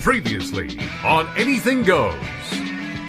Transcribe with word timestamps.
Previously 0.00 0.78
on 1.04 1.28
Anything 1.36 1.82
Goes. 1.82 2.14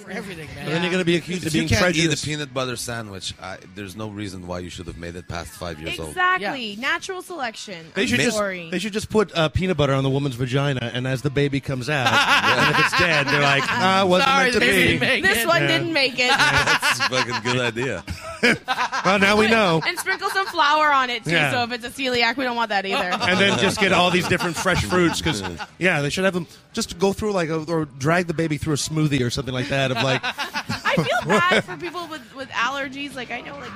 everything, 0.09 0.47
man. 0.55 0.57
And 0.65 0.67
then 0.67 0.81
you're 0.81 0.91
going 0.91 0.99
to 1.01 1.05
be 1.05 1.15
accused 1.15 1.43
of 1.43 1.47
If 1.47 1.53
you 1.55 1.61
being 1.61 1.69
can't 1.69 1.95
eat 1.95 2.11
a 2.13 2.17
peanut 2.17 2.53
butter 2.53 2.75
sandwich, 2.75 3.33
I, 3.41 3.57
there's 3.75 3.95
no 3.95 4.09
reason 4.09 4.45
why 4.45 4.59
you 4.59 4.69
should 4.69 4.87
have 4.87 4.97
made 4.97 5.15
it 5.15 5.25
past 5.29 5.51
five 5.51 5.79
years 5.79 5.97
old. 5.99 6.09
Exactly. 6.09 6.75
Natural 6.77 7.21
selection. 7.21 7.85
They 7.93 8.05
should 8.07 8.19
I'm 8.19 8.25
just 8.25 8.35
sorry. 8.37 8.69
they 8.69 8.79
should 8.79 8.91
just 8.91 9.09
put 9.09 9.33
uh, 9.33 9.47
peanut 9.49 9.77
butter 9.77 9.93
on 9.93 10.03
the 10.03 10.09
woman's 10.09 10.35
vagina, 10.35 10.91
and 10.93 11.07
as 11.07 11.21
the 11.21 11.29
baby 11.29 11.61
comes 11.61 11.89
out, 11.89 12.07
and 12.59 12.75
if 12.75 12.85
it's 12.85 12.99
dead, 12.99 13.27
they're 13.27 13.41
like, 13.41 13.63
ah, 13.67 14.03
wasn't 14.05 14.27
Sorry, 14.29 14.43
meant 14.43 14.53
to 14.53 14.59
the 14.59 14.65
be. 14.65 14.71
didn't 14.71 14.99
make 14.99 15.23
this 15.23 15.37
it. 15.37 15.47
one 15.47 15.61
Yeah. 15.61 15.67
didn't 15.67 15.93
make 15.93 16.13
it. 16.19 16.29
That's 16.37 16.99
a 16.99 17.03
fucking 17.09 17.51
good 17.51 17.61
idea. 17.61 18.03
Well, 19.03 19.17
now 19.17 19.35
we 19.35 19.47
know. 19.47 19.81
and 19.85 19.97
sprinkle 19.97 20.29
some 20.29 20.45
flour 20.45 20.91
on 20.91 21.09
it 21.09 21.23
too. 21.23 21.31
Yeah. 21.31 21.51
So 21.51 21.63
if 21.63 21.71
it's 21.71 21.85
a 21.85 21.89
celiac, 21.89 22.37
we 22.37 22.43
don't 22.43 22.55
want 22.55 22.69
that 22.69 22.85
either. 22.85 22.97
And 23.03 23.39
then 23.39 23.57
just 23.57 23.79
get 23.79 23.91
all 23.93 24.11
these 24.11 24.27
different 24.27 24.55
fresh 24.55 24.85
fruits 24.85 25.19
because 25.19 25.41
yeah, 25.79 26.01
they 26.01 26.11
should 26.11 26.23
have 26.23 26.35
them 26.35 26.45
just 26.73 26.99
go 26.99 27.11
through 27.11 27.31
like 27.31 27.49
a, 27.49 27.63
or 27.63 27.85
drag 27.85 28.27
the 28.27 28.35
baby 28.35 28.57
through 28.57 28.73
a 28.73 28.77
smoothie 28.77 29.25
or 29.25 29.31
something 29.31 29.53
like 29.53 29.69
that. 29.69 29.89
Of 29.89 30.03
like, 30.03 30.21
I 30.23 30.95
feel 30.95 31.27
bad 31.27 31.63
for 31.63 31.77
people 31.77 32.05
with, 32.07 32.21
with 32.35 32.49
allergies. 32.49 33.15
Like 33.15 33.31
I 33.31 33.41
know, 33.41 33.57
like 33.57 33.71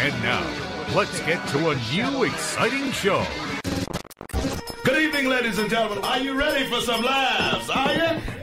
And 0.00 0.22
now, 0.22 0.94
let's 0.94 1.18
get 1.20 1.44
to 1.48 1.70
a 1.70 1.76
new 1.92 2.22
exciting 2.24 2.92
show. 2.92 3.26
Good 4.84 5.02
evening, 5.02 5.28
ladies 5.28 5.58
and 5.58 5.68
gentlemen. 5.68 6.04
Are 6.04 6.18
you 6.18 6.34
ready 6.34 6.68
for 6.68 6.80
some 6.80 7.02
laughs? 7.02 7.68
Are 7.70 7.92
you? 7.92 8.41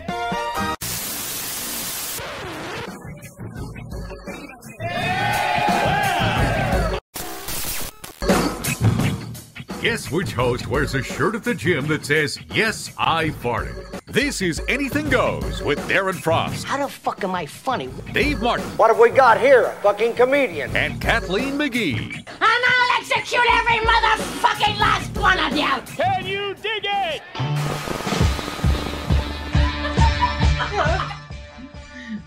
Guess 9.81 10.11
which 10.11 10.33
host 10.33 10.67
wears 10.67 10.93
a 10.93 11.01
shirt 11.01 11.35
at 11.35 11.43
the 11.43 11.55
gym 11.55 11.87
that 11.87 12.05
says, 12.05 12.37
Yes, 12.53 12.91
I 12.97 13.29
farted. 13.29 14.01
This 14.07 14.41
is 14.41 14.61
Anything 14.67 15.09
Goes 15.09 15.61
with 15.61 15.79
Darren 15.87 16.15
Frost, 16.15 16.65
How 16.65 16.85
the 16.85 16.91
fuck 16.91 17.23
am 17.23 17.33
I 17.33 17.45
funny? 17.45 17.89
Dave 18.11 18.41
Martin, 18.41 18.65
What 18.77 18.89
have 18.89 18.99
we 18.99 19.09
got 19.09 19.39
here? 19.39 19.63
A 19.67 19.71
fucking 19.81 20.15
comedian. 20.15 20.75
and 20.75 20.99
Kathleen 20.99 21.53
McGee. 21.57 22.13
And 22.17 22.25
I'll 22.41 22.99
execute 22.99 23.41
every 23.51 23.77
motherfucking 23.77 24.79
last 24.79 25.17
one 25.17 25.39
of 25.39 25.55
you! 25.55 25.95
Can 25.95 26.25
you 26.25 26.53
dig 26.55 26.83
it? 26.83 27.21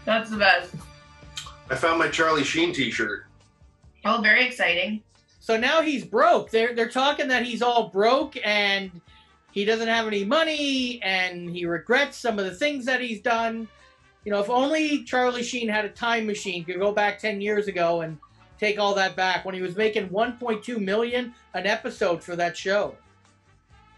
That's 0.06 0.30
the 0.30 0.36
best. 0.36 0.74
I 1.70 1.74
found 1.74 1.98
my 1.98 2.08
Charlie 2.08 2.44
Sheen 2.44 2.72
T-shirt. 2.72 3.26
Oh, 4.04 4.20
very 4.22 4.44
exciting. 4.44 5.02
So 5.42 5.56
now 5.56 5.82
he's 5.82 6.04
broke. 6.04 6.52
They're 6.52 6.72
they're 6.72 6.88
talking 6.88 7.26
that 7.28 7.42
he's 7.42 7.62
all 7.62 7.88
broke 7.88 8.36
and 8.44 8.92
he 9.50 9.64
doesn't 9.64 9.88
have 9.88 10.06
any 10.06 10.24
money 10.24 11.02
and 11.02 11.50
he 11.50 11.66
regrets 11.66 12.16
some 12.16 12.38
of 12.38 12.44
the 12.44 12.54
things 12.54 12.84
that 12.84 13.00
he's 13.00 13.20
done. 13.20 13.66
You 14.24 14.30
know, 14.30 14.38
if 14.38 14.48
only 14.48 15.02
Charlie 15.02 15.42
Sheen 15.42 15.68
had 15.68 15.84
a 15.84 15.88
time 15.88 16.28
machine, 16.28 16.64
could 16.64 16.78
go 16.78 16.92
back 16.92 17.18
ten 17.18 17.40
years 17.40 17.66
ago 17.66 18.02
and 18.02 18.18
take 18.56 18.78
all 18.78 18.94
that 18.94 19.16
back 19.16 19.44
when 19.44 19.52
he 19.52 19.60
was 19.60 19.74
making 19.74 20.10
1.2 20.10 20.78
million 20.78 21.34
an 21.54 21.66
episode 21.66 22.22
for 22.22 22.36
that 22.36 22.56
show. 22.56 22.94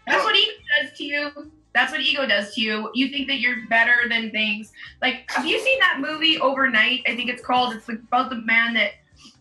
That's 0.07 0.23
what 0.23 0.35
ego 0.35 0.51
does 0.81 0.97
to 0.97 1.03
you. 1.03 1.51
That's 1.75 1.91
what 1.91 2.01
ego 2.01 2.25
does 2.25 2.55
to 2.55 2.61
you. 2.61 2.89
You 2.95 3.09
think 3.09 3.27
that 3.27 3.39
you're 3.39 3.67
better 3.69 4.09
than 4.09 4.31
things. 4.31 4.71
Like, 4.99 5.29
have 5.29 5.45
you 5.45 5.59
seen 5.59 5.77
that 5.77 5.99
movie 5.99 6.39
Overnight? 6.39 7.03
I 7.07 7.15
think 7.15 7.29
it's 7.29 7.43
called. 7.43 7.75
It's 7.75 7.87
about 7.87 8.31
the 8.31 8.37
man 8.37 8.73
that 8.73 8.93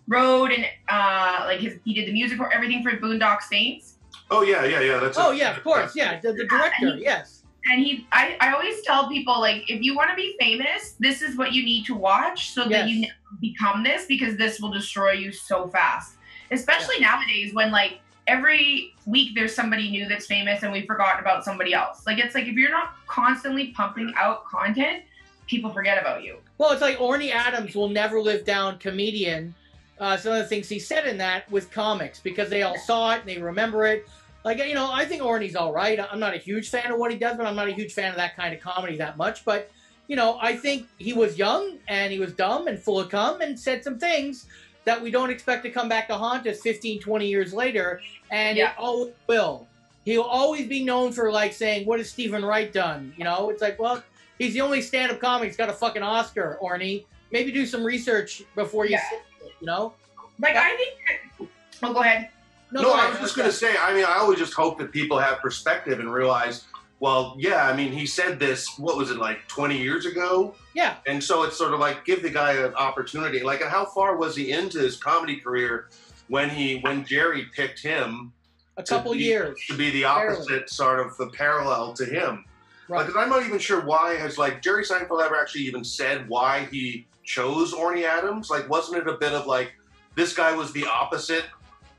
wrote 0.08 0.52
and 0.52 0.66
uh, 0.88 1.44
like 1.46 1.60
his, 1.60 1.78
he 1.84 1.94
did 1.94 2.08
the 2.08 2.12
music 2.12 2.36
for 2.38 2.52
everything 2.52 2.82
for 2.82 2.90
Boondock 2.92 3.42
Saints. 3.42 3.94
Oh 4.30 4.42
yeah, 4.42 4.64
yeah, 4.64 4.80
yeah. 4.80 4.98
That's 4.98 5.18
Oh 5.18 5.30
a- 5.30 5.34
yeah, 5.34 5.56
of 5.56 5.62
course, 5.62 5.94
yeah, 5.94 6.20
the, 6.20 6.32
the 6.32 6.46
director, 6.46 6.96
yes. 6.98 7.42
And 7.66 7.82
he, 7.82 8.06
I, 8.12 8.36
I 8.40 8.52
always 8.52 8.82
tell 8.82 9.08
people 9.08 9.40
like, 9.40 9.70
if 9.70 9.80
you 9.80 9.96
want 9.96 10.10
to 10.10 10.16
be 10.16 10.36
famous, 10.38 10.96
this 11.00 11.22
is 11.22 11.38
what 11.38 11.52
you 11.52 11.64
need 11.64 11.86
to 11.86 11.94
watch 11.94 12.50
so 12.50 12.68
that 12.68 12.88
you 12.90 13.06
become 13.40 13.82
this 13.82 14.04
because 14.04 14.36
this 14.36 14.60
will 14.60 14.70
destroy 14.70 15.12
you 15.12 15.32
so 15.32 15.68
fast. 15.68 16.16
Especially 16.50 17.00
nowadays 17.00 17.54
when 17.54 17.70
like 17.70 18.00
every 18.26 18.92
week 19.06 19.30
there's 19.34 19.54
somebody 19.54 19.90
new 19.90 20.06
that's 20.06 20.26
famous 20.26 20.62
and 20.62 20.72
we've 20.72 20.84
forgotten 20.86 21.20
about 21.20 21.42
somebody 21.42 21.72
else. 21.72 22.06
Like 22.06 22.18
it's 22.18 22.34
like 22.34 22.44
if 22.44 22.54
you're 22.54 22.70
not 22.70 22.96
constantly 23.06 23.68
pumping 23.68 24.12
out 24.18 24.44
content, 24.44 25.04
people 25.46 25.70
forget 25.70 25.98
about 25.98 26.22
you. 26.22 26.36
Well, 26.58 26.72
it's 26.72 26.82
like 26.82 26.98
Orny 26.98 27.30
Adams 27.30 27.74
will 27.74 27.88
never 27.88 28.20
live 28.20 28.44
down 28.44 28.76
comedian. 28.78 29.54
Uh, 30.00 30.16
some 30.16 30.32
of 30.32 30.38
the 30.38 30.44
things 30.46 30.68
he 30.68 30.78
said 30.78 31.06
in 31.06 31.16
that 31.18 31.48
with 31.50 31.70
comics 31.70 32.18
because 32.20 32.50
they 32.50 32.62
all 32.62 32.76
saw 32.78 33.12
it 33.14 33.20
and 33.20 33.28
they 33.28 33.38
remember 33.38 33.86
it. 33.86 34.08
Like 34.44 34.58
you 34.58 34.74
know, 34.74 34.90
I 34.92 35.04
think 35.04 35.22
Orny's 35.22 35.54
all 35.56 35.72
right. 35.72 35.98
I'm 35.98 36.18
not 36.20 36.34
a 36.34 36.38
huge 36.38 36.68
fan 36.68 36.90
of 36.92 36.98
what 36.98 37.10
he 37.12 37.16
does, 37.18 37.36
but 37.36 37.46
I'm 37.46 37.56
not 37.56 37.68
a 37.68 37.72
huge 37.72 37.92
fan 37.94 38.10
of 38.10 38.16
that 38.16 38.36
kind 38.36 38.52
of 38.54 38.60
comedy 38.60 38.96
that 38.98 39.16
much. 39.16 39.44
But 39.44 39.70
you 40.08 40.16
know, 40.16 40.38
I 40.42 40.56
think 40.56 40.86
he 40.98 41.12
was 41.12 41.38
young 41.38 41.78
and 41.88 42.12
he 42.12 42.18
was 42.18 42.32
dumb 42.34 42.66
and 42.66 42.78
full 42.78 43.00
of 43.00 43.08
cum 43.08 43.40
and 43.40 43.58
said 43.58 43.82
some 43.84 43.98
things 43.98 44.46
that 44.84 45.00
we 45.00 45.10
don't 45.10 45.30
expect 45.30 45.62
to 45.64 45.70
come 45.70 45.88
back 45.88 46.08
to 46.08 46.14
haunt 46.14 46.46
us 46.46 46.60
15, 46.60 47.00
20 47.00 47.26
years 47.26 47.54
later, 47.54 48.02
and 48.30 48.58
Yeah. 48.58 48.72
it 48.72 48.78
always 48.78 49.14
will. 49.26 49.66
He'll 50.04 50.20
always 50.22 50.66
be 50.66 50.84
known 50.84 51.12
for 51.12 51.32
like 51.32 51.54
saying, 51.54 51.86
"What 51.86 51.98
has 52.00 52.10
Stephen 52.10 52.44
Wright 52.44 52.70
done?" 52.70 53.14
You 53.16 53.24
know, 53.24 53.48
it's 53.48 53.62
like, 53.62 53.78
well, 53.78 54.02
he's 54.38 54.52
the 54.52 54.60
only 54.60 54.82
stand-up 54.82 55.20
comic 55.20 55.48
that's 55.48 55.56
got 55.56 55.70
a 55.70 55.72
fucking 55.72 56.02
Oscar, 56.02 56.58
Orny. 56.60 57.04
Maybe 57.30 57.50
do 57.50 57.64
some 57.64 57.82
research 57.82 58.42
before 58.54 58.84
you 58.84 58.92
Yeah. 58.92 59.18
You 59.64 59.70
know? 59.70 59.94
Like 60.40 60.56
I 60.56 60.76
think. 60.76 60.92
That, 61.38 61.48
oh, 61.82 61.92
go 61.94 62.00
ahead. 62.00 62.28
No, 62.70 62.82
go 62.82 62.92
I 62.92 63.08
was 63.08 63.18
just 63.18 63.36
gonna 63.36 63.52
say. 63.52 63.74
I 63.80 63.94
mean, 63.94 64.04
I 64.04 64.14
always 64.18 64.38
just 64.38 64.52
hope 64.52 64.78
that 64.78 64.92
people 64.92 65.18
have 65.18 65.38
perspective 65.38 66.00
and 66.00 66.12
realize. 66.12 66.64
Well, 67.00 67.34
yeah. 67.38 67.64
I 67.68 67.74
mean, 67.76 67.92
he 67.92 68.04
said 68.06 68.38
this. 68.38 68.78
What 68.78 68.96
was 68.96 69.10
it 69.10 69.16
like 69.16 69.46
20 69.48 69.76
years 69.78 70.06
ago? 70.06 70.54
Yeah. 70.74 70.96
And 71.06 71.22
so 71.22 71.42
it's 71.44 71.56
sort 71.56 71.72
of 71.72 71.80
like 71.80 72.04
give 72.04 72.22
the 72.22 72.30
guy 72.30 72.52
an 72.52 72.74
opportunity. 72.74 73.42
Like, 73.42 73.62
how 73.62 73.84
far 73.84 74.16
was 74.16 74.36
he 74.36 74.52
into 74.52 74.78
his 74.78 74.96
comedy 74.96 75.36
career 75.36 75.88
when 76.28 76.50
he 76.50 76.80
when 76.80 77.04
Jerry 77.04 77.46
picked 77.54 77.80
him 77.80 78.32
A 78.76 78.82
couple 78.82 79.12
to 79.12 79.18
be, 79.18 79.24
years. 79.24 79.58
to 79.68 79.76
be 79.76 79.90
the 79.90 80.02
Barely. 80.02 80.34
opposite 80.36 80.68
sort 80.68 81.00
of 81.00 81.16
the 81.16 81.28
parallel 81.28 81.94
to 81.94 82.04
him? 82.04 82.44
Right. 82.88 83.06
Because 83.06 83.22
I'm 83.22 83.30
not 83.30 83.44
even 83.46 83.58
sure 83.58 83.80
why 83.84 84.14
has 84.16 84.36
like 84.36 84.60
Jerry 84.62 84.84
Seinfeld 84.84 85.24
ever 85.24 85.36
actually 85.40 85.62
even 85.62 85.84
said 85.84 86.28
why 86.28 86.66
he 86.70 87.06
chose 87.24 87.72
Orny 87.72 88.04
Adams? 88.04 88.50
Like, 88.50 88.68
wasn't 88.68 88.98
it 88.98 89.08
a 89.08 89.16
bit 89.16 89.32
of 89.32 89.46
like 89.46 89.72
this 90.14 90.34
guy 90.34 90.54
was 90.54 90.72
the 90.72 90.86
opposite? 90.86 91.44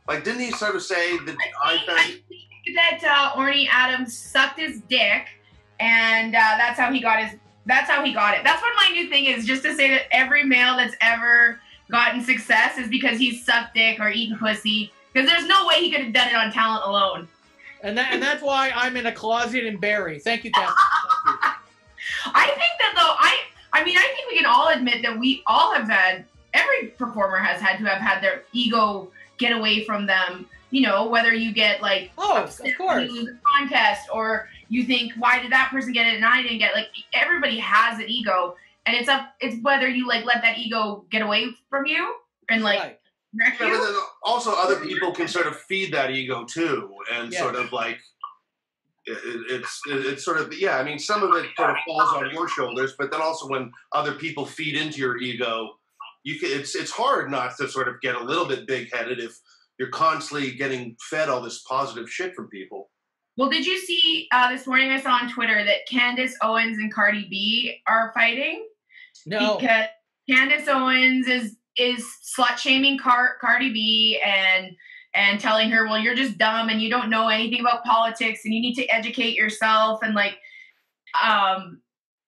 Like, 0.08 0.24
didn't 0.24 0.41
he 0.41 0.52
sort 0.52 0.75
of 0.75 0.84
say 0.84 1.18
that 1.18 1.36
I 1.63 1.74
I 1.74 1.86
found? 1.86 2.22
think 2.28 2.75
that 2.75 3.03
uh, 3.03 3.40
Orny 3.40 3.68
Adams 3.72 4.16
sucked 4.18 4.59
his 4.59 4.81
dick, 4.81 5.28
and 5.80 6.36
uh, 6.36 6.40
that's 6.58 6.80
how 6.80 6.91
he 6.91 7.00
got 7.02 7.24
his. 7.24 7.40
That's 7.66 7.90
how 7.90 8.03
he 8.03 8.13
got 8.13 8.38
it. 8.38 8.44
That's 8.44 8.62
what 8.62 8.74
my 8.75 8.94
new 8.94 9.09
thing 9.09 9.25
is. 9.25 9.46
Just 9.46 9.63
to 9.63 9.74
say 9.74 9.90
that 9.90 10.03
every 10.12 10.44
male 10.44 10.78
that's 10.78 10.96
ever 11.02 11.59
gotten 11.90 12.22
success 12.24 12.78
is 12.78 12.88
because 12.88 13.18
he's 13.18 13.44
sucked 13.44 13.74
dick 13.74 14.00
or 14.00 14.09
eaten 14.09 14.38
pussy. 14.38 14.92
Because 15.12 15.30
there's 15.30 15.47
no 15.47 15.66
way 15.66 15.80
he 15.80 15.92
could 15.92 16.02
have 16.02 16.13
done 16.13 16.28
it 16.28 16.36
on 16.36 16.52
talent 16.52 16.84
alone. 16.86 17.28
And 17.81 17.97
that 17.97 18.13
and 18.13 18.22
that's 18.22 18.42
why 18.42 18.72
I'm 18.75 18.97
in 18.97 19.06
a 19.07 19.12
closet 19.12 19.66
in 19.66 19.78
Barry. 19.78 20.19
Thank 20.19 20.44
you, 20.44 20.52
Captain. 20.52 20.75
I 22.25 22.47
think 22.47 22.72
that 22.80 22.94
though, 22.96 23.16
I 23.18 23.38
I 23.75 23.84
mean, 23.84 23.97
I 23.97 24.08
think 24.16 24.30
we 24.31 24.38
can 24.38 24.46
all 24.46 24.69
admit 24.69 25.02
that 25.02 25.19
we 25.19 25.44
all 25.47 25.74
have 25.74 25.90
had 25.90 26.24
every 26.53 26.88
performer 26.97 27.36
has 27.38 27.59
had 27.62 27.78
to 27.80 27.84
have 27.86 28.02
had 28.02 28.22
their 28.24 28.44
ego 28.53 29.12
get 29.38 29.52
away 29.52 29.84
from 29.84 30.06
them. 30.06 30.47
You 30.72 30.81
know, 30.81 31.08
whether 31.08 31.34
you 31.34 31.52
get 31.53 31.81
like 31.81 32.12
Oh, 32.18 32.38
of 32.44 32.78
course. 32.78 33.03
you 33.03 33.12
lose 33.12 33.30
a 33.30 33.38
contest 33.46 34.08
or 34.13 34.47
you 34.69 34.84
think 34.86 35.12
why 35.18 35.40
did 35.41 35.52
that 35.52 35.69
person 35.72 35.91
get 35.91 36.08
it 36.08 36.16
and 36.16 36.24
I 36.25 36.41
didn't 36.41 36.59
get 36.59 36.72
it? 36.72 36.75
like 36.75 36.88
everybody 37.13 37.59
has 37.59 38.00
an 38.00 38.06
ego 38.09 38.56
and 38.86 38.96
it's 38.96 39.09
up 39.09 39.34
it's 39.41 39.62
whether 39.62 39.88
you 39.90 40.07
like 40.07 40.24
let 40.25 40.42
that 40.42 40.57
ego 40.57 41.06
get 41.12 41.22
away 41.22 41.47
from 41.69 41.86
you 41.86 42.16
and 42.50 42.63
like 42.63 42.80
Right. 42.80 42.97
Yeah, 43.38 43.52
but 43.59 43.68
then 43.84 43.96
also 44.24 44.52
other 44.53 44.78
people 44.78 45.12
can 45.12 45.27
sort 45.27 45.45
of 45.48 45.57
feed 45.60 45.94
that 45.94 46.10
ego 46.12 46.45
too, 46.45 46.95
and 47.12 47.33
Yeah. 47.33 47.39
sort 47.42 47.56
of 47.56 47.74
like 47.74 48.00
it, 49.06 49.12
it- 49.12 49.52
it's 49.62 49.81
it's 49.88 50.25
sort 50.25 50.38
of 50.40 50.54
yeah. 50.57 50.78
I 50.78 50.84
mean, 50.84 51.00
some 51.00 51.24
of 51.24 51.34
it 51.36 51.48
sort 51.57 51.69
of 51.72 51.78
falls 51.88 52.13
on 52.13 52.30
your 52.31 52.48
shoulders, 52.50 52.94
but 52.98 53.12
then 53.12 53.22
also 53.22 53.48
when 53.48 53.72
other 53.94 54.13
people 54.13 54.46
feed 54.46 54.75
into 54.75 55.00
your 55.00 55.18
ego, 55.18 55.78
you 56.24 56.40
can. 56.40 56.50
It's 56.52 56.75
it's 56.75 56.92
hard 56.92 57.30
not 57.31 57.56
to 57.57 57.68
sort 57.68 57.88
of 57.88 58.02
get 58.02 58.16
a 58.16 58.24
little 58.24 58.46
bit 58.46 58.68
big 58.68 58.94
headed 58.94 59.19
if 59.19 59.38
you're 59.78 59.90
constantly 59.90 60.52
getting 60.54 60.96
fed 61.10 61.30
all 61.30 61.42
this 61.42 61.62
positive 61.68 62.10
shit 62.10 62.34
from 62.36 62.48
people. 62.50 62.90
Well, 63.38 63.50
did 63.50 63.66
you 63.66 63.78
see 63.80 64.28
uh, 64.31 64.50
this 64.50 64.66
morning? 64.66 64.92
I 64.92 65.00
saw 65.02 65.12
on 65.12 65.30
Twitter 65.30 65.63
that 65.66 65.86
Candace 65.90 66.36
Owens 66.42 66.78
and 66.78 66.94
Cardi 66.94 67.28
B 67.30 67.78
are 67.88 68.12
fighting. 68.13 68.66
No. 69.25 69.58
because 69.58 69.88
Candace 70.30 70.68
Owens 70.68 71.28
is 71.28 71.58
is 71.78 72.06
slut 72.38 72.58
shaming 72.58 72.98
Car- 72.98 73.36
Cardi 73.42 73.72
B 73.74 74.22
and 74.25 74.72
and 75.15 75.39
telling 75.39 75.69
her, 75.71 75.85
well, 75.85 76.00
you're 76.00 76.15
just 76.15 76.38
dumb 76.38 76.69
and 76.69 76.81
you 76.81 76.89
don't 76.89 77.09
know 77.09 77.29
anything 77.29 77.62
about 77.62 77.83
politics 77.83 78.41
and 78.44 78.53
you 78.53 78.62
need 78.62 78.75
to 78.75 78.85
educate 78.88 79.35
yourself 79.35 80.00
and 80.03 80.13
like, 80.13 80.38
um, 81.23 81.79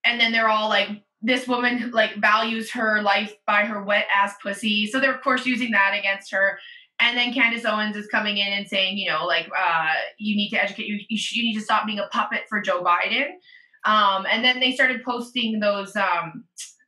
and 0.05 0.19
then 0.19 0.31
they're 0.31 0.49
all 0.49 0.69
like, 0.69 0.89
this 1.21 1.47
woman 1.47 1.91
like 1.91 2.15
values 2.17 2.71
her 2.71 3.01
life 3.01 3.33
by 3.47 3.65
her 3.65 3.83
wet 3.83 4.05
ass 4.15 4.35
pussy, 4.41 4.85
so 4.85 4.99
they're 4.99 5.15
of 5.15 5.21
course 5.21 5.45
using 5.47 5.71
that 5.71 5.95
against 5.97 6.31
her. 6.31 6.59
And 6.99 7.17
then 7.17 7.33
Candace 7.33 7.65
Owens 7.65 7.95
is 7.95 8.07
coming 8.07 8.37
in 8.37 8.53
and 8.53 8.67
saying, 8.67 8.97
you 8.97 9.09
know, 9.09 9.25
like 9.25 9.49
uh, 9.57 9.93
you 10.17 10.35
need 10.35 10.49
to 10.49 10.63
educate 10.63 10.87
you. 10.87 10.99
You, 11.09 11.19
you 11.31 11.43
need 11.43 11.55
to 11.55 11.61
stop 11.61 11.85
being 11.85 11.99
a 11.99 12.07
puppet 12.11 12.41
for 12.49 12.61
Joe 12.61 12.83
Biden. 12.83 13.29
Um, 13.85 14.25
and 14.29 14.43
then 14.43 14.59
they 14.59 14.71
started 14.71 15.03
posting 15.03 15.59
those. 15.59 15.95
Um, 15.95 16.45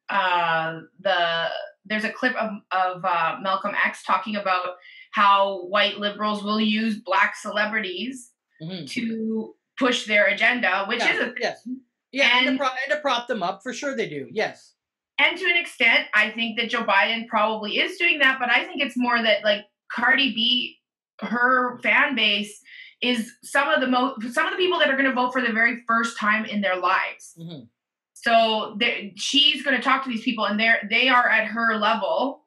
uh, 0.09 0.81
the 0.99 1.45
there's 1.85 2.03
a 2.03 2.11
clip 2.11 2.35
of 2.35 2.51
of 2.71 3.05
uh, 3.05 3.37
Malcolm 3.41 3.75
X 3.85 4.03
talking 4.03 4.35
about 4.35 4.75
how 5.11 5.65
white 5.67 5.97
liberals 6.00 6.44
will 6.44 6.59
use 6.61 6.97
black 7.00 7.35
celebrities 7.35 8.31
Mhm. 8.61 8.88
to 8.91 9.56
push 9.77 10.06
their 10.06 10.25
agenda, 10.27 10.85
which 10.88 11.00
Yeah, 11.00 11.13
is 11.13 11.19
a 11.21 11.33
yes. 11.39 11.67
Yeah, 12.11 12.38
and, 12.38 12.47
And- 12.47 12.57
to 12.57 12.63
pro- 12.63 12.73
and 12.83 12.91
to 12.91 12.97
prop 13.00 13.27
them 13.27 13.41
up 13.44 13.61
for 13.63 13.73
sure 13.73 13.95
they 13.95 14.09
do. 14.09 14.27
Yes. 14.31 14.75
and 15.21 15.38
to 15.38 15.45
an 15.45 15.57
extent, 15.57 16.07
I 16.13 16.29
think 16.31 16.57
that 16.57 16.69
Joe 16.69 16.83
Biden 16.85 17.27
probably 17.27 17.77
is 17.77 17.97
doing 17.97 18.19
that, 18.19 18.39
but 18.39 18.50
I 18.50 18.63
think 18.65 18.81
it's 18.81 18.95
more 18.95 19.21
that 19.21 19.44
like 19.44 19.65
Cardi 19.91 20.33
B, 20.33 20.79
her 21.19 21.77
fan 21.79 22.15
base 22.15 22.61
is 23.01 23.33
some 23.44 23.67
of 23.69 23.81
the 23.81 23.88
most 23.88 24.33
some 24.33 24.45
of 24.45 24.51
the 24.51 24.57
people 24.57 24.79
that 24.79 24.89
are 24.89 24.94
going 24.95 25.09
to 25.09 25.13
vote 25.13 25.31
for 25.33 25.41
the 25.41 25.51
very 25.51 25.83
first 25.88 26.17
time 26.17 26.45
in 26.45 26.61
their 26.61 26.77
lives. 26.77 27.35
Mhm. 27.38 27.67
So 28.13 28.77
she's 29.15 29.61
going 29.63 29.75
to 29.77 29.81
talk 29.83 30.03
to 30.03 30.09
these 30.09 30.23
people, 30.23 30.45
and 30.45 30.57
they're 30.59 30.88
they 30.89 31.09
are 31.09 31.29
at 31.29 31.47
her 31.47 31.75
level. 31.77 32.45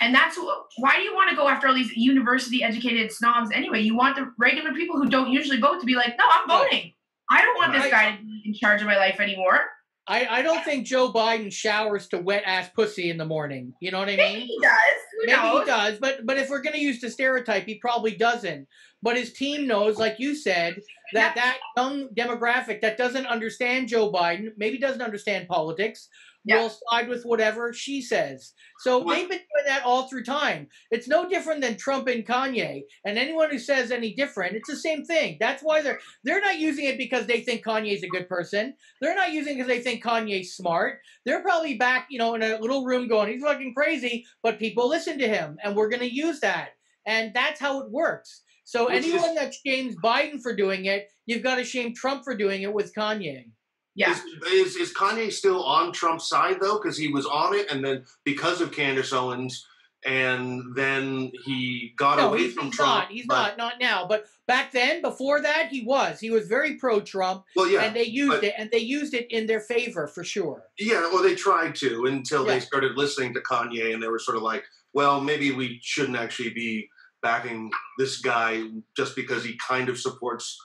And 0.00 0.14
that's 0.14 0.36
wh- 0.36 0.78
why 0.78 0.96
do 0.96 1.02
you 1.02 1.14
want 1.14 1.30
to 1.30 1.36
go 1.36 1.48
after 1.48 1.68
all 1.68 1.74
these 1.74 1.94
university 1.96 2.62
educated 2.62 3.12
snobs 3.12 3.50
anyway? 3.52 3.80
You 3.80 3.94
want 3.96 4.16
the 4.16 4.32
regular 4.38 4.72
people 4.72 4.96
who 4.96 5.08
don't 5.08 5.30
usually 5.30 5.60
vote 5.60 5.80
to 5.80 5.86
be 5.86 5.94
like, 5.94 6.16
no, 6.18 6.24
I'm 6.28 6.48
voting. 6.48 6.92
I 7.30 7.42
don't 7.42 7.56
want 7.56 7.72
this 7.72 7.90
guy 7.90 8.16
to 8.16 8.22
be 8.22 8.42
in 8.46 8.54
charge 8.54 8.80
of 8.80 8.86
my 8.86 8.96
life 8.96 9.20
anymore. 9.20 9.60
I, 10.08 10.26
I 10.26 10.42
don't 10.42 10.64
think 10.64 10.84
Joe 10.84 11.12
Biden 11.12 11.52
showers 11.52 12.08
to 12.08 12.18
wet 12.18 12.42
ass 12.44 12.68
pussy 12.74 13.08
in 13.10 13.16
the 13.18 13.24
morning. 13.24 13.72
You 13.80 13.92
know 13.92 14.00
what 14.00 14.08
I 14.08 14.16
mean? 14.16 14.18
Maybe 14.18 14.46
he 14.46 14.58
does. 14.60 14.72
Who 15.12 15.26
Maybe 15.26 15.38
knows? 15.40 15.60
he 15.60 15.66
does, 15.66 15.98
but 16.00 16.26
but 16.26 16.38
if 16.38 16.50
we're 16.50 16.60
going 16.60 16.74
to 16.74 16.80
use 16.80 17.00
the 17.00 17.08
stereotype, 17.08 17.66
he 17.66 17.76
probably 17.76 18.16
doesn't. 18.16 18.66
But 19.00 19.16
his 19.16 19.32
team 19.32 19.66
knows, 19.68 19.98
like 19.98 20.18
you 20.18 20.34
said, 20.34 20.80
that 21.12 21.36
that 21.36 21.58
young 21.76 22.08
demographic 22.08 22.80
that 22.80 22.98
doesn't 22.98 23.26
understand 23.26 23.88
Joe 23.88 24.10
Biden, 24.10 24.50
maybe 24.56 24.78
doesn't 24.78 25.02
understand 25.02 25.48
politics, 25.48 26.08
Yeah. 26.44 26.60
will 26.62 26.70
side 26.90 27.08
with 27.08 27.24
whatever 27.24 27.72
she 27.72 28.02
says. 28.02 28.52
So 28.80 28.98
Well- 28.98 29.14
they've 29.16 29.28
been 29.28 29.38
doing 29.38 29.66
that 29.66 29.84
all 29.84 30.08
through 30.08 30.24
time. 30.24 30.68
It's 30.90 31.06
no 31.06 31.28
different 31.28 31.60
than 31.60 31.76
Trump 31.76 32.08
and 32.08 32.26
Kanye. 32.26 32.82
And 33.04 33.16
anyone 33.16 33.50
who 33.50 33.58
says 33.58 33.90
any 33.92 34.12
different, 34.14 34.56
it's 34.56 34.68
the 34.68 34.76
same 34.76 35.04
thing. 35.04 35.36
That's 35.38 35.62
why 35.62 35.82
they're 35.82 36.00
they're 36.24 36.40
not 36.40 36.58
using 36.58 36.86
it 36.86 36.98
because 36.98 37.26
they 37.26 37.40
think 37.42 37.64
Kanye's 37.64 38.02
a 38.02 38.08
good 38.08 38.28
person. 38.28 38.74
They're 39.00 39.14
not 39.14 39.32
using 39.32 39.52
it 39.54 39.56
because 39.58 39.68
they 39.68 39.80
think 39.82 40.02
Kanye's 40.02 40.56
smart. 40.56 40.98
They're 41.24 41.42
probably 41.42 41.76
back, 41.76 42.08
you 42.10 42.18
know, 42.18 42.34
in 42.34 42.42
a 42.42 42.58
little 42.58 42.84
room 42.84 43.06
going, 43.08 43.32
he's 43.32 43.42
fucking 43.42 43.74
crazy, 43.74 44.24
but 44.42 44.58
people 44.58 44.88
listen 44.88 45.18
to 45.18 45.28
him, 45.28 45.58
and 45.62 45.76
we're 45.76 45.88
going 45.88 46.00
to 46.00 46.12
use 46.12 46.40
that. 46.40 46.70
And 47.06 47.32
that's 47.34 47.60
how 47.60 47.80
it 47.82 47.90
works. 47.90 48.42
So 48.64 48.86
Which 48.86 49.04
is- 49.04 49.12
anyone 49.12 49.34
that 49.36 49.54
shames 49.66 49.94
Biden 50.02 50.40
for 50.40 50.54
doing 50.54 50.86
it, 50.86 51.08
you've 51.26 51.42
got 51.42 51.56
to 51.56 51.64
shame 51.64 51.94
Trump 51.94 52.24
for 52.24 52.36
doing 52.36 52.62
it 52.62 52.72
with 52.72 52.94
Kanye. 52.94 53.50
Yeah. 53.94 54.12
Is, 54.12 54.22
is 54.50 54.76
is 54.76 54.94
Kanye 54.94 55.32
still 55.32 55.62
on 55.64 55.92
Trump's 55.92 56.28
side 56.28 56.56
though? 56.60 56.78
Because 56.78 56.96
he 56.96 57.08
was 57.08 57.26
on 57.26 57.54
it, 57.54 57.70
and 57.70 57.84
then 57.84 58.04
because 58.24 58.60
of 58.60 58.72
Candace 58.72 59.12
Owens, 59.12 59.66
and 60.04 60.62
then 60.74 61.30
he 61.44 61.92
got 61.96 62.18
No, 62.18 62.28
away 62.30 62.38
he's, 62.44 62.54
from 62.54 62.66
he's 62.66 62.76
Trump. 62.76 62.90
not. 63.02 63.10
He's 63.10 63.26
but- 63.26 63.34
not. 63.34 63.58
Not 63.58 63.74
now. 63.80 64.06
But 64.06 64.24
back 64.48 64.72
then, 64.72 65.02
before 65.02 65.40
that, 65.42 65.68
he 65.70 65.82
was. 65.84 66.18
He 66.20 66.30
was 66.30 66.48
very 66.48 66.74
pro-Trump, 66.76 67.44
Well, 67.54 67.68
yeah, 67.68 67.82
and 67.82 67.94
they 67.94 68.04
used 68.04 68.40
but- 68.40 68.44
it, 68.44 68.54
and 68.58 68.70
they 68.70 68.78
used 68.78 69.14
it 69.14 69.26
in 69.30 69.46
their 69.46 69.60
favor 69.60 70.06
for 70.08 70.24
sure. 70.24 70.64
Yeah, 70.78 71.02
well, 71.12 71.22
they 71.22 71.34
tried 71.36 71.74
to 71.76 72.06
until 72.06 72.44
Yeah. 72.46 72.54
they 72.54 72.60
started 72.60 72.96
listening 72.96 73.34
to 73.34 73.40
Kanye, 73.40 73.92
and 73.94 74.02
they 74.02 74.08
were 74.08 74.18
sort 74.18 74.36
of 74.36 74.42
like, 74.42 74.64
well, 74.94 75.20
maybe 75.20 75.52
we 75.52 75.78
shouldn't 75.82 76.16
actually 76.16 76.50
be 76.50 76.88
backing 77.22 77.70
this 77.98 78.18
guy 78.20 78.64
just 78.96 79.14
because 79.14 79.44
he 79.44 79.56
kind 79.68 79.88
of 79.88 79.98
supports. 79.98 80.58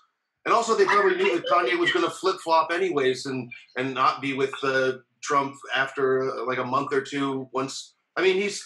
And 0.47 0.53
also, 0.53 0.77
they 0.77 0.85
probably 0.85 1.17
knew 1.17 1.35
that 1.35 1.45
Kanye 1.51 1.77
was 1.77 1.91
going 1.91 2.05
to 2.05 2.09
flip 2.09 2.37
flop 2.41 2.71
anyways, 2.71 3.25
and 3.25 3.51
and 3.75 3.93
not 3.93 4.21
be 4.21 4.33
with 4.33 4.53
uh, 4.63 4.93
Trump 5.21 5.55
after 5.75 6.23
uh, 6.23 6.45
like 6.45 6.57
a 6.57 6.63
month 6.63 6.93
or 6.93 7.01
two. 7.01 7.49
Once, 7.51 7.95
I 8.15 8.21
mean, 8.21 8.37
he's 8.37 8.63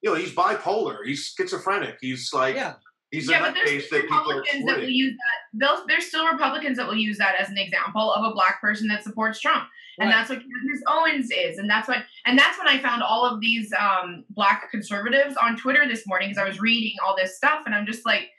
you 0.00 0.10
know 0.10 0.16
he's 0.16 0.32
bipolar, 0.32 0.98
he's 1.04 1.34
schizophrenic, 1.36 1.96
he's 2.00 2.32
like 2.32 2.54
Yeah. 2.54 2.74
he's 3.10 3.28
yeah, 3.28 3.38
a 3.38 3.42
but 3.42 3.54
there's 3.54 3.86
still 3.86 3.98
that 3.98 4.08
people 4.08 4.30
are 4.30 4.36
Republicans 4.36 4.66
that 4.66 4.78
will 4.78 4.88
use 4.88 5.16
that. 5.16 5.66
Those, 5.66 5.86
there's 5.88 6.06
still 6.06 6.24
Republicans 6.28 6.76
that 6.76 6.86
will 6.86 6.94
use 6.94 7.18
that 7.18 7.34
as 7.40 7.50
an 7.50 7.58
example 7.58 8.12
of 8.12 8.30
a 8.30 8.32
black 8.32 8.60
person 8.60 8.86
that 8.86 9.02
supports 9.02 9.40
Trump, 9.40 9.64
and 9.98 10.08
that's 10.08 10.30
what 10.30 10.38
Candace 10.38 10.84
Owens 10.86 11.30
is, 11.32 11.58
and 11.58 11.68
that's 11.68 11.88
what, 11.88 12.04
and 12.26 12.38
that's 12.38 12.56
when 12.58 12.68
I 12.68 12.78
found 12.78 13.02
all 13.02 13.24
of 13.24 13.40
these 13.40 13.72
um, 13.72 14.24
black 14.30 14.70
conservatives 14.70 15.36
on 15.36 15.56
Twitter 15.56 15.84
this 15.88 16.06
morning 16.06 16.28
because 16.28 16.40
I 16.40 16.46
was 16.46 16.60
reading 16.60 16.94
all 17.04 17.16
this 17.16 17.36
stuff, 17.36 17.62
and 17.66 17.74
I'm 17.74 17.86
just 17.86 18.06
like, 18.06 18.30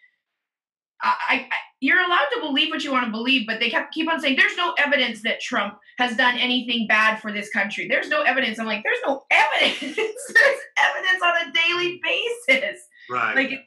I, 1.02 1.48
I, 1.52 1.56
you're 1.80 2.00
allowed 2.00 2.28
to 2.34 2.42
believe 2.42 2.70
what 2.70 2.84
you 2.84 2.92
want 2.92 3.06
to 3.06 3.12
believe, 3.12 3.48
but 3.48 3.60
they 3.60 3.70
kept 3.70 3.94
keep 3.94 4.12
on 4.12 4.20
saying 4.20 4.36
there's 4.36 4.58
no 4.58 4.74
evidence 4.78 5.22
that 5.24 5.40
Trump 5.40 5.76
has 5.98 6.18
done 6.18 6.38
anything 6.38 6.88
bad 6.88 7.22
for 7.22 7.32
this 7.32 7.50
country. 7.52 7.88
There's 7.88 8.10
no 8.10 8.24
evidence. 8.24 8.60
I'm 8.60 8.66
like, 8.66 8.84
there's 8.84 9.00
no 9.06 9.24
evidence. 9.32 9.80
there's 10.34 10.60
evidence 10.78 11.22
on 11.24 11.48
a 11.48 11.52
daily 11.54 12.02
basis 12.04 12.80
right. 13.10 13.36
like 13.36 13.52
it- 13.52 13.66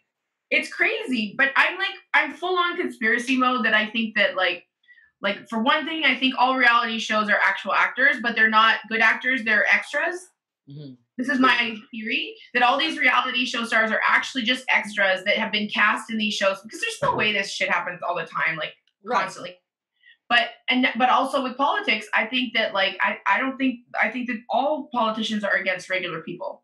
it's 0.50 0.68
crazy 0.68 1.34
but 1.36 1.50
i'm 1.56 1.78
like 1.78 1.94
i'm 2.14 2.32
full 2.32 2.58
on 2.58 2.76
conspiracy 2.76 3.36
mode 3.36 3.64
that 3.64 3.74
i 3.74 3.86
think 3.86 4.14
that 4.14 4.36
like 4.36 4.64
like 5.22 5.48
for 5.48 5.62
one 5.62 5.86
thing 5.86 6.04
i 6.04 6.14
think 6.14 6.34
all 6.38 6.56
reality 6.56 6.98
shows 6.98 7.28
are 7.28 7.38
actual 7.42 7.72
actors 7.72 8.16
but 8.22 8.36
they're 8.36 8.50
not 8.50 8.76
good 8.88 9.00
actors 9.00 9.42
they're 9.44 9.66
extras 9.72 10.26
Mhm. 10.68 10.96
this 11.18 11.28
is 11.28 11.38
my 11.38 11.76
theory 11.90 12.34
that 12.54 12.62
all 12.62 12.78
these 12.78 12.98
reality 12.98 13.44
show 13.44 13.64
stars 13.64 13.90
are 13.90 14.00
actually 14.04 14.42
just 14.42 14.64
extras 14.68 15.24
that 15.24 15.36
have 15.36 15.50
been 15.52 15.68
cast 15.68 16.10
in 16.10 16.18
these 16.18 16.34
shows 16.34 16.60
because 16.62 16.80
there's 16.80 16.98
no 17.02 17.14
way 17.14 17.32
this 17.32 17.50
shit 17.52 17.68
happens 17.70 18.00
all 18.02 18.14
the 18.14 18.24
time 18.26 18.56
like 18.56 18.74
Right. 19.04 19.22
constantly 19.22 19.56
but 20.28 20.50
and 20.68 20.86
but 20.96 21.10
also 21.10 21.42
with 21.42 21.56
politics 21.56 22.06
i 22.14 22.24
think 22.26 22.54
that 22.54 22.72
like 22.72 22.96
i 23.00 23.18
i 23.26 23.38
don't 23.40 23.56
think 23.58 23.80
i 24.00 24.08
think 24.08 24.28
that 24.28 24.40
all 24.48 24.88
politicians 24.92 25.42
are 25.44 25.54
against 25.54 25.90
regular 25.90 26.22
people 26.22 26.61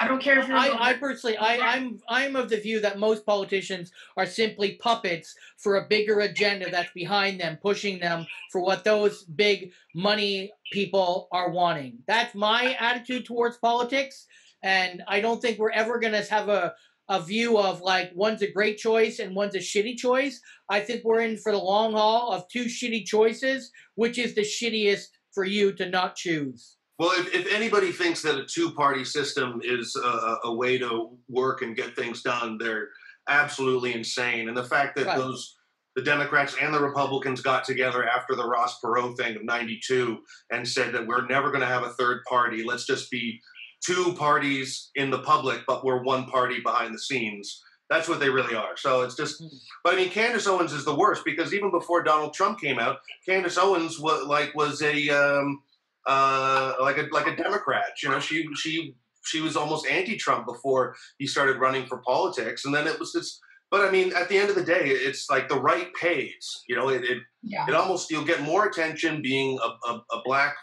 i 0.00 0.08
don't 0.08 0.22
care 0.22 0.38
if 0.38 0.48
you're 0.48 0.56
I, 0.56 0.90
I 0.90 0.92
personally, 0.94 1.36
I, 1.36 1.56
I'm, 1.58 2.00
I'm 2.08 2.36
of 2.36 2.48
the 2.48 2.60
view 2.60 2.80
that 2.80 2.98
most 2.98 3.26
politicians 3.26 3.92
are 4.16 4.26
simply 4.26 4.76
puppets 4.76 5.34
for 5.58 5.76
a 5.76 5.88
bigger 5.88 6.20
agenda 6.20 6.70
that's 6.70 6.92
behind 6.92 7.40
them, 7.40 7.58
pushing 7.60 7.98
them 7.98 8.26
for 8.50 8.62
what 8.62 8.84
those 8.84 9.24
big 9.24 9.72
money 9.94 10.52
people 10.72 11.28
are 11.32 11.50
wanting. 11.50 11.98
That's 12.06 12.34
my 12.34 12.76
attitude 12.78 13.26
towards 13.26 13.58
politics, 13.58 14.26
and 14.62 15.02
I 15.08 15.20
don't 15.20 15.40
think 15.40 15.58
we're 15.58 15.70
ever 15.70 15.98
going 15.98 16.14
to 16.14 16.30
have 16.30 16.48
a 16.48 16.74
a 17.08 17.20
view 17.20 17.58
of 17.58 17.82
like 17.82 18.10
one's 18.14 18.42
a 18.42 18.50
great 18.50 18.78
choice 18.78 19.18
and 19.18 19.34
one's 19.34 19.54
a 19.54 19.58
shitty 19.58 19.96
choice. 19.96 20.40
I 20.68 20.80
think 20.80 21.04
we're 21.04 21.20
in 21.20 21.36
for 21.36 21.52
the 21.52 21.58
long 21.58 21.92
haul 21.92 22.32
of 22.32 22.48
two 22.48 22.66
shitty 22.66 23.04
choices, 23.04 23.70
which 23.96 24.18
is 24.18 24.34
the 24.34 24.42
shittiest 24.42 25.08
for 25.32 25.44
you 25.44 25.72
to 25.74 25.90
not 25.90 26.16
choose. 26.16 26.76
Well, 26.98 27.12
if, 27.18 27.34
if 27.34 27.52
anybody 27.52 27.90
thinks 27.90 28.22
that 28.22 28.38
a 28.38 28.44
two 28.44 28.70
party 28.72 29.04
system 29.04 29.60
is 29.64 29.96
a, 29.96 30.36
a 30.44 30.54
way 30.54 30.78
to 30.78 31.10
work 31.28 31.62
and 31.62 31.76
get 31.76 31.96
things 31.96 32.22
done, 32.22 32.58
they're 32.58 32.88
absolutely 33.28 33.94
insane. 33.94 34.48
And 34.48 34.56
the 34.56 34.64
fact 34.64 34.96
that 34.96 35.06
Right. 35.06 35.18
those, 35.18 35.56
the 35.96 36.02
Democrats 36.02 36.56
and 36.60 36.72
the 36.72 36.80
Republicans 36.82 37.40
got 37.40 37.64
together 37.64 38.08
after 38.08 38.34
the 38.34 38.46
Ross 38.46 38.78
Perot 38.80 39.16
thing 39.16 39.36
of 39.36 39.44
92 39.44 40.18
and 40.50 40.66
said 40.66 40.92
that 40.94 41.06
we're 41.06 41.26
never 41.26 41.48
going 41.48 41.60
to 41.60 41.66
have 41.66 41.82
a 41.82 41.90
third 41.90 42.22
party. 42.28 42.62
Let's 42.62 42.86
just 42.86 43.10
be 43.10 43.40
two 43.84 44.14
parties 44.14 44.90
in 44.94 45.10
the 45.10 45.18
public, 45.18 45.62
but 45.66 45.84
we're 45.84 46.02
one 46.02 46.26
party 46.26 46.60
behind 46.60 46.94
the 46.94 46.98
scenes. 46.98 47.62
That's 47.90 48.08
what 48.08 48.20
they 48.20 48.30
really 48.30 48.54
are. 48.54 48.76
So 48.76 49.02
it's 49.02 49.16
just, 49.16 49.42
but 49.84 49.94
I 49.94 49.96
mean, 49.96 50.08
Candace 50.08 50.46
Owens 50.46 50.72
is 50.72 50.84
the 50.84 50.94
worst 50.94 51.24
because 51.26 51.52
even 51.52 51.70
before 51.70 52.02
Donald 52.02 52.32
Trump 52.32 52.58
came 52.58 52.78
out, 52.78 52.98
Candace 53.26 53.58
Owens 53.58 53.98
was 53.98 54.24
like 54.26 54.54
was 54.54 54.80
a 54.82 55.10
um, 55.10 55.62
uh, 56.06 56.74
like 56.80 56.98
a 56.98 57.06
like 57.12 57.26
a 57.26 57.36
Democrat. 57.36 57.92
You 58.02 58.10
know, 58.10 58.20
she 58.20 58.46
she 58.56 58.94
she 59.24 59.40
was 59.40 59.56
almost 59.56 59.86
anti-Trump 59.86 60.46
before 60.46 60.94
he 61.18 61.26
started 61.26 61.58
running 61.58 61.86
for 61.86 61.98
politics, 61.98 62.64
and 62.64 62.74
then 62.74 62.86
it 62.86 62.98
was 62.98 63.12
this. 63.12 63.40
But 63.70 63.88
I 63.88 63.90
mean, 63.90 64.12
at 64.14 64.28
the 64.28 64.36
end 64.36 64.50
of 64.50 64.56
the 64.56 64.64
day, 64.64 64.82
it's 64.84 65.30
like 65.30 65.48
the 65.48 65.58
right 65.58 65.88
pays. 65.94 66.62
You 66.68 66.76
know, 66.76 66.88
it 66.90 67.04
it, 67.04 67.18
Yeah. 67.42 67.66
it 67.68 67.74
almost 67.74 68.10
you'll 68.10 68.24
get 68.24 68.42
more 68.42 68.66
attention 68.66 69.22
being 69.22 69.58
a, 69.62 69.90
a, 69.90 70.02
a 70.12 70.22
black 70.24 70.54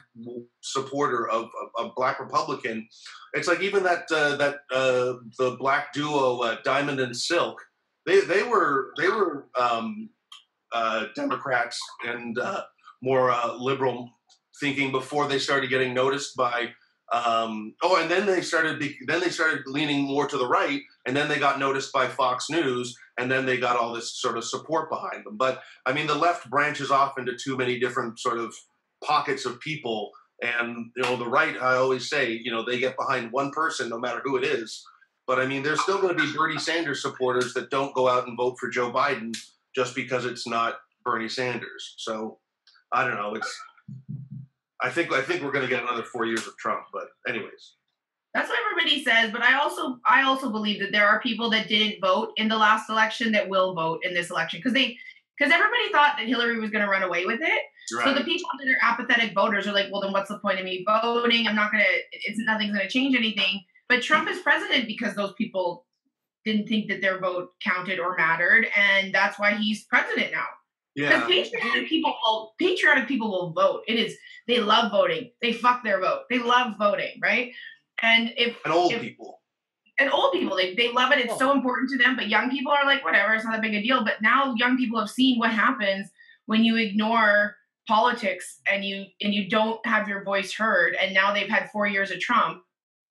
supporter 0.61 1.27
of 1.29 1.49
a, 1.79 1.89
black 1.95 2.19
Republican. 2.19 2.87
It's 3.33 3.47
like 3.47 3.61
even 3.61 3.81
that 3.83 4.03
uh, 4.11 4.35
that 4.37 4.55
uh, 4.71 5.13
the 5.39 5.55
black 5.59 5.91
duo 5.93 6.39
uh, 6.41 6.57
Diamond 6.63 6.99
and 6.99 7.15
Silk. 7.15 7.57
They 8.05 8.21
they 8.21 8.43
were 8.43 8.93
they 8.97 9.07
were 9.09 9.47
um, 9.59 10.09
uh, 10.71 11.05
Democrats 11.15 11.79
and 12.05 12.37
uh, 12.37 12.63
more 13.01 13.31
uh, 13.31 13.53
liberal 13.55 14.09
thinking 14.59 14.91
before 14.91 15.27
they 15.27 15.39
started 15.39 15.69
getting 15.69 15.93
noticed 15.93 16.35
by 16.35 16.69
um, 17.11 17.73
oh 17.81 17.99
and 18.01 18.09
then 18.09 18.25
they 18.25 18.41
started 18.41 18.79
be, 18.79 18.97
then 19.07 19.19
they 19.19 19.29
started 19.29 19.61
leaning 19.65 20.05
more 20.05 20.27
to 20.27 20.37
the 20.37 20.47
right 20.47 20.81
and 21.05 21.15
then 21.15 21.27
they 21.27 21.39
got 21.39 21.59
noticed 21.59 21.91
by 21.91 22.07
Fox 22.07 22.49
News 22.49 22.95
and 23.17 23.31
then 23.31 23.45
they 23.45 23.57
got 23.57 23.77
all 23.77 23.93
this 23.93 24.15
sort 24.15 24.37
of 24.37 24.43
support 24.43 24.89
behind 24.89 25.25
them 25.25 25.37
but 25.37 25.61
I 25.85 25.93
mean 25.93 26.07
the 26.07 26.15
left 26.15 26.49
branches 26.49 26.91
off 26.91 27.17
into 27.17 27.35
too 27.35 27.57
many 27.57 27.79
different 27.79 28.19
sort 28.19 28.37
of 28.37 28.53
pockets 29.03 29.45
of 29.45 29.59
people 29.59 30.11
and 30.41 30.91
you 30.95 31.03
know 31.03 31.15
the 31.15 31.27
right 31.27 31.55
I 31.61 31.75
always 31.75 32.09
say 32.09 32.31
you 32.31 32.51
know 32.51 32.63
they 32.63 32.79
get 32.79 32.95
behind 32.97 33.31
one 33.31 33.51
person 33.51 33.89
no 33.89 33.99
matter 33.99 34.21
who 34.23 34.37
it 34.37 34.43
is 34.43 34.85
But 35.27 35.39
I 35.39 35.45
mean, 35.45 35.61
there's 35.61 35.81
still 35.81 36.01
going 36.01 36.17
to 36.17 36.23
be 36.23 36.33
Bernie 36.35 36.57
Sanders 36.57 37.03
supporters 37.03 37.53
that 37.53 37.69
don't 37.69 37.93
go 37.93 38.09
out 38.09 38.27
and 38.27 38.35
vote 38.35 38.57
for 38.59 38.67
Joe 38.67 38.91
Biden 38.91 39.37
just 39.75 39.93
because 39.93 40.25
it's 40.25 40.47
not 40.47 40.79
Bernie 41.05 41.29
Sanders. 41.29 41.93
So 41.97 42.39
I 42.91 43.07
don't 43.07 43.17
know. 43.17 43.35
It's 43.35 43.61
I 44.81 44.89
think 44.89 45.11
I 45.11 45.21
think 45.21 45.43
we're 45.43 45.51
going 45.51 45.67
to 45.67 45.69
get 45.69 45.83
another 45.83 46.03
four 46.03 46.25
years 46.25 46.47
of 46.47 46.55
Trump. 46.57 46.85
But 46.93 47.07
anyways, 47.27 47.75
That's 48.33 48.49
what 48.49 48.59
everybody 48.71 49.03
says, 49.03 49.31
but 49.31 49.41
I 49.41 49.59
also 49.59 49.99
I 50.05 50.23
also 50.23 50.49
believe 50.49 50.79
that 50.81 50.91
there 50.91 51.07
are 51.07 51.19
people 51.21 51.49
that 51.51 51.67
didn't 51.67 51.99
vote 52.01 52.31
in 52.37 52.47
the 52.47 52.57
last 52.57 52.89
election 52.89 53.31
that 53.33 53.49
will 53.49 53.73
vote 53.73 54.01
in 54.03 54.13
this 54.13 54.29
election 54.29 54.59
because 54.59 54.73
they 54.73 54.97
because 55.37 55.53
everybody 55.53 55.91
thought 55.91 56.15
that 56.17 56.27
Hillary 56.27 56.59
was 56.59 56.69
going 56.69 56.83
to 56.83 56.91
run 56.91 57.03
away 57.03 57.25
with 57.25 57.39
it. 57.41 57.61
So 58.03 58.13
the 58.13 58.23
people 58.23 58.49
that 58.59 58.69
are 58.69 58.77
apathetic 58.81 59.33
voters 59.33 59.65
are 59.65 59.73
like, 59.73 59.87
well, 59.91 60.01
then 60.01 60.11
what's 60.11 60.29
the 60.29 60.37
point 60.39 60.59
of 60.59 60.65
me 60.65 60.85
voting? 60.85 61.47
I'm 61.47 61.55
not 61.55 61.71
gonna. 61.71 61.83
It's 62.11 62.39
nothing's 62.39 62.71
gonna 62.71 62.89
change 62.89 63.15
anything. 63.15 63.63
But 63.87 64.03
Trump 64.03 64.29
is 64.29 64.39
president 64.39 64.85
because 64.85 65.15
those 65.15 65.33
people 65.33 65.87
didn't 66.45 66.67
think 66.67 66.87
that 66.89 67.01
their 67.01 67.19
vote 67.19 67.49
counted 67.63 67.99
or 67.99 68.15
mattered, 68.15 68.67
and 68.75 69.13
that's 69.13 69.39
why 69.39 69.55
he's 69.55 69.85
president 69.85 70.31
now. 70.31 70.45
Because 70.99 71.29
yeah, 71.29 71.43
patriotic 71.43 71.89
people 71.89 72.15
will 72.23 72.53
patriotic 72.59 73.07
people 73.07 73.31
will 73.31 73.51
vote. 73.51 73.83
It 73.87 73.97
is 73.97 74.17
they 74.47 74.59
love 74.59 74.91
voting. 74.91 75.31
They 75.41 75.53
fuck 75.53 75.83
their 75.83 75.99
vote. 75.99 76.23
They 76.29 76.39
love 76.39 76.75
voting, 76.77 77.19
right? 77.21 77.53
And 78.01 78.33
if 78.37 78.57
and 78.65 78.73
old 78.73 78.91
if- 78.91 79.01
people. 79.01 79.41
and 79.99 80.11
old 80.11 80.33
people 80.33 80.55
they, 80.55 80.75
they 80.75 80.91
love 80.91 81.11
it 81.11 81.19
it's 81.19 81.37
so 81.37 81.49
oh. 81.49 81.53
important 81.53 81.89
to 81.89 81.97
them 81.97 82.15
but 82.15 82.29
young 82.29 82.49
people 82.49 82.71
are 82.71 82.85
like 82.85 83.03
whatever 83.03 83.33
it's 83.33 83.43
not 83.43 83.51
that 83.51 83.61
big 83.61 83.73
a 83.73 83.81
deal 83.81 84.03
but 84.03 84.21
now 84.21 84.53
young 84.55 84.77
people 84.77 84.97
have 84.99 85.09
seen 85.09 85.37
what 85.37 85.51
happens 85.51 86.09
when 86.45 86.63
you 86.63 86.77
ignore 86.77 87.57
politics 87.87 88.61
and 88.65 88.85
you 88.85 89.05
and 89.21 89.33
you 89.33 89.49
don't 89.49 89.85
have 89.85 90.07
your 90.07 90.23
voice 90.23 90.53
heard 90.53 90.95
and 90.95 91.13
now 91.13 91.33
they've 91.33 91.49
had 91.49 91.69
four 91.71 91.85
years 91.85 92.11
of 92.11 92.19
trump 92.19 92.63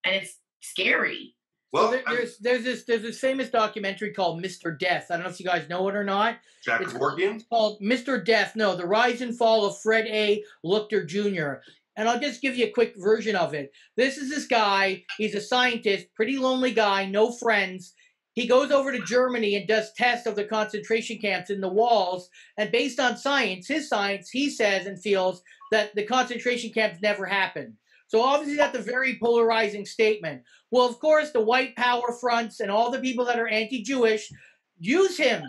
and 0.03 0.15
it's 0.15 0.39
scary 0.61 1.35
So 1.35 1.38
Well, 1.71 1.91
there, 1.91 2.03
there's 2.07 2.37
there's 2.39 2.63
this 2.63 2.83
there's 2.83 3.03
this 3.03 3.19
famous 3.19 3.49
documentary 3.49 4.11
called 4.11 4.43
Mr. 4.43 4.77
Death. 4.77 5.07
I 5.09 5.15
don't 5.15 5.23
know 5.23 5.29
if 5.29 5.39
you 5.39 5.45
guys 5.45 5.69
know 5.69 5.87
it 5.87 5.95
or 5.95 6.03
not. 6.03 6.37
Jack 6.63 6.81
It's 6.81 6.93
Kevorkian. 6.93 7.35
It's 7.35 7.45
called 7.45 7.79
Mr. 7.81 8.23
Death. 8.23 8.55
No, 8.55 8.75
the 8.75 8.87
rise 8.87 9.21
and 9.21 9.37
fall 9.37 9.65
of 9.65 9.79
Fred 9.79 10.07
A. 10.07 10.43
Leuchter 10.65 11.07
Jr. 11.07 11.61
And 11.95 12.07
I'll 12.07 12.19
just 12.19 12.41
give 12.41 12.55
you 12.55 12.65
a 12.65 12.71
quick 12.71 12.93
version 12.97 13.35
of 13.35 13.53
it. 13.53 13.71
This 13.97 14.17
is 14.17 14.29
this 14.29 14.47
guy. 14.47 15.03
He's 15.17 15.35
a 15.35 15.41
scientist, 15.41 16.07
pretty 16.15 16.37
lonely 16.37 16.71
guy, 16.71 17.05
no 17.05 17.31
friends. 17.31 17.93
He 18.33 18.47
goes 18.47 18.71
over 18.71 18.91
to 18.91 19.03
Germany 19.05 19.55
and 19.55 19.67
does 19.67 19.91
tests 19.97 20.25
of 20.25 20.37
the 20.37 20.45
concentration 20.45 21.17
camps 21.17 21.49
in 21.49 21.59
the 21.59 21.67
walls. 21.67 22.29
And 22.57 22.71
based 22.71 22.99
on 22.99 23.17
science, 23.17 23.67
his 23.67 23.89
science, 23.89 24.29
he 24.29 24.49
says 24.49 24.85
and 24.85 25.01
feels 25.01 25.43
that 25.71 25.93
the 25.93 26.05
concentration 26.05 26.71
camps 26.71 27.01
never 27.01 27.25
happened. 27.25 27.73
So 28.09 28.21
obviously 28.21 28.57
that's 28.57 28.77
a 28.77 28.81
very 28.81 29.17
polarizing 29.21 29.85
statement. 29.85 30.41
Well, 30.71 30.87
of 30.87 30.99
course, 30.99 31.31
the 31.31 31.41
white 31.41 31.75
power 31.75 32.11
fronts 32.19 32.59
and 32.59 32.69
all 32.69 32.91
the 32.91 32.99
people 32.99 33.23
that 33.25 33.39
are 33.39 33.47
anti-Jewish 33.47 34.31
use 34.79 35.17
him 35.17 35.43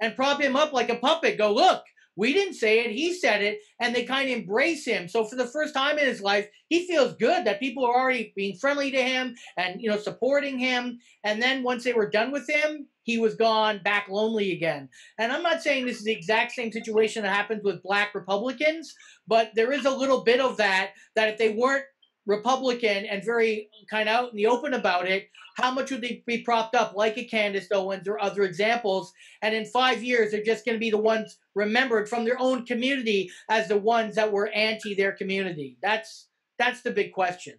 and 0.00 0.16
prop 0.16 0.40
him 0.40 0.54
up 0.54 0.72
like 0.72 0.90
a 0.90 0.96
puppet. 0.96 1.38
Go, 1.38 1.52
look, 1.52 1.82
we 2.16 2.32
didn't 2.32 2.54
say 2.54 2.80
it, 2.80 2.92
he 2.92 3.12
said 3.12 3.42
it, 3.42 3.58
and 3.80 3.94
they 3.94 4.04
kind 4.04 4.30
of 4.30 4.38
embrace 4.38 4.86
him. 4.86 5.08
So 5.08 5.24
for 5.24 5.34
the 5.34 5.48
first 5.48 5.74
time 5.74 5.98
in 5.98 6.06
his 6.06 6.20
life, 6.20 6.48
he 6.68 6.86
feels 6.86 7.16
good 7.16 7.44
that 7.44 7.58
people 7.58 7.84
are 7.84 7.94
already 7.94 8.32
being 8.36 8.56
friendly 8.56 8.92
to 8.92 9.02
him 9.02 9.34
and 9.56 9.80
you 9.80 9.90
know 9.90 9.98
supporting 9.98 10.58
him. 10.58 10.98
And 11.24 11.42
then 11.42 11.64
once 11.64 11.82
they 11.82 11.92
were 11.92 12.08
done 12.08 12.30
with 12.30 12.48
him, 12.48 12.86
he 13.02 13.18
was 13.18 13.34
gone 13.34 13.80
back 13.82 14.08
lonely 14.08 14.52
again. 14.52 14.88
And 15.18 15.32
I'm 15.32 15.42
not 15.42 15.62
saying 15.62 15.84
this 15.84 15.98
is 15.98 16.04
the 16.04 16.12
exact 16.12 16.52
same 16.52 16.70
situation 16.70 17.22
that 17.22 17.34
happens 17.34 17.62
with 17.64 17.82
black 17.82 18.14
Republicans, 18.14 18.94
but 19.26 19.50
there 19.54 19.72
is 19.72 19.84
a 19.84 19.90
little 19.90 20.22
bit 20.22 20.40
of 20.40 20.56
that 20.58 20.92
that 21.16 21.28
if 21.30 21.38
they 21.38 21.50
weren't 21.50 21.84
Republican 22.26 23.04
and 23.06 23.24
very 23.24 23.68
kind 23.90 24.08
of 24.08 24.14
out 24.14 24.30
in 24.30 24.36
the 24.36 24.46
open 24.46 24.74
about 24.74 25.06
it, 25.06 25.28
how 25.56 25.70
much 25.70 25.90
would 25.90 26.00
they 26.00 26.22
be 26.26 26.42
propped 26.42 26.74
up 26.74 26.94
like 26.94 27.16
a 27.16 27.24
Candace 27.24 27.68
Owens 27.72 28.08
or 28.08 28.20
other 28.20 28.42
examples? 28.42 29.12
And 29.42 29.54
in 29.54 29.64
five 29.66 30.02
years, 30.02 30.32
they're 30.32 30.42
just 30.42 30.64
going 30.64 30.74
to 30.74 30.80
be 30.80 30.90
the 30.90 30.98
ones 30.98 31.38
remembered 31.54 32.08
from 32.08 32.24
their 32.24 32.40
own 32.40 32.66
community 32.66 33.30
as 33.48 33.68
the 33.68 33.78
ones 33.78 34.16
that 34.16 34.32
were 34.32 34.48
anti 34.48 34.94
their 34.94 35.12
community. 35.12 35.76
That's 35.82 36.28
that's 36.58 36.82
the 36.82 36.90
big 36.90 37.12
question. 37.12 37.54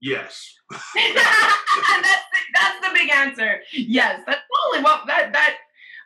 Yes. 0.00 0.54
that's, 0.70 1.14
the, 1.14 2.16
that's 2.54 2.80
the 2.80 2.92
big 2.94 3.10
answer 3.10 3.60
yes 3.72 4.20
that's 4.26 4.40
totally 4.64 4.82
what 4.82 5.06
that 5.06 5.32
that 5.32 5.56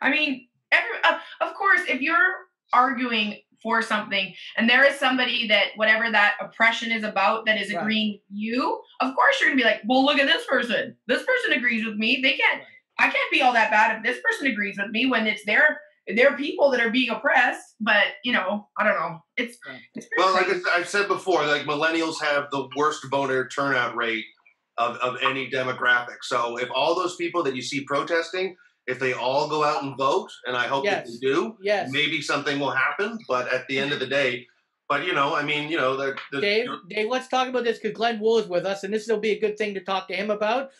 i 0.01 0.09
mean 0.09 0.47
every 0.71 0.95
uh, 1.03 1.17
of 1.41 1.53
course 1.53 1.81
if 1.87 2.01
you're 2.01 2.35
arguing 2.73 3.37
for 3.61 3.81
something. 3.81 4.33
And 4.57 4.69
there 4.69 4.85
is 4.85 4.95
somebody 4.97 5.47
that 5.47 5.67
whatever 5.75 6.11
that 6.11 6.35
oppression 6.41 6.91
is 6.91 7.03
about 7.03 7.45
that 7.45 7.59
is 7.59 7.73
Right. 7.73 7.81
agreeing 7.81 8.11
with 8.13 8.21
you 8.39 8.81
of 9.01 9.15
course 9.15 9.39
you're 9.39 9.49
gonna 9.49 9.57
be 9.57 9.63
like 9.63 9.81
well 9.87 10.05
look 10.05 10.19
at 10.19 10.27
this 10.27 10.45
person. 10.45 10.95
This 11.07 11.23
person 11.23 11.53
agrees 11.53 11.85
with 11.85 11.95
me. 11.95 12.19
They 12.21 12.33
can't 12.33 12.61
i 12.99 13.03
can't 13.09 13.31
be 13.31 13.41
all 13.41 13.53
that 13.53 13.71
bad 13.71 13.95
if 13.97 14.03
this 14.03 14.21
person 14.23 14.47
agrees 14.47 14.77
with 14.77 14.91
me 14.91 15.05
when 15.05 15.25
it's 15.27 15.45
their 15.45 15.79
their 16.15 16.35
people 16.35 16.71
that 16.71 16.81
are 16.81 16.89
being 16.89 17.09
oppressed. 17.09 17.75
But 17.79 18.05
you 18.23 18.33
know 18.33 18.67
i 18.77 18.83
don't 18.83 18.95
know. 18.95 19.19
It's, 19.37 19.57
it's 19.95 20.07
Well, 20.17 20.33
like 20.33 20.45
crazy. 20.47 20.63
I- 20.69 20.77
I've 20.79 20.89
said 20.89 21.07
before, 21.07 21.45
like 21.45 21.63
millennials 21.63 22.21
have 22.21 22.49
the 22.51 22.67
worst 22.75 23.05
voter 23.09 23.47
turnout 23.47 23.95
rate 23.95 24.25
of, 24.77 24.95
of 24.97 25.17
any 25.21 25.49
demographic. 25.49 26.17
So 26.23 26.57
if 26.57 26.69
all 26.73 26.95
those 26.95 27.15
people 27.15 27.43
that 27.43 27.55
you 27.55 27.61
see 27.61 27.83
protesting, 27.85 28.55
if 28.89 28.97
they 28.99 29.13
all 29.13 29.47
go 29.47 29.63
out 29.63 29.83
and 29.83 29.95
vote, 29.95 30.31
and 30.45 30.57
I 30.57 30.65
hope 30.67 30.83
that 30.85 31.05
they 31.05 31.17
do, 31.21 31.55
Yes. 31.61 31.89
maybe 31.91 32.21
something 32.21 32.59
will 32.59 32.71
happen. 32.71 33.19
But 33.27 33.53
at 33.53 33.67
the 33.67 33.77
end 33.77 33.93
of 33.93 33.99
the 33.99 34.07
day, 34.07 34.47
but 34.89 35.05
you 35.05 35.13
know, 35.13 35.35
I 35.35 35.43
mean, 35.43 35.69
you 35.69 35.77
know, 35.77 35.95
the, 35.95 36.17
the 36.31 36.41
Dave, 36.41 36.67
Dave, 36.89 37.09
let's 37.09 37.27
talk 37.27 37.47
about 37.47 37.63
this 37.63 37.77
because 37.77 37.95
Glenn 37.95 38.19
Wool 38.19 38.39
is 38.39 38.47
with 38.47 38.65
us, 38.65 38.83
and 38.83 38.91
this 38.93 39.07
will 39.07 39.19
be 39.19 39.31
a 39.31 39.39
good 39.39 39.57
thing 39.57 39.75
to 39.75 39.81
talk 39.81 40.07
to 40.07 40.15
him 40.15 40.31
about. 40.31 40.71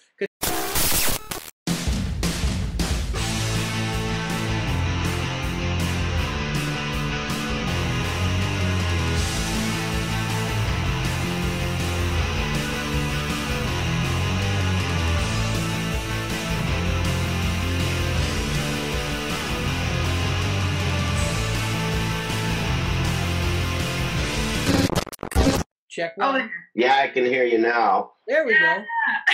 'Cause- 26.07 26.15
Check 26.17 26.27
oh 26.27 26.31
one. 26.33 26.51
Yeah, 26.75 26.95
I 26.95 27.07
can 27.09 27.25
hear 27.25 27.43
you 27.43 27.57
now. 27.57 28.11
There 28.27 28.45
we 28.45 28.53
go. 28.57 28.83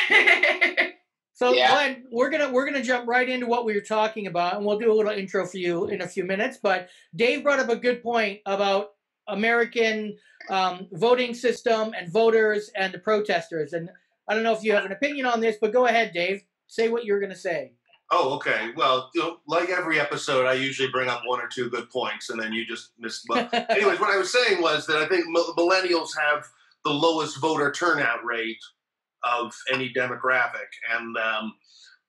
So 1.37 1.51
Yeah. 1.51 1.69
Glenn, 1.69 2.05
we're 2.11 2.29
gonna 2.29 2.49
we're 2.49 2.65
gonna 2.65 2.81
jump 2.81 3.09
right 3.09 3.27
into 3.27 3.45
what 3.45 3.65
we 3.65 3.73
were 3.73 3.81
talking 3.81 4.27
about, 4.27 4.55
and 4.55 4.65
we'll 4.65 4.79
do 4.79 4.89
a 4.89 4.95
little 4.95 5.11
intro 5.11 5.45
for 5.45 5.57
you 5.57 5.87
in 5.87 6.01
a 6.01 6.07
few 6.07 6.23
minutes. 6.23 6.57
But 6.63 6.87
Dave 7.13 7.43
brought 7.43 7.59
up 7.59 7.67
a 7.67 7.75
good 7.75 8.01
point 8.01 8.39
about 8.45 8.91
American 9.27 10.15
um, 10.49 10.87
voting 10.93 11.33
system 11.33 11.93
and 11.93 12.09
voters 12.09 12.71
and 12.77 12.93
the 12.93 12.99
protesters. 12.99 13.73
And 13.73 13.89
I 14.29 14.33
don't 14.33 14.43
know 14.43 14.53
if 14.53 14.63
you 14.63 14.71
have 14.75 14.85
an 14.85 14.93
opinion 14.93 15.25
on 15.25 15.41
this, 15.41 15.57
but 15.59 15.73
go 15.73 15.87
ahead, 15.87 16.13
Dave. 16.13 16.41
Say 16.67 16.87
what 16.87 17.03
you're 17.03 17.19
gonna 17.19 17.35
say. 17.35 17.73
Oh, 18.11 18.35
okay. 18.35 18.71
Well, 18.75 19.09
you 19.15 19.21
know, 19.21 19.37
like 19.47 19.69
every 19.69 19.99
episode, 19.99 20.45
I 20.45 20.53
usually 20.53 20.89
bring 20.89 21.09
up 21.09 21.23
one 21.25 21.39
or 21.39 21.47
two 21.47 21.69
good 21.69 21.89
points, 21.89 22.29
and 22.29 22.39
then 22.39 22.53
you 22.53 22.65
just 22.65 22.91
miss. 22.99 23.23
But 23.27 23.51
anyways, 23.69 23.99
what 23.99 24.11
I 24.11 24.17
was 24.17 24.31
saying 24.31 24.61
was 24.61 24.85
that 24.87 24.97
I 24.97 25.07
think 25.07 25.25
millennials 25.57 26.09
have 26.19 26.45
the 26.83 26.91
lowest 26.91 27.39
voter 27.39 27.71
turnout 27.71 28.23
rate 28.23 28.61
of 29.23 29.55
any 29.73 29.91
demographic, 29.91 30.69
and 30.95 31.17
um, 31.17 31.53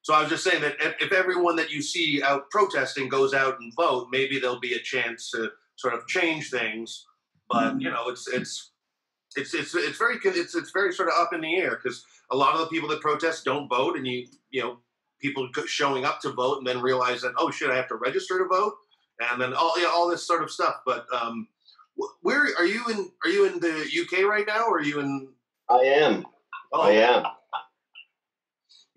so 0.03 0.15
I 0.15 0.21
was 0.21 0.31
just 0.31 0.45
saying 0.45 0.61
that 0.63 0.77
if, 0.81 0.95
if 1.01 1.13
everyone 1.13 1.57
that 1.57 1.71
you 1.71 1.83
see 1.83 2.23
out 2.23 2.49
protesting 2.51 3.09
goes 3.09 3.35
out 3.35 3.59
and 3.59 3.73
vote, 3.75 4.07
maybe 4.13 4.39
there'll 4.39 4.61
be 4.61 4.75
a 4.75 4.79
chance 4.79 5.31
to 5.31 5.51
sort 5.75 5.95
of 5.95 6.07
change 6.07 6.51
things. 6.51 7.07
But 7.51 7.81
you 7.81 7.91
know, 7.91 8.09
it's 8.09 8.29
it's 8.29 8.71
it's 9.37 9.55
it's 9.55 9.75
it's 9.75 9.99
very 9.99 10.17
it's 10.23 10.55
it's 10.55 10.71
very 10.71 10.93
sort 10.93 11.09
of 11.09 11.15
up 11.19 11.33
in 11.33 11.41
the 11.41 11.57
air 11.57 11.81
because 11.83 12.05
a 12.31 12.37
lot 12.37 12.55
of 12.55 12.61
the 12.61 12.67
people 12.67 12.89
that 12.91 13.01
protest 13.01 13.45
don't 13.45 13.69
vote, 13.69 13.97
and 13.97 14.07
you 14.07 14.27
you 14.51 14.63
know 14.63 14.79
people 15.21 15.49
showing 15.67 16.05
up 16.05 16.21
to 16.21 16.33
vote 16.33 16.59
and 16.59 16.67
then 16.67 16.81
realize 16.81 17.23
that 17.23 17.33
oh 17.39 17.51
shit 17.51 17.71
I 17.71 17.77
have 17.77 17.89
to 17.89 17.97
register 17.97 18.39
to 18.39 18.45
vote 18.47 18.75
and 19.21 19.41
then 19.41 19.55
all 19.55 19.79
yeah, 19.81 19.89
all 19.89 20.09
this 20.09 20.27
sort 20.27 20.43
of 20.43 20.51
stuff. 20.51 20.77
But 20.85 21.07
um, 21.15 21.49
where 22.23 22.47
are 22.59 22.67
you 22.67 22.85
in? 22.91 23.11
Are 23.25 23.31
you 23.31 23.47
in 23.47 23.61
the 23.61 23.89
UK 24.03 24.25
right 24.25 24.47
now? 24.47 24.67
Or 24.67 24.79
are 24.79 24.83
you 24.83 25.01
in? 25.01 25.29
I 25.69 25.79
am. 25.79 26.27
Oh, 26.73 26.83
I 26.83 26.91
am. 26.93 27.25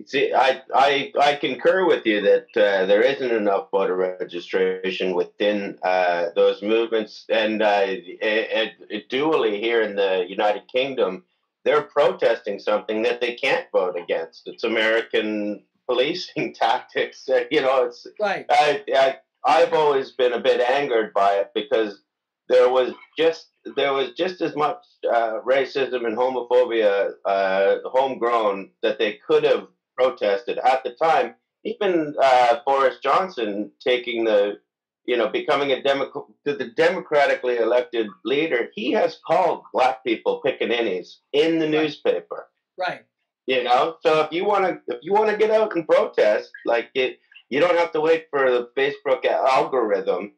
See, 0.05 0.33
I, 0.33 0.61
I, 0.73 1.11
I 1.19 1.35
concur 1.35 1.85
with 1.85 2.05
you 2.05 2.21
that 2.21 2.47
uh, 2.55 2.85
there 2.85 3.01
isn't 3.01 3.31
enough 3.31 3.69
voter 3.69 3.95
registration 3.95 5.13
within 5.13 5.77
uh, 5.83 6.27
those 6.35 6.61
movements. 6.61 7.25
And 7.29 7.61
uh, 7.61 7.83
it, 7.85 8.73
it, 8.89 9.09
dually 9.09 9.59
here 9.59 9.81
in 9.81 9.95
the 9.95 10.25
United 10.27 10.63
Kingdom, 10.71 11.25
they're 11.65 11.81
protesting 11.81 12.59
something 12.59 13.03
that 13.03 13.19
they 13.19 13.35
can't 13.35 13.67
vote 13.71 13.99
against. 13.99 14.47
It's 14.47 14.63
American 14.63 15.63
policing 15.89 16.53
tactics. 16.65 17.27
Uh, 17.27 17.45
You 17.51 17.61
know, 17.61 17.85
it's 17.85 18.05
Right. 18.19 18.45
I, 18.49 18.83
I 18.95 19.17
I've 19.45 19.73
always 19.73 20.11
been 20.11 20.33
a 20.33 20.39
bit 20.39 20.61
angered 20.61 21.13
by 21.13 21.35
it 21.35 21.51
because 21.55 22.01
there 22.49 22.69
was 22.69 22.93
just 23.17 23.47
there 23.75 23.93
was 23.93 24.11
just 24.13 24.41
as 24.41 24.55
much 24.55 24.83
uh, 25.09 25.39
racism 25.45 26.05
and 26.05 26.17
homophobia 26.17 27.11
uh, 27.25 27.75
homegrown 27.85 28.69
that 28.83 28.99
they 28.99 29.19
could 29.27 29.43
have 29.43 29.67
protested 29.97 30.57
at 30.59 30.83
the 30.83 30.91
time. 30.91 31.35
Even 31.65 32.15
uh, 32.21 32.57
Boris 32.65 32.97
Johnson 33.03 33.71
taking 33.79 34.25
the 34.25 34.59
you 35.05 35.17
know 35.17 35.29
becoming 35.29 35.71
a 35.71 35.81
Demo- 35.81 36.33
the 36.45 36.71
democratically 36.75 37.57
elected 37.57 38.07
leader, 38.25 38.69
he 38.73 38.91
has 38.91 39.19
called 39.25 39.63
black 39.73 40.03
people 40.03 40.41
pickaninnies 40.45 41.17
in 41.33 41.59
the 41.59 41.67
newspaper. 41.67 42.47
Right. 42.77 43.05
You 43.49 43.63
know, 43.63 43.95
so 44.01 44.21
if 44.21 44.31
you 44.31 44.45
want 44.45 44.65
to 44.65 44.95
if 44.95 44.99
you 45.01 45.11
want 45.11 45.31
to 45.31 45.35
get 45.35 45.49
out 45.49 45.75
and 45.75 45.87
protest, 45.87 46.51
like 46.67 46.91
it, 46.93 47.17
you 47.49 47.59
don't 47.59 47.79
have 47.79 47.91
to 47.93 47.99
wait 47.99 48.27
for 48.29 48.51
the 48.51 48.69
Facebook 48.77 49.25
algorithm 49.25 50.33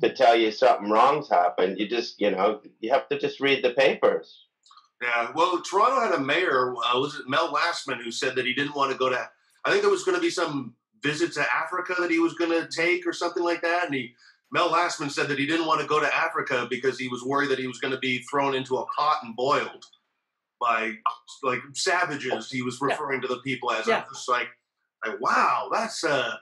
to 0.00 0.14
tell 0.14 0.36
you 0.36 0.52
something 0.52 0.88
wrong's 0.88 1.28
happened. 1.28 1.80
You 1.80 1.88
just, 1.88 2.20
you 2.20 2.30
know, 2.30 2.60
you 2.78 2.92
have 2.92 3.08
to 3.08 3.18
just 3.18 3.40
read 3.40 3.64
the 3.64 3.70
papers. 3.70 4.46
Yeah, 5.02 5.32
well, 5.34 5.60
Toronto 5.60 6.02
had 6.02 6.14
a 6.14 6.20
mayor, 6.20 6.72
uh, 6.76 7.00
was 7.00 7.16
it 7.16 7.28
Mel 7.28 7.52
Lastman, 7.52 8.00
who 8.00 8.12
said 8.12 8.36
that 8.36 8.46
he 8.46 8.54
didn't 8.54 8.76
want 8.76 8.92
to 8.92 8.96
go 8.96 9.08
to. 9.08 9.28
I 9.64 9.70
think 9.70 9.82
there 9.82 9.90
was 9.90 10.04
going 10.04 10.16
to 10.16 10.22
be 10.22 10.30
some 10.30 10.76
visit 11.02 11.32
to 11.32 11.44
Africa 11.52 11.96
that 11.98 12.12
he 12.12 12.20
was 12.20 12.34
going 12.34 12.52
to 12.52 12.68
take 12.68 13.08
or 13.08 13.12
something 13.12 13.42
like 13.42 13.62
that, 13.62 13.86
and 13.86 13.94
he. 13.94 14.14
Mel 14.52 14.70
Lastman 14.70 15.10
said 15.10 15.26
that 15.26 15.38
he 15.40 15.46
didn't 15.46 15.66
want 15.66 15.80
to 15.80 15.86
go 15.88 15.98
to 15.98 16.14
Africa 16.14 16.68
because 16.70 16.96
he 16.96 17.08
was 17.08 17.24
worried 17.24 17.50
that 17.50 17.58
he 17.58 17.66
was 17.66 17.80
going 17.80 17.92
to 17.92 17.98
be 17.98 18.18
thrown 18.30 18.54
into 18.54 18.76
a 18.76 18.86
pot 18.96 19.16
and 19.24 19.34
boiled 19.34 19.84
by 20.62 20.92
like 21.42 21.60
savages. 21.74 22.50
He 22.50 22.62
was 22.62 22.80
referring 22.80 23.20
to 23.22 23.28
the 23.28 23.38
people 23.38 23.70
as. 23.72 23.86
Yeah. 23.86 23.98
I'm 23.98 24.04
just 24.12 24.28
like, 24.28 24.48
like, 25.04 25.20
wow, 25.20 25.68
that's 25.72 26.04
uh, 26.04 26.36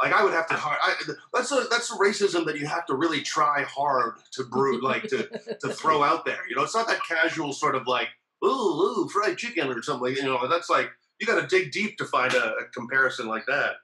like 0.00 0.12
I 0.12 0.24
would 0.24 0.32
have 0.32 0.48
to 0.48 0.54
hard. 0.54 0.78
I, 0.82 0.94
that's 1.32 1.52
a 1.52 1.66
that's 1.70 1.90
a 1.92 1.96
racism 1.96 2.44
that 2.46 2.58
you 2.58 2.66
have 2.66 2.86
to 2.86 2.94
really 2.94 3.22
try 3.22 3.62
hard 3.62 4.14
to 4.32 4.44
brew, 4.44 4.82
like 4.82 5.04
to 5.04 5.28
to 5.60 5.68
throw 5.68 6.02
out 6.02 6.24
there. 6.24 6.40
You 6.48 6.56
know, 6.56 6.62
it's 6.64 6.74
not 6.74 6.88
that 6.88 7.00
casual 7.06 7.52
sort 7.52 7.74
of 7.74 7.86
like 7.86 8.08
ooh 8.44 8.48
ooh 8.48 9.08
fried 9.08 9.38
chicken 9.38 9.68
or 9.68 9.82
something. 9.82 10.14
You 10.14 10.24
know, 10.24 10.46
that's 10.48 10.68
like 10.68 10.90
you 11.20 11.26
got 11.26 11.40
to 11.40 11.46
dig 11.46 11.72
deep 11.72 11.96
to 11.98 12.04
find 12.04 12.34
a, 12.34 12.54
a 12.56 12.64
comparison 12.74 13.26
like 13.26 13.46
that. 13.46 13.76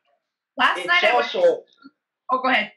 Last 0.59 0.78
It's 0.78 0.87
night 0.87 1.04
I 1.04 1.14
went. 1.14 1.35
also 1.35 1.64
Oh, 2.33 2.40
go 2.42 2.49
ahead. 2.49 2.73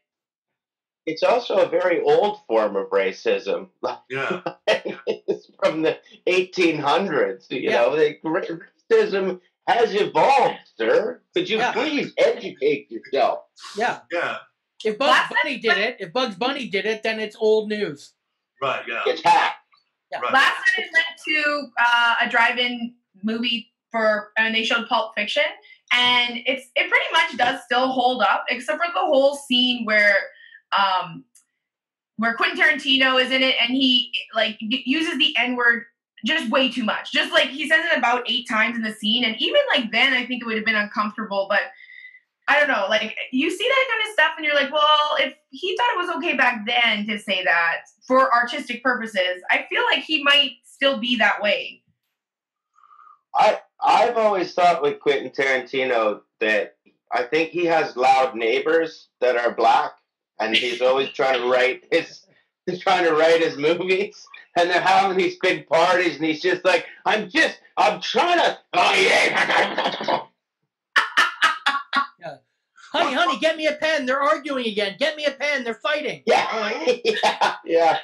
It's 1.05 1.23
also 1.23 1.57
a 1.57 1.69
very 1.69 2.01
old 2.01 2.39
form 2.47 2.75
of 2.75 2.89
racism. 2.89 3.69
Yeah, 4.09 4.41
it's 4.67 5.49
from 5.63 5.81
the 5.81 5.97
1800s. 6.27 7.49
You 7.51 7.61
Yeah. 7.61 7.71
know, 7.81 7.95
the 7.95 8.15
racism 8.23 9.39
has 9.67 9.93
evolved, 9.95 10.59
sir. 10.77 11.21
Could 11.33 11.49
you 11.49 11.57
Yeah. 11.57 11.71
please 11.73 12.13
educate 12.17 12.89
yourself? 12.91 13.39
Yeah. 13.77 13.99
yeah, 14.11 14.37
If 14.83 14.97
Bugs 14.97 15.33
Bunny 15.41 15.57
did 15.57 15.77
it, 15.77 15.97
if 15.99 16.13
Bugs 16.13 16.35
Bunny 16.35 16.67
did 16.69 16.85
it, 16.85 17.03
then 17.03 17.19
it's 17.19 17.35
old 17.39 17.69
news. 17.69 18.13
right, 18.61 18.83
yeah, 18.87 19.01
It's 19.07 19.21
hacked. 19.23 19.57
right. 20.13 20.33
Last 20.33 20.59
night 20.77 20.87
I 20.87 20.89
went 20.93 21.19
to 21.27 21.67
uh, 21.79 22.15
a 22.21 22.29
drive-in 22.29 22.93
movie 23.23 23.71
for, 23.91 24.31
and 24.37 24.53
they 24.55 24.63
showed 24.63 24.87
Pulp 24.87 25.13
Fiction, 25.15 25.43
and 25.91 26.37
it's 26.45 26.67
it 26.75 26.89
pretty 26.89 27.05
much 27.11 27.37
does 27.37 27.63
still 27.63 27.89
hold 27.89 28.21
up, 28.21 28.45
except 28.49 28.77
for 28.83 28.91
the 28.93 28.99
whole 28.99 29.35
scene 29.35 29.83
where, 29.85 30.17
um, 30.71 31.25
where 32.17 32.35
Quentin 32.35 32.59
Tarantino 32.59 33.21
is 33.21 33.31
in 33.31 33.41
it, 33.41 33.55
and 33.61 33.71
he 33.71 34.11
like 34.33 34.57
uses 34.59 35.17
the 35.17 35.35
N 35.37 35.55
word 35.55 35.83
just 36.25 36.49
way 36.49 36.71
too 36.71 36.83
much. 36.83 37.11
Just 37.11 37.31
like 37.31 37.49
he 37.49 37.67
says 37.67 37.85
it 37.91 37.97
about 37.97 38.29
eight 38.29 38.47
times 38.47 38.75
in 38.75 38.83
the 38.83 38.93
scene, 38.93 39.23
and 39.23 39.35
even 39.39 39.61
like 39.75 39.91
then, 39.91 40.13
I 40.13 40.25
think 40.25 40.41
it 40.41 40.45
would 40.45 40.55
have 40.55 40.65
been 40.65 40.75
uncomfortable, 40.75 41.47
but. 41.49 41.61
I 42.47 42.59
don't 42.59 42.69
know, 42.69 42.85
like 42.87 43.17
you 43.31 43.49
see 43.49 43.67
that 43.67 43.87
kind 43.89 44.07
of 44.07 44.13
stuff, 44.13 44.33
and 44.37 44.45
you're 44.45 44.53
like, 44.53 44.71
well, 44.71 45.15
if 45.17 45.33
he 45.49 45.75
thought 45.75 45.95
it 45.95 45.97
was 45.97 46.15
okay 46.17 46.37
back 46.37 46.63
then 46.67 47.07
to 47.07 47.17
say 47.17 47.43
that 47.43 47.77
for 48.05 48.31
artistic 48.31 48.83
purposes, 48.83 49.41
I 49.49 49.65
feel 49.67 49.81
like 49.91 50.03
he 50.03 50.23
might 50.23 50.51
still 50.63 50.99
be 50.99 51.15
that 51.15 51.41
way. 51.41 51.81
I 53.33 53.61
I've 53.81 54.17
always 54.17 54.53
thought 54.53 54.83
with 54.83 54.99
Quentin 54.99 55.31
Tarantino 55.31 56.21
that 56.39 56.75
I 57.11 57.23
think 57.23 57.49
he 57.49 57.65
has 57.65 57.97
loud 57.97 58.35
neighbors 58.35 59.07
that 59.21 59.37
are 59.37 59.51
black, 59.51 59.93
and 60.39 60.55
he's 60.55 60.81
always 60.81 61.09
trying 61.09 61.41
to 61.41 61.47
write 61.49 61.85
his 61.91 62.25
he's 62.65 62.79
trying 62.79 63.03
to 63.05 63.13
write 63.13 63.41
his 63.41 63.57
movies, 63.57 64.25
and 64.57 64.69
they're 64.69 64.81
having 64.81 65.17
these 65.17 65.37
big 65.41 65.67
parties, 65.67 66.15
and 66.15 66.25
he's 66.25 66.41
just 66.41 66.63
like, 66.65 66.85
I'm 67.05 67.29
just 67.29 67.59
I'm 67.77 68.01
trying 68.01 68.39
to 68.39 68.57
oh 68.73 68.93
yeah. 68.93 70.21
Honey, 72.95 73.13
honey, 73.13 73.39
get 73.39 73.57
me 73.57 73.67
a 73.67 73.73
pen. 73.73 74.05
They're 74.05 74.21
arguing 74.21 74.67
again. 74.67 74.95
Get 74.97 75.17
me 75.17 75.25
a 75.25 75.31
pen. 75.31 75.65
They're 75.65 75.73
fighting. 75.73 76.23
Yeah, 76.25 76.95
yeah, 77.03 77.55
yeah. 77.65 77.97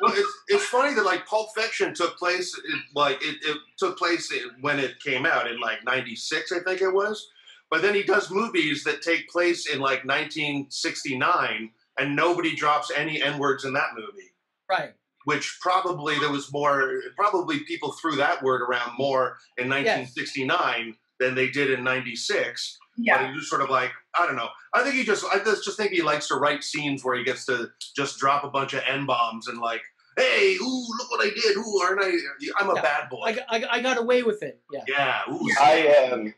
Well, 0.00 0.12
it's, 0.14 0.38
it's 0.46 0.64
funny 0.66 0.94
that 0.94 1.04
like 1.04 1.26
Pulp 1.26 1.48
Fiction 1.56 1.92
took 1.94 2.16
place 2.16 2.56
it, 2.56 2.80
like 2.94 3.16
it, 3.22 3.38
it 3.42 3.56
took 3.76 3.98
place 3.98 4.30
in- 4.30 4.60
when 4.60 4.78
it 4.78 5.00
came 5.00 5.26
out 5.26 5.50
in 5.50 5.58
like 5.58 5.84
'96, 5.84 6.52
I 6.52 6.60
think 6.60 6.80
it 6.80 6.92
was. 6.92 7.28
But 7.70 7.82
then 7.82 7.94
he 7.94 8.02
does 8.02 8.30
movies 8.30 8.82
that 8.84 9.00
take 9.02 9.28
place 9.28 9.68
in 9.72 9.78
like 9.80 10.04
1969, 10.04 11.70
and 11.98 12.16
nobody 12.16 12.54
drops 12.54 12.90
any 12.94 13.22
n 13.22 13.38
words 13.38 13.64
in 13.64 13.72
that 13.74 13.90
movie. 13.94 14.32
Right. 14.68 14.94
Which 15.24 15.58
probably 15.60 16.18
there 16.18 16.30
was 16.32 16.52
more. 16.52 17.00
Probably 17.16 17.60
people 17.60 17.92
threw 17.92 18.16
that 18.16 18.42
word 18.42 18.62
around 18.62 18.96
more 18.98 19.36
in 19.58 19.68
1969 19.68 20.96
than 21.18 21.34
they 21.34 21.50
did 21.50 21.70
in 21.70 21.84
'96. 21.84 22.78
Yeah. 22.96 23.16
But 23.16 23.22
Yeah. 23.22 23.28
he 23.32 23.38
just 23.38 23.50
sort 23.50 23.62
of 23.62 23.70
like 23.70 23.92
I 24.14 24.26
don't 24.26 24.36
know. 24.36 24.48
I 24.74 24.82
think 24.82 24.94
he 24.94 25.04
just 25.04 25.24
I 25.26 25.38
just 25.38 25.64
just 25.64 25.76
think 25.76 25.92
he 25.92 26.02
likes 26.02 26.26
to 26.28 26.36
write 26.36 26.64
scenes 26.64 27.04
where 27.04 27.16
he 27.16 27.24
gets 27.24 27.44
to 27.46 27.70
just 27.94 28.18
drop 28.18 28.44
a 28.44 28.50
bunch 28.50 28.72
of 28.72 28.82
n 28.86 29.04
bombs 29.06 29.46
and 29.46 29.58
like, 29.60 29.82
hey, 30.16 30.56
ooh, 30.60 30.86
look 30.98 31.10
what 31.10 31.20
I 31.26 31.30
did. 31.30 31.56
Ooh, 31.56 31.80
aren't 31.84 32.02
I? 32.02 32.12
I'm 32.58 32.70
a 32.70 32.74
Yeah. 32.76 32.82
bad 32.82 33.10
boy. 33.10 33.22
I, 33.24 33.32
got- 33.32 33.46
I, 33.50 33.58
got- 33.58 33.72
I 33.72 33.80
got 33.82 33.98
away 33.98 34.22
with 34.22 34.42
it. 34.42 34.60
Yeah. 34.72 34.84
yeah. 34.88 35.20
Ooh, 35.32 35.48
I 35.60 36.10
um, 36.12 36.34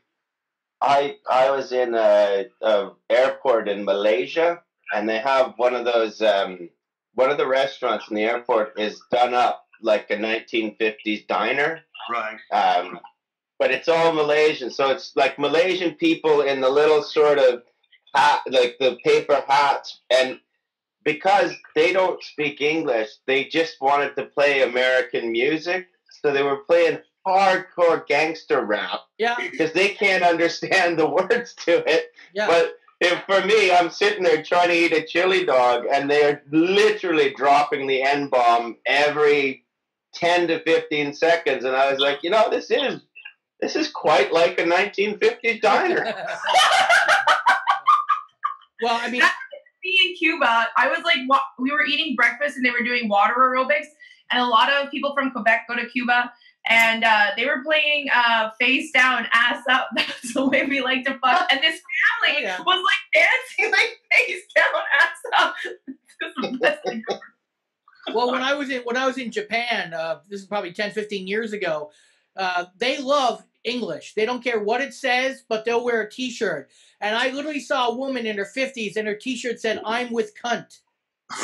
I 0.82 1.16
I 1.30 1.50
was 1.50 1.72
in 1.72 1.94
a, 1.94 2.46
a 2.60 2.90
airport 3.08 3.68
in 3.68 3.84
Malaysia, 3.84 4.60
and 4.92 5.08
they 5.08 5.18
have 5.18 5.54
one 5.56 5.74
of 5.74 5.84
those 5.84 6.20
um, 6.20 6.68
one 7.14 7.30
of 7.30 7.38
the 7.38 7.46
restaurants 7.46 8.08
in 8.10 8.16
the 8.16 8.24
airport 8.24 8.78
is 8.78 9.00
done 9.10 9.32
up 9.32 9.64
like 9.80 10.10
a 10.10 10.16
1950s 10.16 11.26
diner, 11.26 11.80
right. 12.10 12.38
um, 12.52 12.98
but 13.58 13.70
it's 13.70 13.88
all 13.88 14.12
Malaysian, 14.12 14.70
so 14.70 14.90
it's 14.90 15.14
like 15.16 15.38
Malaysian 15.38 15.94
people 15.94 16.42
in 16.42 16.60
the 16.60 16.70
little 16.70 17.02
sort 17.02 17.38
of 17.38 17.62
hat, 18.14 18.42
like 18.48 18.76
the 18.78 18.96
paper 19.04 19.42
hats, 19.46 20.00
and 20.10 20.38
because 21.04 21.52
they 21.74 21.92
don't 21.92 22.22
speak 22.22 22.60
English, 22.60 23.08
they 23.26 23.44
just 23.44 23.80
wanted 23.80 24.14
to 24.16 24.26
play 24.26 24.62
American 24.62 25.32
music, 25.32 25.88
so 26.22 26.32
they 26.32 26.42
were 26.42 26.64
playing 26.68 26.98
hardcore 27.26 28.06
gangster 28.06 28.64
rap 28.64 29.00
Yeah. 29.18 29.36
because 29.38 29.72
they 29.72 29.90
can't 29.90 30.22
understand 30.24 30.98
the 30.98 31.08
words 31.18 31.54
to 31.66 31.88
it. 31.90 32.12
Yeah. 32.34 32.46
But 32.46 32.74
if 33.00 33.22
for 33.24 33.44
me, 33.46 33.72
I'm 33.72 33.90
sitting 33.90 34.22
there 34.22 34.42
trying 34.42 34.68
to 34.68 34.74
eat 34.74 34.92
a 34.92 35.04
chili 35.04 35.44
dog, 35.44 35.84
and 35.92 36.08
they're 36.10 36.42
literally 36.50 37.34
dropping 37.36 37.86
the 37.88 38.02
N 38.02 38.28
bomb 38.28 38.76
every 38.86 39.64
ten 40.14 40.46
to 40.48 40.60
fifteen 40.62 41.12
seconds, 41.12 41.64
and 41.64 41.74
I 41.74 41.90
was 41.90 41.98
like, 42.00 42.22
you 42.22 42.30
know, 42.30 42.48
this 42.50 42.70
is 42.70 43.00
this 43.60 43.74
is 43.76 43.88
quite 43.90 44.32
like 44.32 44.58
a 44.60 44.64
1950s 44.64 45.60
diner. 45.60 46.04
well, 48.82 48.98
I 49.00 49.08
mean, 49.10 49.22
Me 49.84 49.98
in 50.06 50.14
Cuba, 50.16 50.66
I 50.76 50.88
was 50.88 51.00
like, 51.04 51.18
we 51.58 51.70
were 51.70 51.84
eating 51.84 52.14
breakfast 52.16 52.56
and 52.56 52.64
they 52.64 52.70
were 52.70 52.82
doing 52.84 53.08
water 53.08 53.34
aerobics, 53.36 53.86
and 54.30 54.40
a 54.40 54.46
lot 54.46 54.72
of 54.72 54.90
people 54.90 55.14
from 55.14 55.30
Quebec 55.30 55.66
go 55.68 55.76
to 55.76 55.86
Cuba, 55.86 56.32
and 56.66 57.02
uh, 57.04 57.26
they 57.36 57.44
were 57.46 57.62
playing 57.64 58.06
uh, 58.14 58.50
face 58.60 58.90
down, 58.92 59.26
ass 59.32 59.62
up. 59.70 59.88
That's 59.96 60.34
the 60.34 60.46
way 60.46 60.64
we 60.66 60.80
like 60.80 61.04
to 61.04 61.18
fuck. 61.18 61.46
And 61.50 61.60
this 61.60 61.80
family 62.22 62.38
Oh, 62.38 62.40
yeah. 62.40 62.58
was 62.64 62.84
like 62.84 63.22
dancing 63.58 63.72
like 63.72 63.98
face 64.12 64.42
down, 64.54 64.82
ass 65.00 65.40
up. 65.42 65.54
It 66.24 66.34
the 66.52 66.58
best 66.58 66.82
thing 66.86 67.02
ever. 67.10 67.20
well, 68.14 68.30
when 68.30 68.42
I 68.42 68.54
was 68.54 68.70
in 68.70 68.82
when 68.82 68.96
I 68.96 69.06
was 69.06 69.18
in 69.18 69.32
Japan, 69.32 69.92
uh, 69.92 70.20
this 70.28 70.40
is 70.40 70.46
probably 70.46 70.72
10, 70.72 70.92
15 70.92 71.26
years 71.26 71.52
ago. 71.52 71.90
Uh, 72.36 72.66
they 72.78 72.98
love 72.98 73.44
English. 73.64 74.14
They 74.14 74.24
don't 74.24 74.42
care 74.42 74.60
what 74.60 74.80
it 74.80 74.94
says, 74.94 75.42
but 75.48 75.64
they'll 75.64 75.84
wear 75.84 76.02
a 76.02 76.10
T-shirt. 76.10 76.70
And 77.00 77.16
I 77.16 77.30
literally 77.30 77.58
saw 77.60 77.88
a 77.88 77.94
woman 77.96 78.24
in 78.26 78.36
her 78.38 78.44
fifties, 78.44 78.96
and 78.96 79.08
her 79.08 79.16
T-shirt 79.16 79.60
said, 79.60 79.80
"I'm 79.84 80.12
with 80.12 80.32
cunt." 80.40 80.78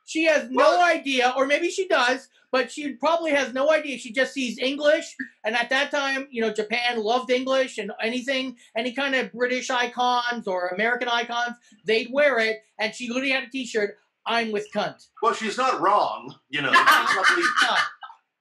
she 0.11 0.25
has 0.25 0.49
no 0.49 0.83
idea, 0.83 1.33
or 1.37 1.45
maybe 1.47 1.69
she 1.69 1.87
does, 1.87 2.27
but 2.51 2.69
she 2.69 2.93
probably 2.95 3.31
has 3.31 3.53
no 3.53 3.71
idea. 3.71 3.97
She 3.97 4.11
just 4.11 4.33
sees 4.33 4.57
English, 4.59 5.15
and 5.45 5.55
at 5.55 5.69
that 5.69 5.89
time, 5.89 6.27
you 6.31 6.41
know, 6.41 6.51
Japan 6.53 7.01
loved 7.01 7.31
English 7.31 7.77
and 7.77 7.91
anything, 8.03 8.57
any 8.75 8.91
kind 8.91 9.15
of 9.15 9.31
British 9.31 9.69
icons 9.69 10.47
or 10.47 10.67
American 10.67 11.07
icons, 11.07 11.55
they'd 11.85 12.09
wear 12.11 12.39
it. 12.39 12.57
And 12.77 12.93
she 12.93 13.07
literally 13.07 13.31
had 13.31 13.43
a 13.43 13.49
T-shirt, 13.49 13.97
"I'm 14.25 14.51
with 14.51 14.67
cunt." 14.75 15.07
Well, 15.21 15.33
she's 15.33 15.57
not 15.57 15.79
wrong. 15.79 16.35
You 16.49 16.61
know. 16.63 16.71
It's 16.73 17.63
not 17.63 17.79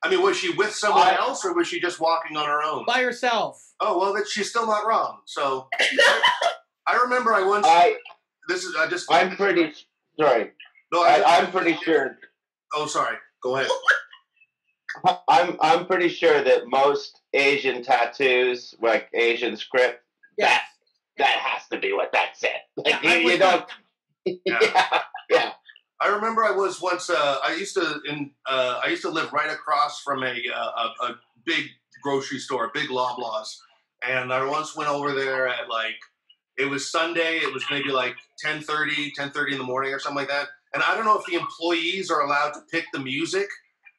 I 0.03 0.09
mean, 0.09 0.23
was 0.23 0.37
she 0.39 0.51
with 0.55 0.75
someone 0.75 1.07
I- 1.07 1.17
else, 1.17 1.45
or 1.45 1.55
was 1.55 1.69
she 1.69 1.79
just 1.79 2.01
walking 2.01 2.37
on 2.37 2.47
her 2.47 2.63
own? 2.63 2.85
by 2.87 3.03
herself. 3.03 3.63
Oh 3.81 3.99
well, 3.99 4.13
that 4.15 4.27
she's 4.29 4.49
still 4.51 4.67
not 4.67 4.87
wrong. 4.87 5.21
So 5.27 5.69
I 6.87 6.97
remember 7.03 7.33
I 7.35 7.43
once. 7.43 7.67
I 7.69 7.97
this 8.49 8.65
is 8.65 8.75
I 8.77 8.89
just. 8.89 9.07
I'm 9.13 9.37
pretty 9.37 9.73
sorry. 10.19 10.53
No, 10.93 11.03
I, 11.03 11.23
I'm 11.39 11.51
pretty 11.51 11.77
sure. 11.77 12.17
Oh, 12.75 12.87
sorry. 12.87 13.17
Go 13.43 13.57
ahead. 13.57 13.71
I'm 15.29 15.57
I'm 15.61 15.87
pretty 15.87 16.09
sure 16.09 16.43
that 16.43 16.67
most 16.67 17.21
Asian 17.33 17.83
tattoos, 17.83 18.75
like 18.81 19.09
Asian 19.15 19.57
script, 19.57 20.03
that 20.39 20.65
that 21.19 21.29
has 21.29 21.69
to 21.69 21.79
be 21.79 21.93
what 21.93 22.13
that 22.13 22.37
said. 22.37 22.61
Like 22.77 22.95
Yeah, 23.03 23.15
you, 23.15 23.21
I'm 23.21 23.33
you 23.33 23.39
don't. 23.39 23.65
Yeah. 24.25 25.03
yeah. 25.31 25.53
I 26.01 26.09
remember 26.09 26.45
I 26.45 26.51
was 26.51 26.81
once. 26.81 27.11
Uh, 27.11 27.37
I 27.45 27.55
used 27.55 27.75
to 27.75 28.01
in. 28.09 28.33
Uh, 28.47 28.81
I 28.85 28.89
used 28.89 29.03
to 29.03 29.11
live 29.11 29.33
right 29.33 29.51
across 29.51 30.01
from 30.01 30.23
a, 30.25 30.35
uh, 30.55 30.71
a 31.01 31.05
a 31.07 31.17
big 31.45 31.67
grocery 32.03 32.39
store, 32.39 32.67
a 32.67 32.71
big 32.73 32.89
Loblaws, 32.89 33.49
and 34.07 34.33
I 34.33 34.45
once 34.45 34.77
went 34.77 34.91
over 34.91 35.13
there 35.13 35.47
at 35.47 35.69
like 35.69 35.97
it 36.59 36.65
was 36.67 36.91
Sunday. 36.91 37.37
It 37.37 37.53
was 37.53 37.65
maybe 37.71 37.91
like 37.91 38.17
10:30, 38.45 39.13
10:30 39.19 39.53
in 39.53 39.59
the 39.59 39.65
morning 39.65 39.93
or 39.93 39.99
something 39.99 40.17
like 40.17 40.29
that. 40.29 40.49
And 40.75 40.83
I 40.83 40.95
don't 40.95 41.05
know 41.05 41.19
if 41.19 41.27
the 41.27 41.35
employees 41.35 42.11
are 42.11 42.21
allowed 42.21 42.53
to 42.53 42.61
pick 42.71 42.85
the 42.93 43.01
music 43.01 43.49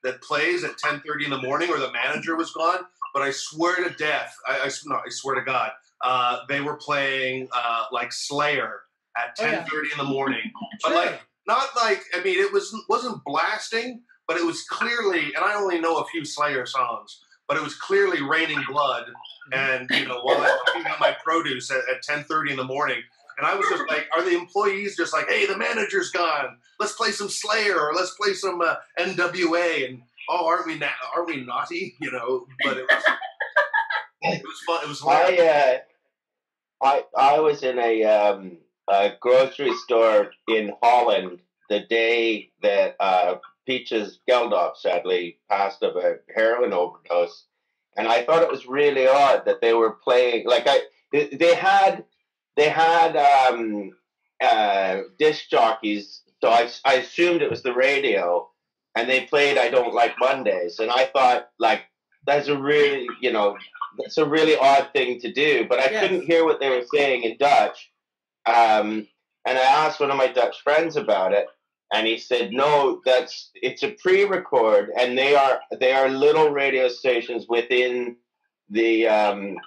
that 0.04 0.22
plays 0.22 0.64
at 0.64 0.78
10:30 0.78 1.26
in 1.26 1.30
the 1.32 1.42
morning, 1.42 1.70
or 1.70 1.78
the 1.80 1.92
manager 1.92 2.36
was 2.36 2.52
gone. 2.52 2.86
But 3.14 3.24
I 3.24 3.32
swear 3.32 3.76
to 3.88 3.94
death, 3.96 4.34
I, 4.48 4.60
I 4.60 4.70
no, 4.86 4.96
I 4.96 5.10
swear 5.10 5.36
to 5.36 5.42
God, 5.42 5.72
uh, 6.04 6.40
they 6.48 6.62
were 6.62 6.78
playing 6.78 7.50
uh, 7.54 7.86
like 7.92 8.12
Slayer 8.14 8.82
at 9.18 9.36
Oh, 9.40 9.44
10:30 9.44 9.66
yeah. 9.74 9.92
in 9.92 9.98
the 9.98 10.04
morning. 10.12 10.52
But 10.84 10.96
like 10.96 11.22
not 11.48 11.68
like 11.76 12.04
I 12.16 12.24
mean 12.24 12.40
it 12.40 12.52
was 12.54 12.74
wasn't 12.90 13.24
blasting, 13.26 14.02
but 14.28 14.38
it 14.38 14.46
was 14.46 14.64
clearly 14.64 15.26
and 15.36 15.44
I 15.44 15.56
only 15.56 15.80
know 15.80 15.98
a 15.98 16.06
few 16.06 16.24
Slayer 16.26 16.66
songs, 16.66 17.22
but 17.48 17.58
it 17.58 17.64
was 17.64 17.76
clearly 17.76 18.22
raining 18.24 18.64
blood. 18.68 19.06
And 19.52 19.90
you 19.92 20.08
know, 20.08 20.22
while 20.22 20.42
I'm 20.42 20.58
picking 20.74 20.90
up 20.90 21.00
my 21.02 21.16
produce 21.24 21.70
at, 21.70 21.82
at 21.94 22.02
10:30 22.04 22.52
in 22.52 22.58
the 22.58 22.64
morning, 22.64 23.02
and 23.42 23.50
I 23.50 23.56
was 23.56 23.68
just 23.70 23.84
like, 23.90 24.08
are 24.16 24.24
the 24.24 24.38
employees 24.38 24.96
just 24.96 25.14
like, 25.14 25.28
hey, 25.28 25.48
the 25.48 25.58
manager's 25.58 26.12
gone, 26.12 26.58
let's 26.80 26.94
play 26.94 27.10
some 27.12 27.28
Slayer 27.28 27.80
or 27.80 27.94
let's 27.96 28.16
play 28.16 28.34
some 28.34 28.62
uh, 28.62 28.76
NWA 29.00 29.90
and 29.90 30.04
oh, 30.30 30.46
aren't 30.46 30.68
we 30.68 30.78
na- 30.78 30.88
aren't 31.16 31.28
we 31.28 31.44
naughty? 31.44 31.96
You 32.00 32.12
know, 32.12 32.46
but 32.64 32.78
it 32.78 32.86
was 32.88 33.04
it 34.22 34.44
was 34.44 34.60
fun. 34.68 34.84
It 34.84 34.90
was 34.90 35.04
I 35.08 35.32
hilarious. 35.32 35.80
uh, 36.82 36.86
I 36.86 37.04
I 37.18 37.40
was 37.40 37.64
in 37.64 37.80
a 37.80 38.04
um 38.04 38.58
a 38.88 39.14
grocery 39.20 39.74
store 39.86 40.32
in 40.48 40.74
Holland 40.84 41.40
the 41.70 41.80
day 41.82 42.52
that 42.62 42.96
uh, 43.00 43.36
Peaches 43.66 44.20
Geldof 44.30 44.76
sadly 44.76 45.40
passed 45.50 45.82
of 45.82 45.96
a 45.96 46.18
heroin 46.36 46.74
overdose, 46.74 47.46
and 47.98 48.08
I 48.08 48.24
thought 48.24 48.44
it 48.44 48.52
was 48.52 48.68
really 48.68 49.08
odd 49.08 49.46
that 49.46 49.62
they 49.62 49.74
were 49.74 49.94
playing 50.04 50.46
like 50.48 50.68
I 50.68 50.82
they 51.12 51.56
had 51.56 52.06
they 52.58 52.70
had 52.70 53.16
um 53.18 53.92
uh 54.42 55.02
disc 55.20 55.50
jockeys, 55.50 56.24
so 56.44 56.50
I 56.50 56.70
I 56.86 56.96
assumed 56.96 57.42
it 57.42 57.50
was 57.50 57.64
the 57.64 57.74
radio, 57.74 58.50
and 58.96 59.10
they 59.10 59.22
played 59.26 59.58
I 59.58 59.70
Don't 59.70 59.94
Like 59.94 60.16
Mondays, 60.20 60.80
and 60.80 60.92
I 60.92 61.06
thought 61.06 61.50
like 61.60 61.84
that's 62.26 62.48
a 62.48 62.58
really 62.58 63.08
you 63.22 63.32
know 63.32 63.58
that's 64.00 64.18
a 64.18 64.26
really 64.28 64.56
odd 64.58 64.90
thing 64.94 65.20
to 65.22 65.32
do, 65.32 65.66
but 65.68 65.80
I 65.80 65.92
Yes. 65.92 66.02
couldn't 66.02 66.26
hear 66.26 66.46
what 66.46 66.60
they 66.60 66.70
were 66.70 66.86
saying 66.94 67.24
in 67.24 67.38
Dutch. 67.38 67.92
Um, 68.46 69.08
and 69.46 69.58
I 69.58 69.62
asked 69.62 70.00
one 70.00 70.12
of 70.12 70.18
my 70.18 70.28
Dutch 70.28 70.62
friends 70.64 70.96
about 70.96 71.34
it, 71.34 71.48
and 71.94 72.08
he 72.08 72.18
said, 72.18 72.52
"No, 72.54 73.02
that's 73.06 73.52
it's 73.56 73.84
a 73.84 73.92
pre-record, 73.92 74.92
and 74.98 75.18
they 75.18 75.36
are 75.36 75.62
they 75.80 75.94
are 75.94 76.10
little 76.10 76.50
radio 76.50 76.88
stations 76.90 77.48
within 77.50 78.18
the 78.70 79.08
um, 79.08 79.58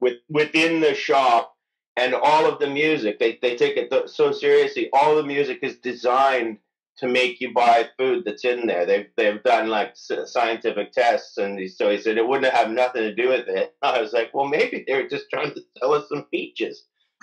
with 0.00 0.16
within 0.28 0.80
the 0.80 0.94
shop, 0.94 1.54
and 1.98 2.14
all 2.14 2.46
of 2.46 2.58
the 2.60 2.68
music 2.70 3.18
they 3.18 3.38
they 3.42 3.56
take 3.56 3.76
it 3.76 3.90
th- 3.90 4.08
so 4.08 4.32
seriously. 4.32 4.88
All 4.92 5.16
the 5.16 5.22
music 5.34 5.58
is 5.62 5.76
designed." 5.78 6.58
To 7.02 7.06
make 7.06 7.40
you 7.40 7.54
buy 7.54 7.86
food 7.96 8.24
that's 8.26 8.44
in 8.44 8.66
there, 8.66 8.84
they've 8.84 9.06
they've 9.16 9.40
done 9.44 9.68
like 9.68 9.90
s- 9.90 10.32
scientific 10.32 10.90
tests, 10.90 11.36
and 11.38 11.56
he, 11.56 11.68
so 11.68 11.88
he 11.90 11.98
said 11.98 12.16
it 12.18 12.26
wouldn't 12.26 12.52
have 12.52 12.70
nothing 12.72 13.02
to 13.02 13.14
do 13.14 13.28
with 13.28 13.46
it. 13.46 13.76
I 13.82 14.00
was 14.00 14.12
like, 14.12 14.34
well, 14.34 14.48
maybe 14.48 14.82
they 14.84 14.94
were 15.00 15.08
just 15.08 15.26
trying 15.32 15.54
to 15.54 15.60
sell 15.78 15.92
us 15.94 16.08
some 16.08 16.24
peaches. 16.24 16.86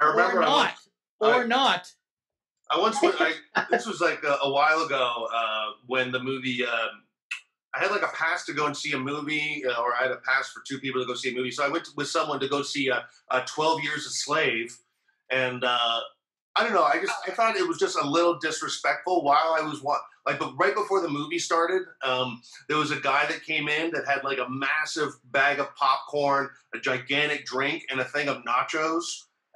I 0.00 0.04
remember 0.04 0.38
or 0.38 0.42
I 0.42 0.46
not, 0.46 0.74
once- 0.74 0.88
or 1.20 1.44
not. 1.48 1.92
I 2.70 2.78
once 2.78 3.02
went. 3.02 3.16
I, 3.56 3.64
this 3.72 3.86
was 3.88 4.00
like 4.00 4.22
a, 4.22 4.36
a 4.42 4.52
while 4.52 4.82
ago 4.82 5.26
uh, 5.34 5.70
when 5.86 6.12
the 6.12 6.20
movie. 6.22 6.64
Um, 6.64 6.90
I 7.74 7.80
had 7.80 7.90
like 7.90 8.02
a 8.02 8.14
pass 8.14 8.44
to 8.46 8.52
go 8.52 8.66
and 8.66 8.76
see 8.76 8.92
a 8.92 8.98
movie, 8.98 9.62
uh, 9.66 9.80
or 9.80 9.94
I 9.94 10.02
had 10.02 10.10
a 10.10 10.16
pass 10.16 10.48
for 10.50 10.62
two 10.66 10.78
people 10.78 11.00
to 11.00 11.06
go 11.06 11.14
see 11.14 11.30
a 11.30 11.34
movie. 11.34 11.50
So 11.50 11.64
I 11.64 11.68
went 11.68 11.88
with 11.96 12.08
someone 12.08 12.40
to 12.40 12.48
go 12.48 12.62
see 12.62 12.90
uh, 12.90 13.00
uh, 13.30 13.42
Twelve 13.46 13.82
Years 13.82 14.06
a 14.06 14.10
Slave, 14.10 14.76
and 15.30 15.62
uh, 15.64 16.00
I 16.56 16.64
don't 16.64 16.72
know. 16.72 16.84
I 16.84 16.98
just 17.00 17.14
I 17.26 17.30
thought 17.30 17.56
it 17.56 17.66
was 17.66 17.78
just 17.78 17.96
a 17.96 18.06
little 18.08 18.38
disrespectful 18.38 19.22
while 19.22 19.56
I 19.58 19.60
was 19.60 19.82
wa- 19.82 20.00
like, 20.26 20.38
but 20.38 20.54
right 20.58 20.74
before 20.74 21.00
the 21.00 21.08
movie 21.08 21.38
started, 21.38 21.82
um, 22.02 22.40
there 22.68 22.78
was 22.78 22.90
a 22.90 23.00
guy 23.00 23.26
that 23.26 23.44
came 23.44 23.68
in 23.68 23.90
that 23.92 24.06
had 24.06 24.24
like 24.24 24.38
a 24.38 24.48
massive 24.48 25.10
bag 25.26 25.60
of 25.60 25.74
popcorn, 25.76 26.48
a 26.74 26.78
gigantic 26.78 27.44
drink, 27.44 27.84
and 27.90 28.00
a 28.00 28.04
thing 28.04 28.28
of 28.28 28.38
nachos 28.44 29.04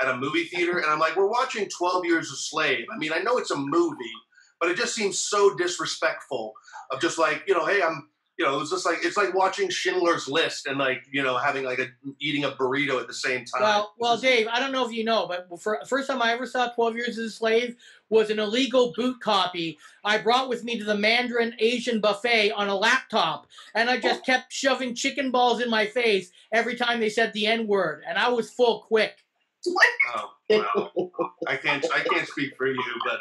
at 0.00 0.08
a 0.08 0.16
movie 0.16 0.44
theater, 0.44 0.78
and 0.78 0.86
I'm 0.86 0.98
like, 0.98 1.16
we're 1.16 1.28
watching 1.28 1.68
12 1.68 2.04
Years 2.04 2.30
a 2.30 2.36
Slave. 2.36 2.86
I 2.92 2.98
mean, 2.98 3.12
I 3.12 3.18
know 3.18 3.38
it's 3.38 3.50
a 3.50 3.56
movie, 3.56 4.12
but 4.62 4.70
it 4.70 4.76
just 4.76 4.94
seems 4.94 5.18
so 5.18 5.56
disrespectful 5.56 6.54
of 6.92 7.00
just 7.00 7.18
like, 7.18 7.42
you 7.48 7.52
know, 7.52 7.66
hey, 7.66 7.82
I'm, 7.82 8.08
you 8.38 8.44
know, 8.44 8.60
it's 8.60 8.70
just 8.70 8.86
like 8.86 8.98
it's 9.02 9.16
like 9.16 9.34
watching 9.34 9.68
Schindler's 9.68 10.28
List 10.28 10.68
and 10.68 10.78
like, 10.78 11.02
you 11.10 11.20
know, 11.20 11.36
having 11.36 11.64
like 11.64 11.80
a 11.80 11.88
eating 12.20 12.44
a 12.44 12.52
burrito 12.52 13.00
at 13.00 13.08
the 13.08 13.12
same 13.12 13.44
time. 13.44 13.60
Well, 13.60 13.92
well, 13.98 14.16
Dave, 14.16 14.46
I 14.46 14.60
don't 14.60 14.70
know 14.70 14.86
if 14.86 14.92
you 14.92 15.02
know, 15.02 15.26
but 15.26 15.48
for 15.60 15.80
first 15.88 16.08
time 16.08 16.22
I 16.22 16.32
ever 16.32 16.46
saw 16.46 16.68
Twelve 16.68 16.94
Years 16.94 17.18
as 17.18 17.26
a 17.26 17.30
Slave 17.30 17.74
was 18.08 18.30
an 18.30 18.38
illegal 18.38 18.92
boot 18.96 19.20
copy 19.20 19.78
I 20.04 20.18
brought 20.18 20.48
with 20.48 20.62
me 20.62 20.78
to 20.78 20.84
the 20.84 20.96
Mandarin 20.96 21.54
Asian 21.58 22.00
buffet 22.00 22.52
on 22.52 22.68
a 22.68 22.76
laptop, 22.76 23.48
and 23.74 23.90
I 23.90 23.98
just 23.98 24.20
oh. 24.20 24.24
kept 24.24 24.52
shoving 24.52 24.94
chicken 24.94 25.32
balls 25.32 25.60
in 25.60 25.68
my 25.68 25.86
face 25.86 26.30
every 26.52 26.76
time 26.76 27.00
they 27.00 27.10
said 27.10 27.32
the 27.32 27.48
N 27.48 27.66
word, 27.66 28.04
and 28.08 28.16
I 28.16 28.28
was 28.28 28.48
full 28.48 28.82
quick. 28.82 29.16
Oh, 30.14 30.30
well, 30.48 31.34
I 31.48 31.56
can't 31.56 31.84
I 31.92 32.00
can't 32.00 32.28
speak 32.28 32.56
for 32.56 32.68
you, 32.68 32.82
but 33.04 33.18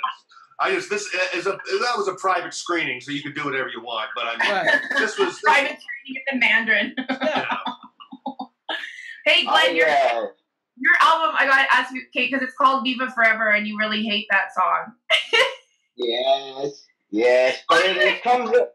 I 0.61 0.71
just 0.73 0.89
this 0.89 1.07
is 1.33 1.47
a 1.47 1.51
that 1.51 1.93
was 1.97 2.07
a 2.07 2.13
private 2.15 2.53
screening, 2.53 3.01
so 3.01 3.11
you 3.11 3.21
could 3.23 3.35
do 3.35 3.43
whatever 3.45 3.69
you 3.69 3.81
want. 3.81 4.09
But 4.15 4.25
I 4.27 4.37
mean, 4.37 4.51
Right. 4.51 4.81
this 4.97 5.17
was 5.17 5.39
Private 5.43 5.77
training 5.79 6.17
at 6.17 6.23
the 6.33 6.39
Mandarin. 6.39 6.95
hey, 9.25 9.45
Glenn, 9.45 9.75
your 9.75 9.89
uh, 9.89 10.25
your 10.77 10.93
album. 11.01 11.35
I 11.37 11.45
gotta 11.47 11.67
ask 11.73 11.93
you, 11.93 12.01
Kate, 12.13 12.31
because 12.31 12.47
it's 12.47 12.55
called 12.57 12.83
Viva 12.83 13.09
Forever, 13.11 13.49
and 13.49 13.67
you 13.67 13.77
really 13.77 14.03
hate 14.03 14.27
that 14.31 14.53
song. 14.53 14.93
Yes, 15.97 16.85
yes, 17.09 17.59
but 17.67 17.83
it, 17.85 17.97
it 17.97 18.23
comes. 18.23 18.49
It, 18.51 18.69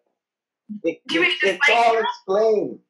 it- 0.85 1.01
mean 1.11 1.25
just 1.41 1.45
it's 1.45 1.69
like- 1.69 1.79
all 1.79 1.99
explained. 1.99 2.79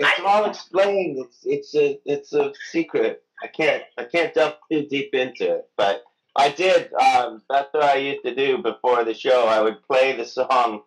It's 0.00 0.20
all 0.24 0.44
explained. 0.48 1.18
It's 1.18 1.38
it's 1.44 1.74
a 1.74 1.98
it's 2.04 2.32
a 2.32 2.52
secret. 2.70 3.22
I 3.42 3.46
can't 3.48 3.82
I 3.98 4.04
can't 4.04 4.32
delve 4.34 4.54
too 4.70 4.86
deep 4.88 5.14
into 5.14 5.56
it, 5.56 5.64
but 5.76 6.04
I 6.34 6.48
did. 6.50 6.92
Um, 6.94 7.42
that's 7.48 7.72
what 7.72 7.82
I 7.82 7.96
used 7.96 8.24
to 8.24 8.34
do 8.34 8.58
before 8.58 9.04
the 9.04 9.14
show. 9.14 9.46
I 9.46 9.60
would 9.60 9.82
play 9.82 10.16
the 10.16 10.24
song 10.24 10.82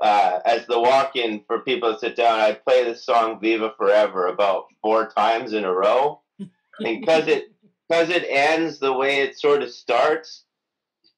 uh, 0.00 0.40
as 0.44 0.66
the 0.66 0.80
walk-in 0.80 1.44
for 1.46 1.60
people 1.60 1.92
to 1.92 1.98
sit 1.98 2.16
down. 2.16 2.40
I'd 2.40 2.64
play 2.64 2.84
the 2.84 2.96
song 2.96 3.40
"Viva 3.40 3.72
Forever" 3.78 4.26
about 4.26 4.66
four 4.82 5.08
times 5.08 5.52
in 5.52 5.64
a 5.64 5.72
row, 5.72 6.20
and 6.38 7.00
because 7.00 7.26
it 7.28 7.52
because 7.88 8.10
it 8.10 8.24
ends 8.28 8.78
the 8.78 8.92
way 8.92 9.20
it 9.20 9.38
sort 9.38 9.62
of 9.62 9.70
starts, 9.70 10.44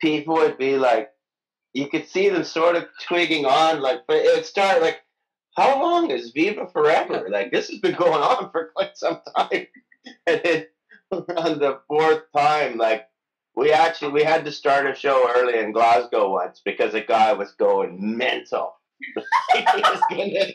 people 0.00 0.34
would 0.34 0.58
be 0.58 0.76
like, 0.76 1.10
you 1.72 1.88
could 1.88 2.08
see 2.08 2.28
them 2.28 2.44
sort 2.44 2.76
of 2.76 2.87
twigging 3.02 3.46
on, 3.46 3.80
like, 3.80 4.00
but 4.06 4.16
it 4.16 4.34
would 4.34 4.46
start 4.46 4.82
like, 4.82 5.00
how 5.56 5.80
long 5.80 6.10
is 6.10 6.32
Viva 6.32 6.66
Forever? 6.72 7.28
Like, 7.30 7.52
this 7.52 7.68
has 7.68 7.78
been 7.78 7.94
going 7.94 8.22
on 8.22 8.50
for 8.50 8.70
quite 8.74 8.96
some 8.96 9.20
time. 9.37 9.66
And 10.26 10.42
then 10.44 10.66
on 11.12 11.58
the 11.60 11.80
fourth 11.88 12.24
time, 12.37 12.76
like, 12.76 13.06
we 13.56 13.72
actually 13.72 14.12
we 14.12 14.22
had 14.22 14.44
to 14.44 14.52
start 14.52 14.86
a 14.86 14.94
show 14.94 15.28
early 15.36 15.58
in 15.58 15.72
Glasgow 15.72 16.30
once 16.32 16.60
because 16.64 16.94
a 16.94 17.00
guy 17.00 17.32
was 17.32 17.52
going 17.52 18.16
mental. 18.16 18.74
he 19.54 19.60
was 19.62 20.00
gonna, 20.10 20.46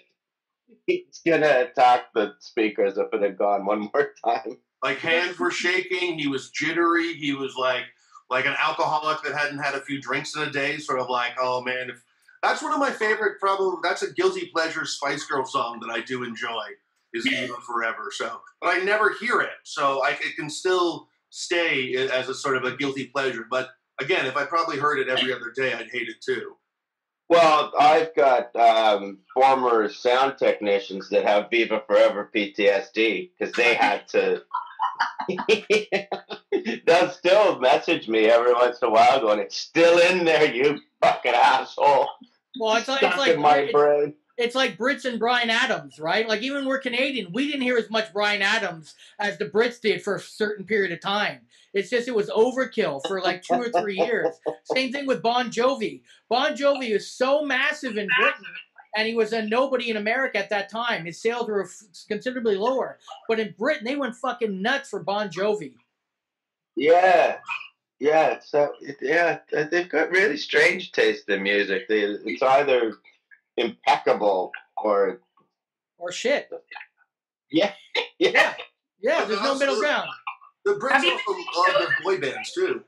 he's 0.85 1.21
gonna 1.25 1.61
attack 1.61 2.13
the 2.13 2.33
speakers 2.39 2.97
if 2.97 3.07
it 3.13 3.21
had 3.21 3.37
gone 3.37 3.65
one 3.65 3.89
more 3.93 4.13
time. 4.25 4.57
like 4.83 4.97
hands 4.97 5.39
were 5.39 5.51
shaking. 5.51 6.19
He 6.19 6.27
was 6.27 6.49
jittery. 6.49 7.13
He 7.13 7.33
was 7.33 7.55
like 7.55 7.83
like 8.29 8.45
an 8.45 8.55
alcoholic 8.59 9.21
that 9.23 9.35
hadn't 9.35 9.59
had 9.59 9.75
a 9.75 9.81
few 9.81 10.01
drinks 10.01 10.35
in 10.35 10.43
a 10.43 10.51
day. 10.51 10.77
Sort 10.77 10.99
of 10.99 11.09
like, 11.09 11.33
oh 11.39 11.61
man, 11.61 11.89
if 11.89 12.03
that's 12.41 12.61
one 12.61 12.73
of 12.73 12.79
my 12.79 12.91
favorite. 12.91 13.39
Probably 13.39 13.77
that's 13.83 14.03
a 14.03 14.13
guilty 14.13 14.47
pleasure 14.47 14.85
Spice 14.85 15.23
Girl 15.25 15.45
song 15.45 15.79
that 15.81 15.91
I 15.91 16.01
do 16.01 16.23
enjoy. 16.23 16.63
Is 17.11 17.23
Viva 17.23 17.55
Forever. 17.65 18.11
So, 18.11 18.39
but 18.61 18.75
I 18.75 18.79
never 18.79 19.15
hear 19.19 19.41
it, 19.41 19.49
so 19.63 20.03
I 20.03 20.11
it 20.11 20.35
can 20.35 20.47
still 20.47 21.07
stay 21.29 21.95
as 21.95 22.29
a 22.29 22.33
sort 22.33 22.57
of 22.57 22.63
a 22.63 22.75
guilty 22.75 23.05
pleasure. 23.07 23.45
But 23.49 23.69
again, 23.99 24.25
if 24.25 24.37
I 24.37 24.45
probably 24.45 24.77
heard 24.77 24.99
it 24.99 25.09
every 25.09 25.33
other 25.33 25.51
day, 25.55 25.73
I'd 25.73 25.89
hate 25.89 26.09
it 26.09 26.21
too. 26.21 26.55
Well, 27.29 27.71
I've 27.79 28.15
got 28.15 28.55
um, 28.55 29.19
former 29.33 29.87
sound 29.89 30.39
technicians 30.39 31.09
that 31.09 31.25
have 31.25 31.51
Viva 31.51 31.83
Forever 31.85 32.29
PTSD 32.35 33.29
because 33.37 33.53
they 33.55 33.73
had 33.75 34.07
to 34.09 34.41
They'll 36.85 37.11
still 37.11 37.59
message 37.59 38.07
me 38.07 38.25
every 38.25 38.53
once 38.53 38.79
in 38.81 38.87
a 38.87 38.91
while, 38.91 39.21
going, 39.21 39.39
"It's 39.39 39.57
still 39.57 39.99
in 39.99 40.25
there, 40.25 40.53
you 40.53 40.79
fucking 41.01 41.33
asshole." 41.33 42.09
Well, 42.59 42.75
it's 42.77 42.87
like 42.87 42.99
Stuck 42.99 43.11
it's 43.11 43.19
like 43.19 43.35
in 43.35 43.41
my 43.41 43.57
it's, 43.57 43.71
brain. 43.71 44.13
It's 44.39 44.55
like 44.55 44.77
Brits 44.77 45.03
and 45.03 45.19
Bryan 45.19 45.49
Adams, 45.49 45.99
right? 45.99 46.25
Like 46.25 46.41
even 46.41 46.65
we're 46.65 46.79
Canadian, 46.79 47.33
we 47.33 47.45
didn't 47.45 47.61
hear 47.61 47.77
as 47.77 47.89
much 47.89 48.13
Bryan 48.13 48.41
Adams 48.41 48.95
as 49.19 49.37
the 49.37 49.45
Brits 49.45 49.81
did 49.81 50.01
for 50.01 50.15
a 50.15 50.19
certain 50.19 50.65
period 50.65 50.93
of 50.93 51.01
time. 51.01 51.41
It's 51.73 51.89
just 51.89 52.07
it 52.07 52.15
was 52.15 52.29
overkill 52.29 53.01
for 53.05 53.19
like 53.19 53.43
two 53.43 53.55
or 53.55 53.69
three 53.69 53.97
years. 53.97 54.33
Same 54.63 54.93
thing 54.93 55.05
with 55.05 55.21
Bon 55.21 55.51
Jovi. 55.51 56.03
Bon 56.29 56.55
Jovi 56.55 56.95
is 56.95 57.11
so 57.11 57.43
massive 57.43 57.97
in 57.97 58.07
Britain, 58.17 58.45
and 58.95 59.05
he 59.05 59.13
was 59.13 59.33
a 59.33 59.41
nobody 59.41 59.89
in 59.89 59.97
America 59.97 60.37
at 60.37 60.49
that 60.51 60.69
time. 60.69 61.05
His 61.05 61.21
sales 61.21 61.49
were 61.49 61.65
f- 61.65 61.83
considerably 62.07 62.55
lower, 62.55 62.97
but 63.27 63.41
in 63.41 63.53
Britain 63.57 63.83
they 63.83 63.97
went 63.97 64.15
fucking 64.15 64.61
nuts 64.61 64.89
for 64.89 65.03
Bon 65.03 65.27
Jovi. 65.29 65.73
Yeah, 66.77 67.39
yeah, 67.99 68.39
so 68.39 68.71
yeah, 69.01 69.39
they've 69.51 69.89
got 69.89 70.11
really 70.11 70.37
strange 70.37 70.93
taste 70.93 71.27
in 71.27 71.43
music. 71.43 71.89
They, 71.89 72.03
it's 72.03 72.41
either 72.41 72.93
impeccable 73.59 74.51
or 74.83 75.21
Or 75.97 76.11
shit. 76.11 76.49
yeah, 77.51 77.73
yeah. 78.19 78.53
Yeah, 79.01 79.25
there's 79.25 79.41
no 79.41 79.57
middle 79.57 79.79
ground. 79.79 80.09
The 80.65 80.73
Brits 80.73 81.03
also 81.27 81.71
love 81.73 81.79
their 81.79 81.97
boy 82.03 82.19
bands 82.19 82.51
too. 82.53 82.83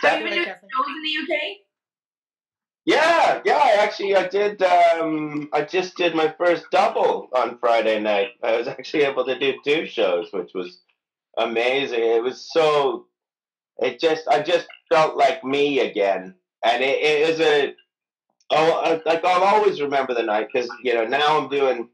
Have 0.00 0.20
you 0.20 0.24
been 0.24 0.34
doing 0.34 0.46
shows 0.46 0.86
in 0.88 1.02
the 1.28 1.34
UK? 1.34 1.40
Yeah, 2.86 3.40
yeah. 3.44 3.60
I 3.62 3.72
actually, 3.80 4.16
I 4.16 4.26
did. 4.28 4.62
Um, 4.62 5.48
I 5.52 5.62
just 5.62 5.96
did 5.96 6.14
my 6.14 6.34
first 6.38 6.64
double 6.72 7.28
on 7.34 7.58
Friday 7.58 8.00
night. 8.00 8.30
I 8.42 8.56
was 8.56 8.68
actually 8.68 9.02
able 9.04 9.24
to 9.26 9.38
do 9.38 9.54
two 9.64 9.86
shows, 9.86 10.28
which 10.32 10.52
was 10.54 10.80
amazing. 11.38 12.00
It 12.02 12.22
was 12.22 12.48
so. 12.52 13.06
It 13.78 14.00
just, 14.00 14.28
I 14.28 14.42
just 14.42 14.66
felt 14.90 15.16
like 15.16 15.44
me 15.44 15.80
again, 15.80 16.34
and 16.64 16.82
it, 16.82 17.00
it 17.02 17.28
is 17.30 17.40
a. 17.40 17.74
Oh, 18.50 18.72
I- 18.84 19.00
like 19.08 19.24
I'll 19.24 19.42
always 19.44 19.80
remember 19.80 20.14
the 20.14 20.22
night 20.22 20.48
because 20.52 20.68
you 20.82 20.94
know 20.94 21.04
now 21.04 21.38
I'm 21.40 21.48
doing 21.48 21.88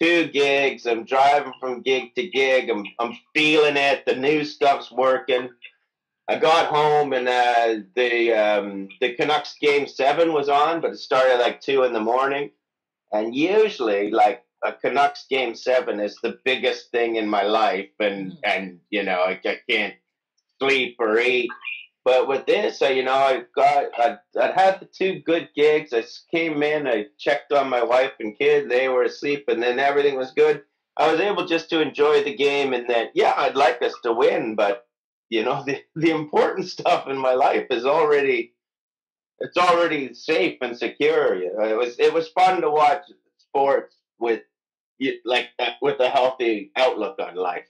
two 0.00 0.28
gigs. 0.28 0.86
I'm 0.86 1.04
driving 1.04 1.52
from 1.60 1.82
gig 1.82 2.14
to 2.14 2.28
gig. 2.28 2.70
I'm 2.70 2.84
I'm 2.98 3.16
feeling 3.34 3.76
it. 3.76 4.04
The 4.06 4.14
new 4.16 4.44
stuff's 4.44 4.90
working. 4.90 5.48
I 6.28 6.36
got 6.38 6.66
home 6.66 7.12
and 7.12 7.28
uh, 7.28 7.84
the 7.94 8.32
um, 8.32 8.88
the 9.00 9.14
Canucks 9.14 9.56
game 9.60 9.86
seven 9.86 10.32
was 10.32 10.48
on, 10.48 10.80
but 10.80 10.92
it 10.92 10.98
started 10.98 11.34
at 11.34 11.40
like 11.40 11.60
two 11.60 11.84
in 11.84 11.92
the 11.92 12.00
morning. 12.00 12.50
And 13.12 13.34
usually, 13.34 14.10
like 14.10 14.42
a 14.64 14.72
Canucks 14.72 15.26
game 15.30 15.54
seven 15.54 16.00
is 16.00 16.16
the 16.22 16.38
biggest 16.44 16.90
thing 16.90 17.16
in 17.16 17.28
my 17.28 17.42
life, 17.42 17.90
and 18.00 18.32
and 18.44 18.80
you 18.90 19.04
know 19.04 19.20
I, 19.20 19.40
I 19.44 19.58
can't 19.70 19.94
sleep 20.60 20.96
or 20.98 21.18
eat. 21.20 21.50
But 22.06 22.28
with 22.28 22.46
this, 22.46 22.82
I, 22.82 22.90
you 22.90 23.02
know, 23.02 23.12
I 23.14 23.42
got 23.56 23.86
I 23.98 24.18
I 24.40 24.52
had 24.52 24.78
the 24.78 24.86
two 24.86 25.22
good 25.26 25.48
gigs. 25.56 25.92
I 25.92 26.04
came 26.30 26.62
in, 26.62 26.86
I 26.86 27.06
checked 27.18 27.52
on 27.52 27.68
my 27.68 27.82
wife 27.82 28.12
and 28.20 28.38
kid. 28.38 28.70
They 28.70 28.88
were 28.88 29.02
asleep, 29.02 29.46
and 29.48 29.60
then 29.60 29.80
everything 29.80 30.16
was 30.16 30.30
good. 30.30 30.62
I 30.96 31.10
was 31.10 31.20
able 31.20 31.46
just 31.46 31.68
to 31.70 31.82
enjoy 31.82 32.22
the 32.22 32.36
game, 32.36 32.74
and 32.74 32.88
that 32.90 33.10
yeah, 33.14 33.34
I'd 33.36 33.56
like 33.56 33.82
us 33.82 33.94
to 34.04 34.12
win, 34.12 34.54
but 34.54 34.86
you 35.30 35.44
know 35.44 35.64
the, 35.66 35.82
the 35.96 36.10
important 36.10 36.68
stuff 36.76 37.08
in 37.08 37.18
my 37.18 37.34
life 37.34 37.66
is 37.70 37.84
already 37.84 38.52
it's 39.40 39.56
already 39.56 40.14
safe 40.14 40.58
and 40.62 40.78
secure 40.78 41.34
you 41.34 41.52
know 41.52 41.64
it 41.64 41.76
was 41.76 41.98
it 41.98 42.12
was 42.14 42.28
fun 42.28 42.60
to 42.60 42.70
watch 42.70 43.02
sports 43.38 43.96
with 44.18 44.42
like 45.24 45.48
with 45.82 46.00
a 46.00 46.08
healthy 46.08 46.70
outlook 46.76 47.18
on 47.18 47.34
life 47.34 47.66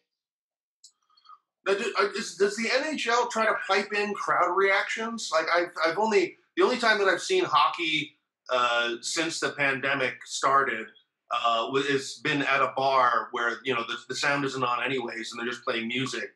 Now, 1.67 1.75
do- 1.75 1.95
uh, 1.99 2.09
is- 2.17 2.37
Does 2.37 2.57
the 2.57 2.69
NHL 2.69 3.31
try 3.31 3.47
to 3.47 3.55
pipe 3.67 3.93
in 3.93 4.15
crowd 4.15 4.55
reactions? 4.57 5.31
Like 5.33 5.47
I've, 5.55 5.71
I've 5.85 5.99
only 5.99 6.37
the 6.57 6.63
only 6.63 6.79
time 6.79 6.99
that 6.99 7.09
I've 7.09 7.21
seen 7.23 7.45
hockey 7.45 8.17
uh, 8.51 8.95
since 9.01 9.41
the 9.41 9.51
pandemic 9.51 10.15
started 10.25 10.87
uh, 11.33 11.67
wa- 11.73 11.83
has 11.83 12.21
been 12.23 12.43
at 12.43 12.63
a 12.63 12.73
bar 12.77 13.29
where 13.33 13.59
you 13.65 13.75
know 13.75 13.83
the, 13.89 13.97
the 14.09 14.15
sound 14.15 14.45
isn't 14.45 14.63
on 14.63 14.83
anyways, 14.85 15.33
and 15.33 15.41
they're 15.41 15.49
just 15.53 15.65
playing 15.65 15.89
music. 15.89 16.31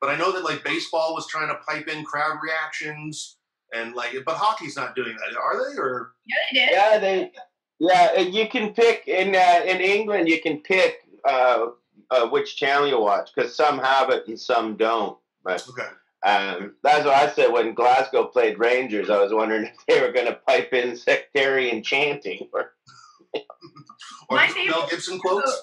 But 0.00 0.10
I 0.10 0.16
know 0.16 0.32
that 0.32 0.42
like 0.44 0.64
baseball 0.64 1.14
was 1.14 1.26
trying 1.28 1.48
to 1.48 1.54
pipe 1.68 1.86
in 1.88 2.04
crowd 2.04 2.38
reactions, 2.42 3.36
and 3.72 3.94
like, 3.94 4.14
but 4.26 4.36
hockey's 4.36 4.74
not 4.76 4.96
doing 4.96 5.14
that, 5.16 5.36
are 5.38 5.70
they? 5.70 5.78
Or 5.78 6.12
Yeah, 6.26 6.36
they 6.52 6.58
did. 6.58 6.70
yeah 6.72 6.98
they 6.98 7.32
yeah 7.78 8.18
you 8.20 8.48
can 8.48 8.72
pick 8.74 9.06
in 9.08 9.34
uh, 9.36 9.60
in 9.66 9.80
england 9.80 10.28
you 10.28 10.40
can 10.40 10.58
pick 10.60 10.96
uh, 11.28 11.66
uh, 12.10 12.28
which 12.28 12.56
channel 12.56 12.86
you 12.88 13.00
watch 13.00 13.30
because 13.34 13.54
some 13.54 13.78
have 13.78 14.10
it 14.10 14.26
and 14.28 14.38
some 14.38 14.76
don't 14.76 15.18
but 15.44 15.66
okay, 15.68 15.88
Um, 16.24 16.74
that's 16.84 17.04
what 17.04 17.14
I 17.14 17.28
said 17.32 17.50
when 17.52 17.74
Glasgow 17.74 18.26
played 18.26 18.58
Rangers. 18.58 19.10
I 19.10 19.18
was 19.20 19.32
wondering 19.32 19.64
if 19.66 19.86
they 19.88 20.00
were 20.00 20.12
going 20.12 20.26
to 20.26 20.34
pipe 20.46 20.72
in 20.72 20.96
sectarian 20.96 21.82
chanting. 21.82 22.48
Or, 23.34 23.40
or 24.28 24.36
My 24.36 24.44
just 24.46 24.56
favorite- 24.58 24.76
Mel 24.76 24.86
Gibson 24.88 25.18
quotes? 25.18 25.62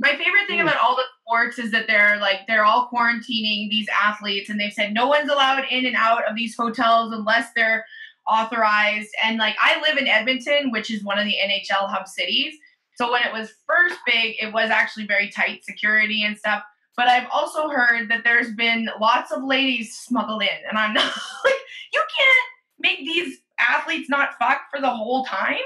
My 0.00 0.10
favorite 0.10 0.46
thing 0.48 0.60
about 0.60 0.76
all 0.78 0.96
the 0.96 1.02
sports 1.26 1.58
is 1.58 1.70
that 1.72 1.86
they're 1.86 2.18
like 2.18 2.46
they're 2.46 2.64
all 2.64 2.88
quarantining 2.92 3.68
these 3.70 3.86
athletes, 3.88 4.48
and 4.50 4.58
they've 4.60 4.72
said 4.72 4.92
no 4.94 5.06
one's 5.06 5.30
allowed 5.30 5.64
in 5.70 5.84
and 5.86 5.96
out 5.96 6.28
of 6.28 6.36
these 6.36 6.54
hotels 6.56 7.12
unless 7.12 7.48
they're 7.54 7.84
authorized. 8.26 9.08
And 9.24 9.38
like 9.38 9.56
I 9.60 9.80
live 9.80 9.98
in 9.98 10.06
Edmonton, 10.06 10.70
which 10.70 10.90
is 10.90 11.02
one 11.04 11.18
of 11.18 11.24
the 11.26 11.34
NHL 11.42 11.88
hub 11.90 12.06
cities. 12.08 12.54
So 13.00 13.10
when 13.10 13.22
it 13.22 13.32
was 13.32 13.54
first 13.66 13.98
big, 14.04 14.36
it 14.38 14.52
was 14.52 14.68
actually 14.68 15.06
very 15.06 15.30
tight 15.30 15.64
security 15.64 16.24
and 16.24 16.36
stuff. 16.36 16.62
But 16.98 17.08
I've 17.08 17.28
also 17.32 17.70
heard 17.70 18.10
that 18.10 18.24
there's 18.24 18.52
been 18.52 18.90
lots 19.00 19.32
of 19.32 19.42
ladies 19.42 19.96
smuggled 19.96 20.42
in, 20.42 20.68
and 20.68 20.76
I'm 20.76 20.92
not 20.94 21.06
like 21.06 21.54
you 21.94 22.02
can't 22.18 22.46
make 22.78 22.98
these 22.98 23.38
athletes 23.58 24.10
not 24.10 24.34
fuck 24.38 24.64
for 24.70 24.82
the 24.82 24.90
whole 24.90 25.24
time. 25.24 25.56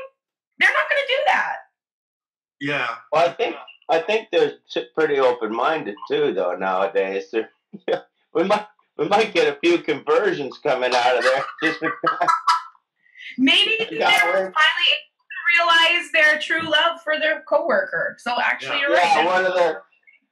They're 0.61 0.69
not 0.69 0.89
going 0.89 1.03
to 1.03 1.09
do 1.09 1.23
that. 1.27 1.57
Yeah, 2.61 2.89
well, 3.11 3.29
I 3.29 3.33
think 3.33 3.57
I 3.91 3.99
think 3.99 4.29
they're 4.31 4.53
t- 4.71 4.87
pretty 4.95 5.19
open 5.19 5.53
minded 5.53 5.97
too, 6.07 6.33
though 6.35 6.55
nowadays. 6.55 7.25
They're, 7.33 8.05
we 8.33 8.45
might 8.45 8.67
we 8.97 9.09
might 9.09 9.35
get 9.35 9.49
a 9.53 9.59
few 9.59 9.79
conversions 9.79 10.59
coming 10.59 10.95
out 10.95 11.19
of 11.19 11.25
there 11.25 11.45
just 11.65 11.81
because. 11.81 12.29
Maybe 13.37 13.77
they're 13.91 13.91
finally 13.91 14.23
we're- 14.25 14.45
able 14.47 14.53
to 14.53 15.14
realize 15.59 16.11
their 16.13 16.39
true 16.39 16.63
love 16.69 17.01
for 17.03 17.19
their 17.19 17.43
coworker. 17.49 18.17
So 18.19 18.35
actually, 18.41 18.77
Yeah. 18.77 18.81
you're 18.89 18.97
Yeah, 18.97 19.17
right. 19.19 19.27
one 19.27 19.47
of 19.47 19.55
the 19.55 19.83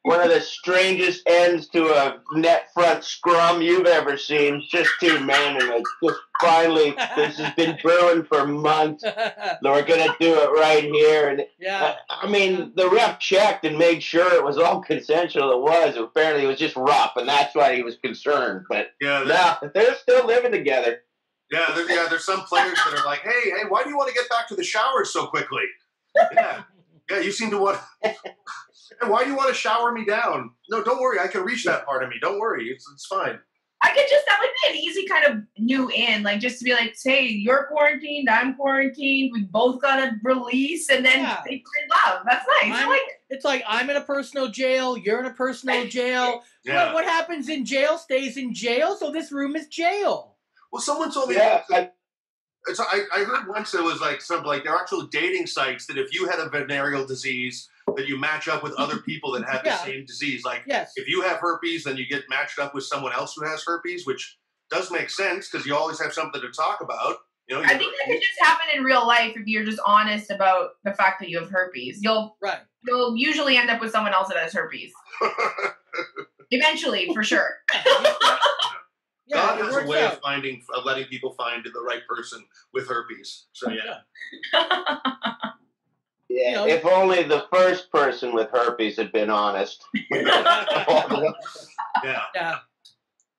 one 0.04 0.20
of 0.20 0.30
the 0.30 0.40
strangest 0.40 1.22
ends 1.28 1.68
to 1.68 1.86
a 1.94 2.18
net 2.34 2.66
front 2.74 3.04
scrum 3.04 3.62
you've 3.62 3.86
ever 3.86 4.16
seen. 4.18 4.60
Just 4.68 4.90
two 4.98 5.20
men, 5.20 5.62
and 5.62 5.70
it's 5.74 5.90
just 6.02 6.18
finally 6.40 6.90
this 7.14 7.38
has 7.38 7.54
been 7.54 7.78
brewing 7.80 8.24
for 8.24 8.44
months. 8.44 9.04
We're 9.62 9.82
gonna 9.82 10.12
do 10.18 10.34
it 10.40 10.50
right 10.58 10.82
here, 10.82 11.28
and 11.28 11.46
yeah. 11.60 11.94
Uh, 12.10 12.14
I 12.22 12.28
mean, 12.28 12.72
the 12.74 12.90
ref 12.90 13.20
checked 13.20 13.64
and 13.64 13.78
made 13.78 14.02
sure 14.02 14.34
it 14.34 14.42
was 14.42 14.58
all 14.58 14.80
consensual. 14.82 15.52
It 15.52 15.60
was. 15.60 15.96
Apparently, 15.96 16.46
it 16.46 16.48
was 16.48 16.58
just 16.58 16.74
rough, 16.74 17.12
and 17.16 17.28
that's 17.28 17.54
why 17.54 17.76
he 17.76 17.84
was 17.84 17.96
concerned. 17.98 18.64
But 18.68 18.88
yeah, 19.00 19.22
there's- 19.22 19.28
now 19.62 19.70
they're 19.72 19.94
still 19.94 20.26
living 20.26 20.50
together. 20.50 21.04
Yeah, 21.52 21.72
there's, 21.74 21.88
yeah. 21.90 22.06
There's 22.08 22.24
some 22.24 22.40
players 22.42 22.78
that 22.84 22.98
are 22.98 23.04
like, 23.04 23.20
"Hey, 23.20 23.50
hey, 23.50 23.64
why 23.68 23.82
do 23.84 23.90
you 23.90 23.96
want 23.96 24.08
to 24.08 24.14
get 24.14 24.28
back 24.30 24.48
to 24.48 24.56
the 24.56 24.64
showers 24.64 25.12
so 25.12 25.26
quickly?" 25.26 25.64
Yeah, 26.16 26.62
yeah. 27.10 27.20
You 27.20 27.30
seem 27.30 27.50
to 27.50 27.58
want. 27.58 27.78
and 28.02 29.10
why 29.10 29.24
do 29.24 29.30
you 29.30 29.36
want 29.36 29.48
to 29.50 29.54
shower 29.54 29.92
me 29.92 30.04
down? 30.04 30.50
No, 30.70 30.82
don't 30.82 31.00
worry. 31.00 31.18
I 31.20 31.26
can 31.28 31.42
reach 31.42 31.64
that 31.64 31.84
part 31.84 32.02
of 32.02 32.08
me. 32.08 32.16
Don't 32.20 32.38
worry. 32.40 32.68
It's 32.68 32.84
it's 32.94 33.06
fine. 33.06 33.38
I 33.84 33.88
could 33.88 34.04
just 34.08 34.24
that 34.26 34.38
would 34.40 34.50
be 34.62 34.78
an 34.78 34.84
easy 34.84 35.06
kind 35.08 35.24
of 35.26 35.42
new 35.58 35.90
in, 35.90 36.22
like 36.22 36.38
just 36.38 36.60
to 36.60 36.64
be 36.64 36.72
like, 36.72 36.94
hey, 37.04 37.26
you're 37.26 37.66
quarantined, 37.66 38.30
I'm 38.30 38.54
quarantined, 38.54 39.32
we 39.32 39.42
both 39.42 39.82
got 39.82 39.98
a 39.98 40.12
release, 40.22 40.88
and 40.88 41.04
then 41.04 41.18
Yeah. 41.18 41.42
they 41.44 41.64
fall 41.90 42.12
love. 42.14 42.22
That's 42.24 42.46
nice. 42.62 42.72
I 42.72 42.78
I'm- 42.80 42.88
like 42.88 43.00
it. 43.00 43.14
It's 43.28 43.44
like 43.44 43.64
I'm 43.66 43.90
in 43.90 43.96
a 43.96 44.00
personal 44.02 44.48
jail, 44.48 44.96
you're 44.96 45.18
in 45.18 45.26
a 45.26 45.34
personal 45.34 45.84
jail. 45.88 46.44
Yeah. 46.64 46.86
What, 46.86 46.94
what 46.94 47.04
happens 47.06 47.48
in 47.48 47.64
jail 47.64 47.98
stays 47.98 48.36
in 48.36 48.54
jail, 48.54 48.94
so 48.96 49.10
this 49.10 49.32
room 49.32 49.56
is 49.56 49.66
jail. 49.66 50.31
Well, 50.72 50.80
someone 50.82 51.12
told 51.12 51.28
me. 51.28 51.36
Yeah, 51.36 51.62
I, 51.70 51.90
It's, 52.66 52.80
I, 52.80 53.02
I 53.14 53.24
heard 53.24 53.48
once 53.48 53.72
there 53.72 53.82
was 53.82 54.00
like 54.00 54.20
some 54.20 54.44
like 54.44 54.64
there 54.64 54.72
are 54.72 54.80
actual 54.80 55.02
dating 55.02 55.46
sites 55.46 55.86
that 55.86 55.98
if 55.98 56.14
you 56.14 56.28
had 56.28 56.38
a 56.38 56.48
venereal 56.48 57.04
disease 57.04 57.68
that 57.96 58.08
you 58.08 58.16
match 58.18 58.48
up 58.48 58.62
with 58.62 58.72
other 58.74 58.98
people 58.98 59.32
that 59.32 59.44
have 59.44 59.62
Yeah. 59.64 59.76
the 59.78 59.84
same 59.84 60.06
disease. 60.06 60.44
Like 60.44 60.62
Yes. 60.66 60.92
if 60.96 61.08
you 61.08 61.22
have 61.22 61.38
herpes, 61.38 61.84
then 61.84 61.96
you 61.96 62.06
get 62.08 62.22
matched 62.28 62.58
up 62.58 62.74
with 62.74 62.84
someone 62.84 63.12
else 63.12 63.34
who 63.36 63.44
has 63.44 63.62
herpes, 63.66 64.06
which 64.06 64.38
does 64.70 64.90
make 64.90 65.10
sense 65.10 65.50
because 65.50 65.66
you 65.66 65.76
always 65.76 66.00
have 66.00 66.12
something 66.14 66.40
to 66.40 66.50
talk 66.52 66.80
about. 66.80 67.16
You 67.48 67.56
know, 67.56 67.62
I 67.64 67.76
think 67.76 67.92
that 67.98 68.06
could 68.06 68.20
just 68.22 68.38
happen 68.40 68.66
in 68.78 68.84
real 68.84 69.06
life 69.06 69.32
if 69.36 69.46
you're 69.46 69.64
just 69.64 69.80
honest 69.84 70.30
about 70.30 70.70
the 70.84 70.94
fact 70.94 71.18
that 71.20 71.28
you 71.28 71.38
have 71.40 71.50
herpes. 71.50 71.98
You'll 72.00 72.36
Right. 72.40 72.60
you'll 72.86 73.16
usually 73.16 73.56
end 73.58 73.68
up 73.68 73.80
with 73.80 73.90
someone 73.90 74.14
else 74.14 74.28
that 74.28 74.38
has 74.38 74.52
herpes. 74.54 74.92
Eventually, 76.52 77.12
for 77.12 77.24
sure. 77.24 77.48
Yeah, 79.32 79.36
God 79.56 79.60
has 79.64 79.76
a 79.76 79.86
way 79.88 80.04
out. 80.04 80.12
of 80.14 80.20
finding, 80.20 80.62
of 80.74 80.84
letting 80.84 81.06
people 81.06 81.32
find 81.32 81.64
the 81.64 81.80
right 81.80 82.06
person 82.08 82.44
with 82.74 82.86
herpes. 82.88 83.46
So 83.52 83.70
yeah, 83.70 83.98
Yeah, 86.28 86.48
you 86.48 86.52
know, 86.54 86.66
if 86.66 86.84
only 86.86 87.22
the 87.24 87.46
first 87.52 87.90
person 87.92 88.32
with 88.34 88.48
herpes 88.52 88.96
had 88.96 89.12
been 89.12 89.30
honest. 89.30 89.84
Yeah. 92.04 92.22
yeah, 92.34 92.56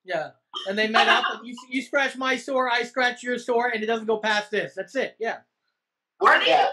yeah. 0.06 0.30
And 0.70 0.78
they 0.78 0.88
met 0.88 1.08
up. 1.10 1.26
You 1.44 1.56
you 1.70 1.82
scratch 1.82 2.16
my 2.16 2.38
sore, 2.38 2.70
I 2.70 2.84
scratch 2.84 3.24
your 3.24 3.38
sore, 3.40 3.70
and 3.70 3.84
it 3.84 3.88
doesn't 3.88 4.06
go 4.06 4.18
past 4.20 4.52
this. 4.52 4.74
That's 4.76 4.96
it. 4.96 5.16
Yeah. 5.20 5.38
Are 6.22 6.40
they 6.40 6.48
Yeah. 6.48 6.62
doing 6.62 6.72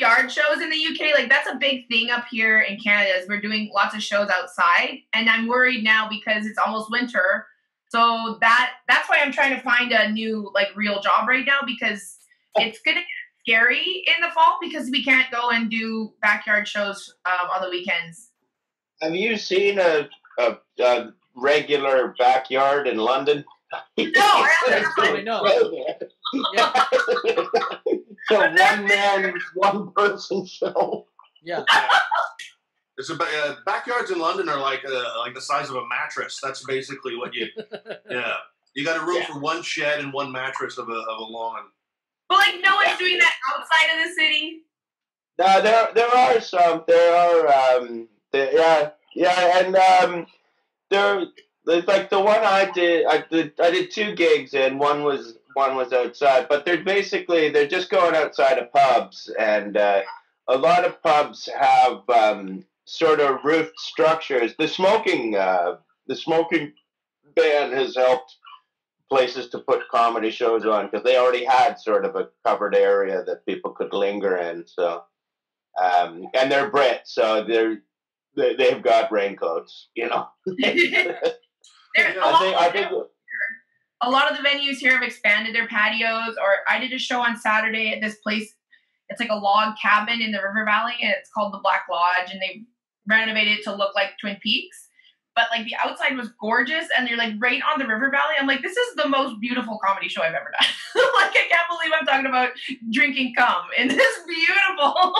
backyard 0.00 0.30
shows 0.32 0.60
in 0.60 0.68
the 0.68 0.76
UK? 0.76 1.14
Like 1.16 1.28
that's 1.30 1.48
a 1.48 1.54
big 1.56 1.88
thing 1.88 2.10
up 2.10 2.26
here 2.30 2.60
in 2.60 2.78
Canada. 2.80 3.16
Is 3.16 3.28
we're 3.28 3.40
doing 3.40 3.70
lots 3.74 3.94
of 3.94 4.02
shows 4.02 4.28
outside, 4.28 4.98
and 5.14 5.30
I'm 5.30 5.46
worried 5.46 5.84
now 5.84 6.08
because 6.08 6.44
it's 6.44 6.58
almost 6.58 6.90
winter. 6.90 7.46
So 7.88 8.38
that 8.40 8.72
that's 8.88 9.08
why 9.08 9.20
I'm 9.22 9.32
trying 9.32 9.54
to 9.54 9.62
find 9.62 9.92
a 9.92 10.10
new 10.10 10.50
like 10.54 10.68
real 10.74 11.00
job 11.00 11.28
right 11.28 11.44
now 11.46 11.60
because 11.64 12.18
it's 12.56 12.80
gonna 12.84 13.00
get 13.00 13.06
scary 13.46 14.04
in 14.06 14.20
the 14.20 14.30
fall 14.32 14.58
because 14.60 14.90
we 14.90 15.04
can't 15.04 15.30
go 15.30 15.50
and 15.50 15.70
do 15.70 16.12
backyard 16.20 16.66
shows 16.66 17.14
um, 17.24 17.48
on 17.54 17.62
the 17.62 17.70
weekends. 17.70 18.30
Have 19.02 19.14
you 19.14 19.36
seen 19.36 19.78
a, 19.78 20.08
a, 20.38 20.56
a 20.80 21.12
regular 21.36 22.14
backyard 22.18 22.88
in 22.88 22.98
London? 22.98 23.44
No, 23.98 24.10
I 24.14 24.50
haven't. 24.68 24.92
I 24.98 25.22
know. 25.22 25.44
Yeah. 26.54 26.84
so 28.28 28.38
one 28.38 28.86
man, 28.86 29.34
one 29.54 29.90
person 29.90 30.46
show. 30.46 31.06
Yeah. 31.42 31.64
It's 32.98 33.10
a, 33.10 33.14
uh, 33.14 33.56
backyards 33.66 34.10
in 34.10 34.18
London 34.18 34.48
are 34.48 34.58
like 34.58 34.82
uh, 34.86 35.18
like 35.18 35.34
the 35.34 35.40
size 35.40 35.68
of 35.68 35.76
a 35.76 35.86
mattress. 35.88 36.38
That's 36.42 36.64
basically 36.64 37.16
what 37.16 37.34
you. 37.34 37.46
Yeah, 38.10 38.34
you 38.74 38.84
got 38.84 39.02
a 39.02 39.04
room 39.04 39.18
Yeah. 39.18 39.26
for 39.34 39.40
one 39.40 39.62
shed 39.62 40.00
and 40.00 40.12
one 40.12 40.32
mattress 40.32 40.78
of 40.78 40.88
a 40.88 40.92
of 40.92 41.18
a 41.18 41.24
lawn. 41.24 41.64
But 42.28 42.38
like 42.38 42.54
no 42.62 42.74
one's 42.76 42.98
doing 42.98 43.18
that 43.18 43.34
outside 43.54 43.96
of 43.98 44.08
the 44.08 44.14
city. 44.14 44.62
No, 45.38 45.60
there 45.62 45.88
there 45.94 46.08
are 46.16 46.40
some. 46.40 46.84
There 46.88 47.14
are 47.14 47.76
um, 47.78 48.08
there, 48.32 48.52
yeah, 48.54 48.90
yeah, 49.14 49.58
and 49.64 49.76
um, 49.76 50.26
there 50.90 51.26
there's 51.66 51.86
like 51.86 52.08
the 52.08 52.20
one 52.20 52.40
I 52.42 52.70
did. 52.72 53.06
I 53.06 53.24
did 53.30 53.52
I 53.60 53.70
did 53.70 53.90
two 53.90 54.14
gigs, 54.14 54.54
and 54.54 54.80
one 54.80 55.04
was 55.04 55.36
one 55.54 55.76
was 55.76 55.92
outside. 55.92 56.46
But 56.48 56.64
they're 56.64 56.82
basically 56.82 57.50
they're 57.50 57.66
just 57.68 57.90
going 57.90 58.14
outside 58.14 58.58
of 58.58 58.72
pubs, 58.72 59.30
and 59.38 59.76
uh, 59.76 60.02
a 60.48 60.56
lot 60.56 60.84
of 60.86 61.02
pubs 61.02 61.48
have 61.58 62.08
um, 62.08 62.64
sort 62.86 63.20
of 63.20 63.44
roofed 63.44 63.78
structures. 63.78 64.54
The 64.58 64.68
smoking 64.68 65.36
uh, 65.36 65.76
the 66.06 66.16
smoking 66.16 66.72
ban 67.34 67.72
has 67.72 67.96
helped 67.96 68.34
places 69.10 69.48
to 69.50 69.58
put 69.58 69.88
comedy 69.90 70.30
shows 70.30 70.64
on 70.64 70.86
because 70.86 71.04
they 71.04 71.18
already 71.18 71.44
had 71.44 71.78
sort 71.78 72.04
of 72.04 72.16
a 72.16 72.28
covered 72.46 72.74
area 72.74 73.22
that 73.24 73.46
people 73.46 73.70
could 73.72 73.92
linger 73.92 74.36
in. 74.36 74.64
So, 74.66 75.04
um, 75.80 76.26
and 76.34 76.50
they're 76.50 76.70
Brits, 76.70 77.06
so 77.06 77.44
they're 77.44 77.82
they, 78.36 78.54
they've 78.54 78.82
got 78.82 79.12
raincoats, 79.12 79.88
you 79.94 80.08
know. 80.08 80.28
There, 81.96 82.18
a, 82.18 82.20
I 82.20 82.30
lot, 82.30 82.40
think 82.42 82.56
I 82.56 82.70
think 82.70 82.88
a 84.02 84.10
lot 84.10 84.30
of 84.30 84.36
the 84.36 84.46
venues 84.46 84.76
here 84.76 84.92
have 84.92 85.02
expanded 85.02 85.54
their 85.54 85.66
patios. 85.66 86.36
Or 86.36 86.58
I 86.68 86.78
did 86.78 86.92
a 86.92 86.98
show 86.98 87.22
on 87.22 87.38
Saturday 87.38 87.90
at 87.94 88.02
this 88.02 88.16
place. 88.16 88.52
It's 89.08 89.18
like 89.18 89.30
a 89.30 89.34
log 89.34 89.76
cabin 89.80 90.20
in 90.20 90.30
the 90.30 90.42
River 90.42 90.66
Valley, 90.66 90.92
and 91.00 91.10
it's 91.12 91.30
called 91.30 91.54
the 91.54 91.60
Black 91.62 91.86
Lodge, 91.90 92.30
and 92.30 92.38
they 92.42 92.64
renovated 93.08 93.58
it 93.58 93.64
to 93.64 93.74
look 93.74 93.94
like 93.94 94.18
Twin 94.20 94.36
Peaks. 94.42 94.88
But 95.34 95.48
like 95.50 95.66
the 95.66 95.74
outside 95.84 96.16
was 96.16 96.30
gorgeous, 96.40 96.86
and 96.96 97.06
they're 97.06 97.16
like 97.18 97.34
right 97.38 97.60
on 97.70 97.78
the 97.78 97.86
River 97.86 98.08
Valley. 98.10 98.34
I'm 98.40 98.46
like, 98.46 98.62
this 98.62 98.74
is 98.76 98.94
the 98.96 99.06
most 99.06 99.38
beautiful 99.38 99.78
comedy 99.84 100.08
show 100.08 100.22
I've 100.22 100.32
ever 100.32 100.50
done. 100.58 100.70
like 101.20 101.30
I 101.30 101.46
can't 101.50 101.68
believe 101.68 101.92
I'm 102.00 102.06
talking 102.06 102.24
about 102.26 102.50
drinking 102.90 103.34
cum 103.36 103.64
in 103.76 103.88
this 103.88 104.18
beautiful 104.26 105.12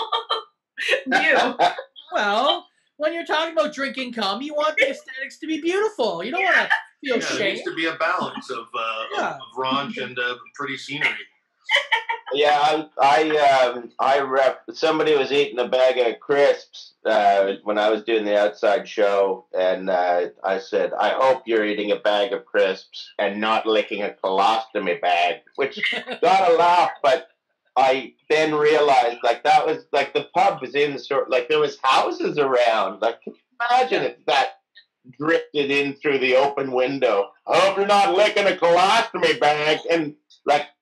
view. 1.07 1.67
Well, 2.13 2.65
when 2.95 3.13
you're 3.13 3.25
talking 3.25 3.51
about 3.51 3.73
drinking 3.73 4.13
cum, 4.13 4.41
you 4.41 4.53
want 4.55 4.77
the 4.77 4.89
aesthetics 4.89 5.37
to 5.39 5.45
be 5.45 5.59
beautiful. 5.59 6.23
You 6.23 6.31
don't 6.31 6.41
want 6.41 6.55
to 6.55 6.69
feel 7.03 7.15
Yeah, 7.15 7.19
there 7.19 7.21
shame. 7.37 7.53
needs 7.55 7.63
to 7.67 7.75
be 7.75 7.85
a 7.85 7.95
balance 7.95 8.49
of 8.49 8.65
uh, 8.73 9.03
Yeah. 9.13 9.29
of, 9.31 9.35
of 9.35 9.57
raunch 9.57 10.01
and 10.01 10.17
uh, 10.17 10.35
pretty 10.55 10.77
scenery. 10.77 11.09
yeah, 12.33 12.57
I 12.61 12.87
I 13.01 13.69
um 13.73 13.91
I 13.99 14.19
rep 14.21 14.61
somebody 14.73 15.15
was 15.15 15.33
eating 15.33 15.59
a 15.59 15.67
bag 15.67 15.97
of 15.97 16.19
crisps 16.21 16.93
uh, 17.07 17.55
when 17.63 17.77
I 17.77 17.89
was 17.89 18.03
doing 18.03 18.25
the 18.25 18.39
outside 18.39 18.87
show, 18.87 19.45
and 19.57 19.89
uh, 19.89 20.27
I 20.43 20.59
said, 20.59 20.93
I 20.93 21.09
hope 21.09 21.43
you're 21.45 21.65
eating 21.65 21.91
a 21.91 21.97
bag 21.97 22.33
of 22.33 22.45
crisps 22.45 23.09
and 23.17 23.41
not 23.41 23.65
licking 23.65 24.03
a 24.03 24.15
colostomy 24.23 25.01
bag, 25.01 25.37
which 25.55 25.79
got 26.21 26.51
a 26.51 26.55
laugh, 26.55 26.91
but 27.01 27.29
I 27.75 28.13
then 28.29 28.55
realized 28.55 29.19
like 29.23 29.43
that 29.43 29.65
was 29.65 29.85
like 29.91 30.13
the 30.13 30.27
pub 30.33 30.61
was 30.61 30.73
in 30.73 30.93
the 30.93 30.99
sort 30.99 31.29
like 31.29 31.47
there 31.47 31.59
was 31.59 31.77
houses 31.83 32.39
around. 32.39 33.01
Like 33.01 33.21
can 33.21 33.33
you 33.33 33.39
imagine 33.69 34.03
if 34.03 34.25
that 34.25 34.57
drifted 35.17 35.71
in 35.71 35.95
through 35.95 36.19
the 36.19 36.35
open 36.35 36.71
window. 36.71 37.29
I 37.45 37.59
hope 37.59 37.77
you're 37.77 37.85
not 37.85 38.15
licking 38.15 38.47
a 38.47 38.51
colostomy 38.51 39.39
bag 39.39 39.79
and 39.89 40.15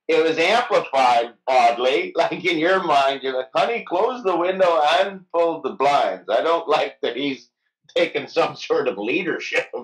it 0.08 0.24
was 0.24 0.38
amplified 0.38 1.34
oddly. 1.48 2.14
Like 2.16 2.46
in 2.46 2.58
your 2.58 2.84
mind, 2.84 3.22
you're 3.24 3.38
like, 3.38 3.50
honey, 3.54 3.84
close 3.88 4.24
the 4.24 4.36
window 4.36 4.82
and 5.00 5.26
pull 5.34 5.62
the 5.62 5.72
blinds. 5.72 6.30
I 6.30 6.42
don't 6.42 6.68
like 6.68 7.00
that 7.02 7.16
he's 7.18 7.50
taking 7.96 8.28
some 8.28 8.56
sort 8.70 8.88
of 8.88 8.98
leadership. 8.98 9.68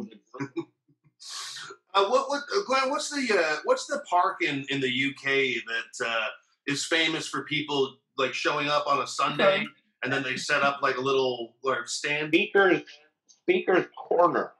Uh, 1.93 2.05
what 2.05 2.29
what 2.29 2.41
uh, 2.55 2.61
Glenn? 2.65 2.89
What's 2.89 3.09
the 3.09 3.37
uh, 3.37 3.57
what's 3.65 3.85
the 3.85 4.01
park 4.09 4.37
in 4.41 4.65
in 4.69 4.79
the 4.79 4.87
UK 4.87 5.61
that 5.67 6.07
uh, 6.07 6.27
is 6.65 6.85
famous 6.85 7.27
for 7.27 7.43
people 7.43 7.97
like 8.17 8.33
showing 8.33 8.69
up 8.69 8.87
on 8.87 9.01
a 9.01 9.07
Sunday 9.07 9.65
and 10.01 10.11
then 10.11 10.23
they 10.23 10.37
set 10.37 10.63
up 10.63 10.79
like 10.81 10.95
a 10.95 11.01
little 11.01 11.55
like, 11.63 11.89
stand? 11.89 12.29
Speaker's 12.29 12.81
Speaker's 13.27 13.87
Corner. 13.97 14.53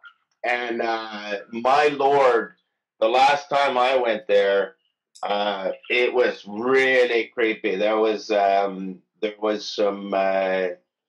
And 0.43 0.81
uh, 0.81 1.37
my 1.51 1.87
lord, 1.87 2.55
the 2.99 3.07
last 3.07 3.47
time 3.49 3.77
I 3.77 3.95
went 3.95 4.27
there, 4.27 4.75
uh, 5.23 5.71
it 5.89 6.13
was 6.13 6.43
really 6.47 7.31
creepy. 7.33 7.75
There 7.75 7.97
was 7.97 8.31
um, 8.31 8.99
there 9.21 9.35
was 9.39 9.67
some 9.67 10.13
uh, 10.13 10.67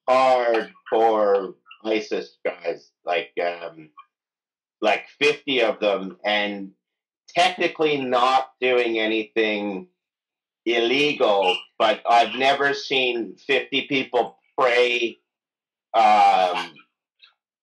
hardcore 0.09 1.55
ISIS 1.85 2.37
guys, 2.45 2.91
like 3.05 3.33
um, 3.43 3.91
like 4.81 5.05
fifty 5.19 5.63
of 5.63 5.81
them, 5.81 6.19
and 6.25 6.73
technically 7.29 7.97
not 7.99 8.51
doing 8.61 8.99
anything 8.99 9.89
illegal. 10.67 11.57
But 11.79 12.03
I've 12.09 12.35
never 12.35 12.75
seen 12.75 13.37
fifty 13.37 13.87
people 13.87 14.39
pray 14.59 15.19
um, 15.95 16.75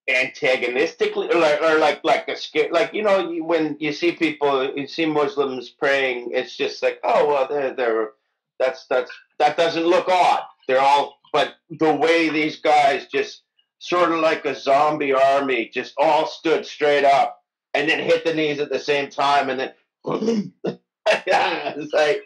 antagonistically, 0.10 1.30
or 1.30 1.40
like, 1.40 1.62
or 1.62 1.78
like 1.78 2.04
like 2.04 2.28
a 2.28 2.36
scare, 2.36 2.70
like 2.72 2.94
you 2.94 3.04
know, 3.04 3.32
you, 3.32 3.44
when 3.44 3.78
you 3.80 3.92
see 3.94 4.12
people, 4.12 4.74
you 4.76 4.88
see 4.88 5.06
Muslims 5.06 5.70
praying, 5.70 6.32
it's 6.34 6.56
just 6.56 6.82
like, 6.84 7.00
oh 7.04 7.28
well, 7.28 7.48
they're 7.48 7.74
they're 7.74 8.12
that's 8.60 8.86
that's 8.88 9.12
that 9.40 9.58
doesn't 9.58 9.86
look 9.86 10.08
odd. 10.08 10.42
They're 10.68 10.82
all, 10.82 11.20
but 11.34 11.56
the 11.70 11.94
way 11.94 12.30
these 12.30 12.60
guys 12.60 13.08
just 13.08 13.44
sort 13.80 14.12
of 14.12 14.20
like 14.20 14.46
a 14.46 14.56
zombie 14.60 15.14
army, 15.14 15.70
just 15.74 15.94
all 15.98 16.28
stood 16.28 16.66
straight 16.66 17.06
up 17.06 17.42
and 17.74 17.90
then 17.90 18.00
hit 18.00 18.26
the 18.26 18.34
knees 18.34 18.60
at 18.60 18.70
the 18.70 18.80
same 18.80 19.10
time, 19.10 19.50
and 19.50 19.60
then 19.60 20.54
it's 21.06 21.94
like. 21.94 22.24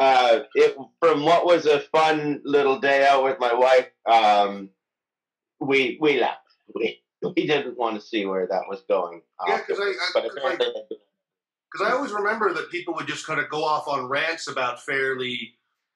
Uh, 0.00 0.40
it 0.56 0.76
from 1.00 1.24
what 1.24 1.46
was 1.46 1.66
a 1.66 1.78
fun 1.78 2.40
little 2.44 2.80
day 2.80 3.06
out 3.06 3.22
with 3.22 3.38
my 3.38 3.54
wife. 3.54 3.86
Um, 4.06 4.70
we 5.60 5.98
we 6.00 6.18
left. 6.20 6.40
We 6.74 7.03
we 7.36 7.46
didn't 7.46 7.78
want 7.78 8.00
to 8.00 8.06
see 8.06 8.26
where 8.26 8.46
that 8.46 8.62
was 8.68 8.82
going. 8.88 9.22
Yeah, 9.46 9.60
because 9.66 9.80
I, 9.80 10.20
I, 10.20 10.28
I 10.44 11.86
I 11.86 11.92
always 11.92 12.12
remember 12.12 12.52
that 12.54 12.70
people 12.70 12.94
would 12.94 13.06
just 13.08 13.26
kind 13.26 13.40
of 13.40 13.48
go 13.48 13.64
off 13.64 13.88
on 13.88 14.08
rants 14.08 14.48
about 14.48 14.82
fairly, 14.82 15.54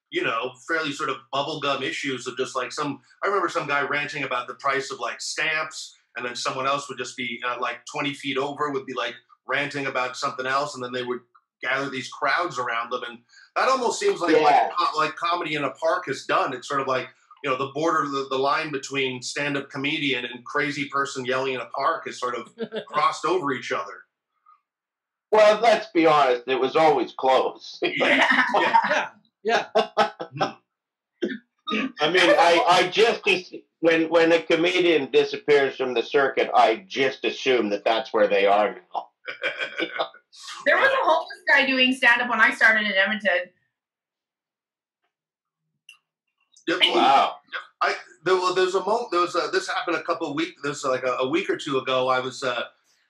you 0.09 0.23
know, 0.23 0.51
fairly 0.67 0.91
sort 0.91 1.09
of 1.09 1.17
bubblegum 1.33 1.81
issues 1.81 2.27
of 2.27 2.35
just 2.37 2.55
like 2.55 2.71
some. 2.71 3.01
I 3.23 3.27
remember 3.27 3.49
some 3.49 3.67
guy 3.67 3.81
ranting 3.81 4.23
about 4.23 4.47
the 4.47 4.55
price 4.55 4.91
of 4.91 4.99
like 4.99 5.21
stamps, 5.21 5.95
and 6.17 6.25
then 6.25 6.35
someone 6.35 6.67
else 6.67 6.89
would 6.89 6.97
just 6.97 7.15
be 7.15 7.41
uh, 7.47 7.57
like 7.61 7.85
20 7.85 8.13
feet 8.13 8.37
over, 8.37 8.71
would 8.71 8.85
be 8.85 8.93
like 8.93 9.15
ranting 9.47 9.85
about 9.85 10.17
something 10.17 10.45
else, 10.45 10.75
and 10.75 10.83
then 10.83 10.91
they 10.91 11.03
would 11.03 11.21
gather 11.61 11.89
these 11.89 12.09
crowds 12.09 12.57
around 12.57 12.91
them. 12.91 13.03
And 13.07 13.19
that 13.55 13.69
almost 13.69 13.99
seems 13.99 14.21
like, 14.21 14.35
Yeah. 14.35 14.41
like, 14.43 14.95
like 14.97 15.15
comedy 15.15 15.55
in 15.55 15.63
a 15.63 15.71
park 15.71 16.05
has 16.07 16.25
done. 16.25 16.53
It's 16.53 16.67
sort 16.67 16.81
of 16.81 16.87
like, 16.87 17.07
you 17.43 17.49
know, 17.49 17.57
the 17.57 17.71
border, 17.73 18.07
the, 18.07 18.27
the 18.29 18.37
line 18.37 18.71
between 18.71 19.21
stand 19.21 19.57
up 19.57 19.69
comedian 19.69 20.25
and 20.25 20.43
crazy 20.45 20.85
person 20.85 21.25
yelling 21.25 21.53
in 21.53 21.61
a 21.61 21.65
park 21.67 22.07
is 22.07 22.19
sort 22.19 22.35
of 22.35 22.49
crossed 22.87 23.25
over 23.25 23.51
each 23.53 23.71
other. 23.71 24.03
well, 25.31 25.59
let's 25.61 25.87
be 25.91 26.05
honest. 26.05 26.43
It 26.47 26.59
was 26.59 26.75
always 26.75 27.13
close. 27.13 27.79
Yeah, 27.83 29.09
yeah. 29.43 29.65
I 32.01 32.09
mean, 32.09 32.29
I, 32.29 32.65
I 32.67 32.89
just 32.89 33.21
when 33.79 34.09
when 34.09 34.31
a 34.31 34.41
comedian 34.41 35.11
disappears 35.11 35.75
from 35.75 35.93
the 35.93 36.01
circuit, 36.01 36.49
I 36.53 36.83
just 36.87 37.23
assume 37.25 37.69
that 37.69 37.85
that's 37.85 38.11
where 38.11 38.27
they 38.27 38.45
are 38.45 38.75
now. 38.93 39.07
There 40.65 40.77
was 40.77 40.89
a 40.89 41.05
homeless 41.05 41.41
guy 41.47 41.65
doing 41.65 41.93
stand 41.93 42.21
up 42.21 42.29
when 42.29 42.39
I 42.39 42.51
started 42.53 42.85
in 42.85 42.93
Edmonton. 42.93 43.49
Wow. 46.93 47.35
I 47.81 47.95
there 48.23 48.35
was 48.35 48.55
there's 48.55 48.75
a 48.75 48.83
moment 48.83 49.11
there 49.11 49.21
was 49.21 49.35
a, 49.35 49.49
this 49.51 49.67
happened 49.67 49.97
a 49.97 50.03
couple 50.03 50.27
of 50.27 50.35
weeks 50.35 50.61
there's 50.63 50.83
like 50.83 51.03
a, 51.03 51.13
a 51.19 51.29
week 51.29 51.49
or 51.49 51.57
two 51.57 51.77
ago 51.77 52.09
I 52.09 52.19
was 52.19 52.43
uh 52.43 52.63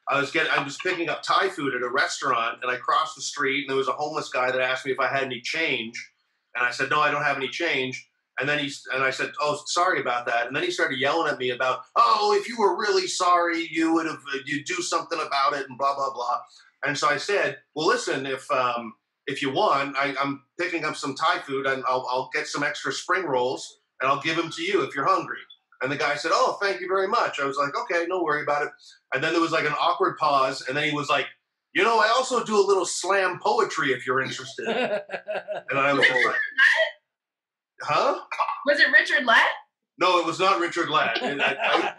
I 0.08 0.20
was 0.20 0.32
getting 0.32 0.52
I 0.52 0.64
was 0.64 0.78
picking 0.78 1.10
up 1.10 1.24
Thai 1.24 1.50
food 1.50 1.74
at 1.76 1.82
a 1.82 1.90
restaurant 1.90 2.60
and 2.62 2.72
I 2.72 2.78
crossed 2.78 3.16
the 3.16 3.22
street 3.22 3.62
and 3.62 3.70
there 3.70 3.78
was 3.78 3.88
a 3.88 3.94
homeless 3.94 4.30
guy 4.30 4.52
that 4.52 4.62
asked 4.62 4.86
me 4.86 4.92
if 4.92 5.00
I 5.00 5.08
had 5.08 5.24
any 5.24 5.42
change 5.42 6.12
and 6.56 6.66
I 6.66 6.72
said 6.72 6.90
no 6.90 7.00
I 7.00 7.12
don't 7.12 7.24
have 7.24 7.38
any 7.38 7.50
change. 7.50 8.08
And 8.40 8.48
then 8.48 8.60
he 8.60 8.72
and 8.94 9.04
I 9.04 9.10
said 9.10 9.32
oh 9.42 9.62
sorry 9.66 10.00
about 10.00 10.26
that. 10.28 10.48
And 10.48 10.56
then 10.56 10.64
he 10.64 10.72
started 10.72 11.00
yelling 11.00 11.32
at 11.32 11.40
me 11.40 11.50
about 11.50 11.82
oh 11.96 12.38
if 12.40 12.48
you 12.48 12.58
were 12.58 12.80
really 12.80 13.08
sorry 13.08 13.68
you 13.72 13.94
would 13.94 14.06
have 14.06 14.22
you'd 14.46 14.66
do 14.66 14.76
something 14.76 15.20
about 15.20 15.54
it 15.54 15.68
and 15.68 15.78
blah 15.78 15.96
blah 15.96 16.14
blah. 16.14 16.40
And 16.84 16.98
so 16.98 17.08
I 17.08 17.18
said 17.18 17.58
well 17.76 17.88
listen 17.88 18.26
if 18.26 18.50
um 18.52 18.94
if 19.30 19.42
you 19.42 19.52
want 19.52 19.96
I, 19.96 20.16
I'm 20.20 20.42
picking 20.60 20.84
up 20.84 20.96
some 20.96 21.16
Thai 21.16 21.40
food 21.40 21.68
and 21.68 21.84
I'll, 21.88 22.06
I'll 22.12 22.30
get 22.34 22.48
some 22.48 22.64
extra 22.64 22.92
spring 22.92 23.26
rolls 23.26 23.80
and 24.02 24.10
I'll 24.10 24.22
give 24.22 24.36
them 24.36 24.50
to 24.52 24.62
you 24.62 24.82
if 24.82 24.96
you're 24.96 25.08
hungry. 25.08 25.38
And 25.82 25.92
the 25.92 25.96
guy 25.96 26.16
said, 26.16 26.32
Oh, 26.34 26.58
thank 26.62 26.82
you 26.82 26.88
very 26.88 27.08
much. 27.08 27.40
I 27.40 27.46
was 27.46 27.58
like, 27.58 27.72
Okay, 27.78 28.06
no 28.08 28.24
worry 28.24 28.42
about 28.42 28.64
it. 28.64 28.70
And 29.14 29.24
then 29.24 29.32
there 29.32 29.42
was 29.42 29.52
like 29.52 29.66
an 29.66 29.76
awkward 29.80 30.18
pause. 30.18 30.66
And 30.68 30.76
then 30.76 30.90
he 30.90 30.96
was 30.96 31.10
like, 31.10 31.28
You 31.74 31.84
know, 31.84 32.00
I 32.00 32.08
also 32.08 32.44
do 32.44 32.58
a 32.58 32.66
little 32.66 32.86
slam 32.86 33.40
poetry 33.42 33.92
if 33.94 34.06
you're 34.06 34.22
interested. 34.22 34.68
and 34.68 35.80
I 35.80 35.94
was 35.94 36.08
like, 36.10 36.36
Huh? 37.82 38.20
Was 38.66 38.80
it 38.80 38.92
Richard 38.92 39.26
Lett? 39.26 39.48
No, 40.00 40.18
it 40.18 40.26
was 40.26 40.40
not 40.40 40.62
Richard 40.62 40.90
Ladd. 40.90 41.18
I, 41.22 41.36
I, 41.36 41.94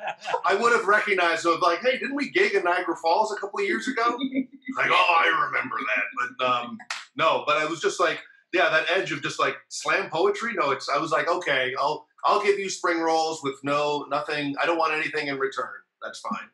I 0.47 0.55
would 0.55 0.73
have 0.73 0.87
recognized, 0.87 1.43
so 1.43 1.55
like, 1.57 1.81
hey, 1.81 1.99
didn't 1.99 2.15
we 2.17 2.31
gig 2.31 2.55
in 2.55 2.65
Niagara 2.65 2.97
Falls 2.97 3.33
a 3.33 3.39
couple 3.39 3.61
of 3.61 3.67
years 3.67 3.87
ago? 3.89 4.03
like, 4.77 4.91
oh, 4.91 5.17
I 5.21 5.47
remember 5.47 5.77
that. 5.77 6.37
But 6.39 6.47
um, 6.47 6.79
no, 7.21 7.45
but 7.47 7.59
I 7.59 7.67
was 7.67 7.81
just 7.81 8.01
like, 8.01 8.21
yeah, 8.55 8.71
that 8.71 8.91
edge 8.91 9.13
of 9.13 9.23
just 9.23 9.39
like 9.39 9.57
slam 9.69 10.09
poetry. 10.11 10.55
No, 10.55 10.71
it's 10.71 10.89
I 10.89 10.99
was 10.99 11.13
like, 11.13 11.29
okay, 11.29 11.75
I'll 11.79 12.07
I'll 12.25 12.43
give 12.43 12.59
you 12.59 12.71
spring 12.71 12.99
rolls 13.01 13.43
with 13.43 13.57
no 13.63 14.07
nothing. 14.11 14.57
I 14.61 14.67
don't 14.67 14.79
want 14.79 14.95
anything 14.95 15.29
in 15.29 15.39
return. 15.39 15.69
That's 16.03 16.21
fine. 16.21 16.49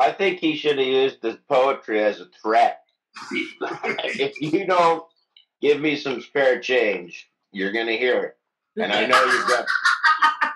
I 0.00 0.10
think 0.10 0.40
he 0.40 0.56
should 0.56 0.78
have 0.78 0.86
used 0.86 1.20
the 1.20 1.38
poetry 1.48 2.02
as 2.02 2.20
a 2.20 2.26
threat. 2.42 2.80
if 3.30 4.40
you 4.40 4.66
don't 4.66 5.04
give 5.60 5.78
me 5.80 5.96
some 5.96 6.22
spare 6.22 6.58
change, 6.58 7.30
you're 7.52 7.72
gonna 7.72 7.92
hear 7.92 8.22
it. 8.22 8.36
And 8.82 8.92
I 8.92 9.06
know 9.06 9.24
you've 9.24 9.48
got 9.48 9.66
you've 10.42 10.51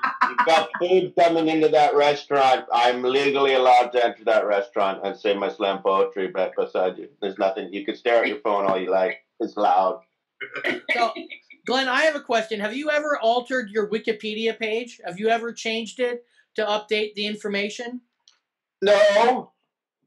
got 0.46 0.70
food 0.78 1.12
coming 1.18 1.48
into 1.48 1.68
that 1.68 1.94
restaurant. 1.94 2.66
I'm 2.72 3.02
legally 3.02 3.54
allowed 3.54 3.88
to 3.88 4.04
enter 4.04 4.24
that 4.24 4.46
restaurant 4.46 5.00
and 5.04 5.16
say 5.16 5.34
my 5.34 5.50
slam 5.50 5.82
poetry 5.82 6.32
beside 6.56 6.98
you. 6.98 7.08
There's 7.20 7.38
nothing 7.38 7.72
you 7.72 7.84
can 7.84 7.96
stare 7.96 8.22
at 8.22 8.28
your 8.28 8.38
phone 8.38 8.64
all 8.64 8.80
you 8.80 8.90
like. 8.90 9.18
It's 9.40 9.56
loud. 9.56 10.02
So, 10.92 11.12
Glenn, 11.66 11.88
I 11.88 12.02
have 12.02 12.16
a 12.16 12.20
question. 12.20 12.60
Have 12.60 12.76
you 12.76 12.90
ever 12.90 13.18
altered 13.18 13.70
your 13.70 13.88
Wikipedia 13.88 14.58
page? 14.58 15.00
Have 15.04 15.18
you 15.18 15.28
ever 15.28 15.52
changed 15.52 16.00
it 16.00 16.24
to 16.54 16.64
update 16.64 17.14
the 17.14 17.26
information? 17.26 18.00
No. 18.82 19.52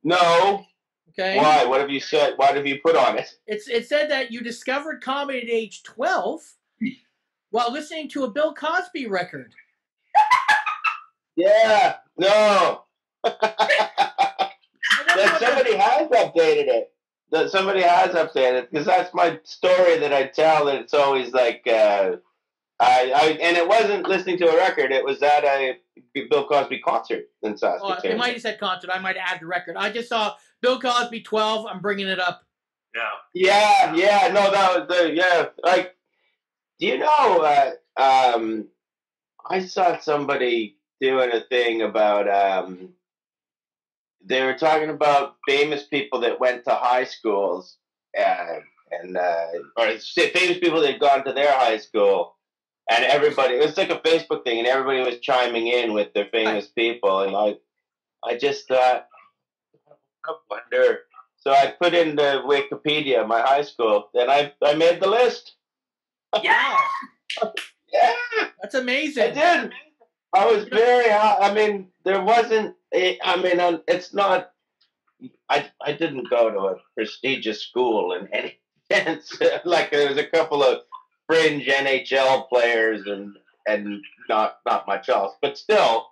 No. 0.04 0.66
Okay. 1.10 1.38
Why? 1.38 1.66
What 1.66 1.82
have 1.82 1.90
you 1.90 2.00
said? 2.00 2.34
What 2.38 2.56
have 2.56 2.66
you 2.66 2.80
put 2.84 2.96
on 2.96 3.18
it? 3.18 3.30
It's 3.46 3.68
it 3.68 3.88
said 3.88 4.10
that 4.10 4.32
you 4.32 4.42
discovered 4.42 5.04
comedy 5.04 5.40
at 5.40 5.50
age 5.50 5.84
12 5.84 6.42
while 7.52 7.72
listening 7.72 8.08
to 8.10 8.24
a 8.24 8.30
Bill 8.30 8.54
Cosby 8.54 9.08
record. 9.08 9.54
Yeah. 11.40 11.96
No. 12.18 12.84
that 13.24 14.52
somebody 15.40 15.76
has 15.76 16.10
updated 16.10 16.68
it. 16.68 16.92
That 17.32 17.50
somebody 17.50 17.82
has 17.82 18.10
updated 18.10 18.64
it 18.64 18.72
because 18.72 18.86
that's 18.86 19.14
my 19.14 19.40
story 19.44 19.98
that 20.00 20.14
I 20.14 20.28
tell. 20.28 20.66
That 20.66 20.76
it's 20.82 20.94
always 20.94 21.32
like, 21.32 21.62
uh, 21.68 22.18
I, 22.80 23.12
I, 23.16 23.38
and 23.42 23.56
it 23.56 23.68
wasn't 23.68 24.08
listening 24.08 24.38
to 24.40 24.50
a 24.50 24.58
record. 24.58 24.92
It 24.92 25.06
was 25.06 25.22
at 25.22 25.46
a 25.46 25.78
Bill 26.30 26.48
Cosby 26.48 26.80
concert 26.80 27.26
in 27.44 27.54
Oh, 27.54 27.56
Saskatoon. 27.56 28.12
it 28.12 28.18
might 28.18 28.34
have 28.34 28.42
said 28.42 28.60
concert. 28.60 28.90
I 28.92 29.00
might 29.00 29.18
add 29.18 29.40
the 29.42 29.46
record. 29.46 29.78
I 29.78 29.92
just 29.92 30.10
saw 30.10 30.34
Bill 30.62 30.80
Cosby 30.80 31.22
12. 31.22 31.68
I'm 31.68 31.82
bringing 31.82 32.08
it 32.08 32.20
up. 32.20 32.42
Yeah. 32.96 33.10
Yeah, 33.34 33.94
yeah, 33.94 34.28
no, 34.34 34.52
that 34.52 34.80
was 34.80 34.88
the 34.88 35.14
yeah. 35.14 35.46
Like, 35.64 35.96
do 36.80 36.88
you 36.88 36.98
know? 36.98 37.08
Uh, 37.98 38.02
um, 38.02 38.68
I 39.48 39.60
saw 39.64 40.00
somebody 40.00 40.79
doing 41.02 41.32
a 41.32 41.42
thing 41.42 41.82
about. 41.82 42.30
Um, 42.30 42.90
they 44.24 44.44
were 44.44 44.56
talking 44.56 44.90
about 44.90 45.38
famous 45.48 45.84
people 45.84 46.20
that 46.22 46.40
went 46.40 46.66
to 46.66 46.72
high 46.76 47.06
schools, 47.06 47.78
uh, 48.18 48.60
and 48.92 49.18
uh, 49.18 49.48
or 49.78 49.88
famous 49.88 50.60
people 50.60 50.82
that 50.82 50.92
had 50.92 51.00
gone 51.00 51.24
to 51.26 51.34
their 51.34 51.54
high 51.54 51.78
school, 51.78 52.36
and 52.90 53.04
everybody. 53.06 53.56
It 53.56 53.66
was 53.66 53.78
like 53.78 53.90
a 53.92 54.00
Facebook 54.00 54.44
thing, 54.44 54.60
and 54.60 54.68
everybody 54.68 55.00
was 55.02 55.20
chiming 55.20 55.68
in 55.68 55.94
with 55.94 56.14
their 56.14 56.28
famous 56.32 56.68
people, 56.68 57.22
and 57.22 57.36
I, 57.36 57.56
I 58.24 58.38
just 58.38 58.68
thought, 58.68 59.08
I 60.26 60.34
wonder. 60.50 61.00
So 61.38 61.52
I 61.52 61.74
put 61.82 61.94
in 61.94 62.18
the 62.18 62.42
Wikipedia, 62.46 63.26
my 63.26 63.40
high 63.42 63.62
school, 63.62 64.10
and 64.14 64.30
I 64.30 64.54
I 64.64 64.76
made 64.76 65.02
the 65.02 65.10
list. 65.10 65.54
Yeah. 66.44 66.78
Yeah, 67.92 68.14
That's 68.62 68.76
amazing. 68.76 69.24
I 69.24 69.32
did. 69.32 69.74
I 70.34 70.46
was 70.46 70.66
very. 70.66 71.12
I 71.12 71.54
mean, 71.54 71.88
there 72.06 72.22
wasn't. 72.22 72.76
a- 72.94 73.20
I 73.24 73.42
mean, 73.42 73.60
um, 73.60 73.82
it's 73.88 74.14
not. 74.14 74.52
I 75.50 75.70
I 75.82 75.94
didn't 75.94 76.30
go 76.30 76.50
to 76.52 76.60
a 76.60 76.76
prestigious 76.96 77.62
school 77.64 78.14
in 78.14 78.28
any 78.34 78.60
sense. 78.92 79.38
like 79.66 79.92
there 79.92 80.08
was 80.10 80.18
a 80.18 80.26
couple 80.28 80.64
of 80.64 80.84
fringe 81.28 81.66
NHL 81.66 82.48
players 82.50 83.06
and 83.08 83.36
and 83.68 84.02
not 84.30 84.58
not 84.66 84.88
much 84.88 85.10
else, 85.10 85.34
but 85.42 85.58
still, 85.58 86.08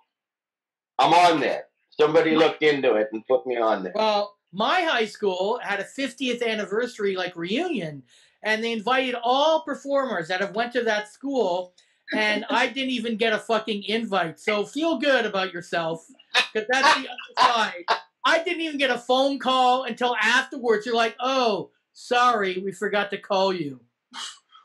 I'm 0.98 1.12
on 1.14 1.40
there. 1.40 1.64
Somebody 1.90 2.36
looked 2.36 2.62
into 2.62 2.94
it 2.94 3.08
and 3.12 3.26
put 3.26 3.46
me 3.46 3.56
on 3.56 3.82
there. 3.82 3.92
Well, 3.94 4.36
my 4.52 4.82
high 4.82 5.06
school 5.06 5.58
had 5.62 5.80
a 5.80 5.84
50th 5.84 6.46
anniversary 6.46 7.16
like 7.16 7.34
reunion, 7.36 8.04
and 8.42 8.62
they 8.62 8.72
invited 8.72 9.16
all 9.22 9.62
performers 9.62 10.28
that 10.28 10.40
have 10.40 10.54
went 10.54 10.72
to 10.74 10.82
that 10.84 11.08
school, 11.08 11.74
and 12.14 12.44
I 12.50 12.66
didn't 12.68 12.90
even 12.90 13.16
get 13.16 13.32
a 13.32 13.38
fucking 13.38 13.84
invite. 13.84 14.40
So 14.40 14.64
feel 14.64 14.98
good 14.98 15.26
about 15.26 15.52
yourself, 15.52 16.06
because 16.52 16.68
that's 16.70 16.94
the 16.94 17.08
other 17.08 17.52
side. 17.52 17.84
I 18.24 18.42
didn't 18.42 18.60
even 18.60 18.78
get 18.78 18.90
a 18.90 18.98
phone 18.98 19.38
call 19.38 19.84
until 19.84 20.14
afterwards. 20.20 20.86
You're 20.86 20.94
like, 20.94 21.16
oh, 21.20 21.70
sorry, 21.92 22.58
we 22.58 22.72
forgot 22.72 23.10
to 23.10 23.18
call 23.18 23.52
you. 23.52 23.80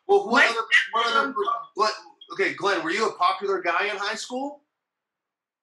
Well, 0.07 0.29
what 0.29 0.45
other, 0.45 0.59
what 0.91 1.07
other, 1.07 1.33
Glenn, 1.75 1.91
okay, 2.33 2.53
Glenn, 2.53 2.83
were 2.83 2.91
you 2.91 3.07
a 3.07 3.13
popular 3.13 3.61
guy 3.61 3.85
in 3.85 3.95
high 3.97 4.15
school? 4.15 4.61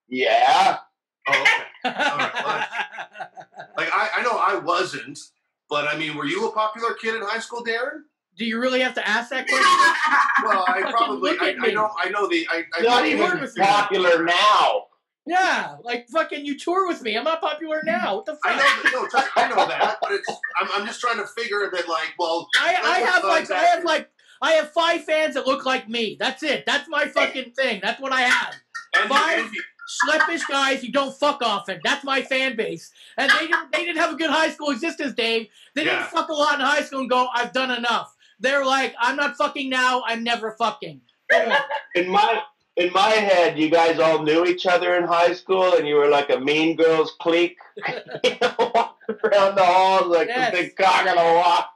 Yeah. 0.08 0.78
Oh, 1.28 1.32
okay. 1.32 1.94
All 1.94 2.16
right, 2.18 2.32
well, 2.34 2.66
like 3.76 3.88
I, 3.92 4.08
I 4.16 4.22
know 4.22 4.32
I 4.32 4.58
wasn't, 4.58 5.18
but 5.68 5.86
I 5.86 5.96
mean, 5.96 6.16
were 6.16 6.24
you 6.24 6.48
a 6.48 6.52
popular 6.52 6.94
kid 6.94 7.14
in 7.14 7.22
high 7.22 7.38
school, 7.38 7.64
Darren? 7.64 8.02
Do 8.40 8.46
you 8.46 8.58
really 8.58 8.80
have 8.80 8.94
to 8.94 9.06
ask 9.06 9.28
that 9.28 9.46
question? 9.46 9.66
Well, 10.42 10.64
I 10.66 10.80
probably 10.90 11.32
I, 11.38 11.54
I 11.60 11.70
know, 11.72 11.90
I 12.02 12.08
know 12.08 12.26
the, 12.26 12.46
I, 12.50 12.64
I 12.74 12.80
Not 12.82 13.02
know- 13.04 13.04
even 13.10 13.48
popular 13.58 14.24
now. 14.24 14.84
Yeah, 15.26 15.76
like 15.84 16.08
fucking 16.08 16.46
you 16.46 16.58
tour 16.58 16.88
with 16.88 17.02
me. 17.02 17.18
I'm 17.18 17.24
not 17.24 17.42
popular 17.42 17.82
now. 17.84 18.16
What 18.16 18.24
the 18.24 18.32
fuck? 18.36 18.40
I 18.46 18.56
know, 18.56 19.06
that- 19.12 19.30
no, 19.36 19.42
I 19.42 19.48
know 19.50 19.68
that, 19.68 19.98
but 20.00 20.12
it's, 20.12 20.26
I'm, 20.58 20.68
I'm 20.74 20.86
just 20.86 21.02
trying 21.02 21.18
to 21.18 21.26
figure 21.26 21.68
that, 21.70 21.86
like, 21.86 22.14
well, 22.18 22.48
I, 22.58 22.74
I 22.82 22.98
have 23.00 23.24
like 23.24 23.50
I 23.50 23.62
have 23.64 23.84
like 23.84 24.08
I 24.40 24.52
have 24.52 24.70
five 24.72 25.04
fans 25.04 25.34
that 25.34 25.46
look 25.46 25.66
like 25.66 25.86
me. 25.90 26.16
That's 26.18 26.42
it. 26.42 26.64
That's 26.64 26.88
my 26.88 27.04
fucking 27.08 27.52
thing. 27.52 27.80
That's 27.82 28.00
what 28.00 28.12
I 28.12 28.22
have. 28.22 28.54
and, 28.96 29.10
Five 29.10 29.40
and 29.40 29.52
you- 29.52 29.62
slippish 30.08 30.48
guys 30.48 30.80
who 30.80 30.88
don't 30.90 31.14
fuck 31.14 31.42
often. 31.42 31.80
That's 31.84 32.04
my 32.04 32.22
fan 32.22 32.56
base. 32.56 32.90
And 33.18 33.30
they 33.30 33.46
didn't 33.48 33.72
they 33.72 33.84
didn't 33.84 33.98
have 33.98 34.14
a 34.14 34.16
good 34.16 34.30
high 34.30 34.48
school 34.48 34.70
existence, 34.70 35.12
Dave. 35.12 35.48
They 35.74 35.84
didn't 35.84 36.04
fuck 36.04 36.30
a 36.30 36.32
lot 36.32 36.54
in 36.54 36.60
high 36.60 36.80
school 36.82 37.00
and 37.00 37.10
go, 37.10 37.28
I've 37.34 37.52
done 37.52 37.70
enough. 37.70 38.16
They're 38.40 38.64
like, 38.64 38.94
I'm 38.98 39.16
not 39.16 39.36
fucking 39.36 39.68
now, 39.70 40.02
I'm 40.06 40.24
never 40.24 40.52
fucking. 40.58 41.00
In 41.94 42.08
my 42.10 42.42
in 42.76 42.92
my 42.92 43.10
head, 43.10 43.58
you 43.58 43.68
guys 43.68 43.98
all 43.98 44.22
knew 44.22 44.46
each 44.46 44.64
other 44.64 44.94
in 44.96 45.04
high 45.04 45.34
school, 45.34 45.74
and 45.74 45.86
you 45.86 45.96
were 45.96 46.08
like 46.08 46.30
a 46.30 46.38
Mean 46.40 46.76
Girls 46.76 47.12
clique, 47.20 47.56
you 48.24 48.36
know, 48.40 48.54
walking 48.58 49.16
around 49.24 49.56
the 49.56 49.64
halls 49.64 50.06
like 50.06 50.28
Yes. 50.28 50.50
the 50.52 50.56
big 50.62 50.76
cock 50.76 51.06
of 51.06 51.16
the 51.16 51.22
walk. 51.34 51.68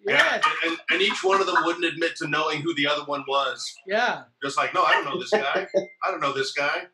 yeah, 0.00 0.14
Yes. 0.14 0.44
and, 0.66 0.76
and 0.90 1.02
each 1.02 1.22
one 1.22 1.40
of 1.40 1.46
them 1.46 1.56
wouldn't 1.64 1.84
admit 1.84 2.16
to 2.16 2.26
knowing 2.28 2.60
who 2.62 2.74
the 2.74 2.86
other 2.88 3.04
one 3.04 3.24
was. 3.28 3.72
Yeah. 3.86 4.22
Just 4.42 4.56
like, 4.56 4.74
no, 4.74 4.82
I 4.82 4.92
don't 4.94 5.04
know 5.04 5.18
this 5.20 5.30
guy. 5.30 5.68
I 6.06 6.10
don't 6.10 6.20
know 6.20 6.32
this 6.32 6.52
guy. 6.52 6.86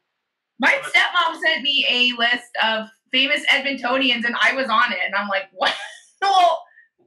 My 0.59 0.73
stepmom 0.83 1.41
sent 1.41 1.63
me 1.63 1.87
a 1.89 2.13
list 2.21 2.51
of 2.63 2.89
famous 3.13 3.45
Edmontonians, 3.47 4.25
and 4.27 4.37
I 4.43 4.53
was 4.55 4.69
on 4.69 4.93
it, 4.93 4.99
and 5.07 5.15
I'm 5.15 5.29
like, 5.29 5.45
what? 5.53 5.73
well, 6.23 6.63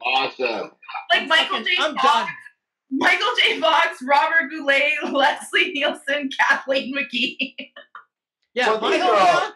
Awesome. 0.06 0.72
like 1.12 1.28
Michael 1.28 1.64
J. 1.64 1.72
I'm 1.80 1.96
Fox, 1.96 2.04
done. 2.04 2.28
Michael 2.92 3.28
J. 3.44 3.60
Fox, 3.60 3.98
Robert 4.08 4.50
Goulet, 4.50 4.94
Leslie 5.12 5.72
Nielsen, 5.74 6.30
Kathleen 6.40 6.96
McGee. 6.96 7.54
Yeah, 8.54 8.70
Well, 8.72 8.82
my 8.82 8.92
these 8.92 9.02
are 9.02 9.14
all- 9.14 9.18
hometown, 9.18 9.52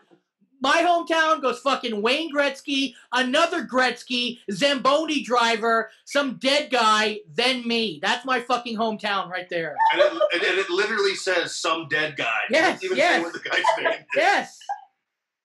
my 0.64 0.84
hometown 0.84 1.42
goes 1.42 1.60
fucking 1.60 2.04
Wayne 2.04 2.32
Gretzky, 2.32 2.94
another 3.12 3.66
Gretzky, 3.66 4.38
Zamboni 4.52 5.24
driver, 5.24 5.90
some 6.06 6.38
dead 6.38 6.70
guy, 6.70 7.20
then 7.34 7.68
me. 7.68 8.00
That's 8.04 8.26
my 8.26 8.42
fucking 8.42 8.78
hometown 8.78 9.30
right 9.30 9.50
there. 9.50 9.76
And 9.94 10.02
it, 10.02 10.12
and 10.34 10.60
it 10.60 10.70
literally 10.70 11.16
says 11.16 11.58
some 11.58 11.88
dead 11.90 12.16
guy. 12.16 12.28
Yes, 12.52 12.74
doesn't 12.82 12.86
even 12.86 12.98
yes. 12.98 13.16
say 13.16 13.22
what 13.24 13.34
the 13.34 13.40
guy's 13.40 13.64
name 13.80 13.88
is. 13.88 14.06
Yes. 14.16 14.60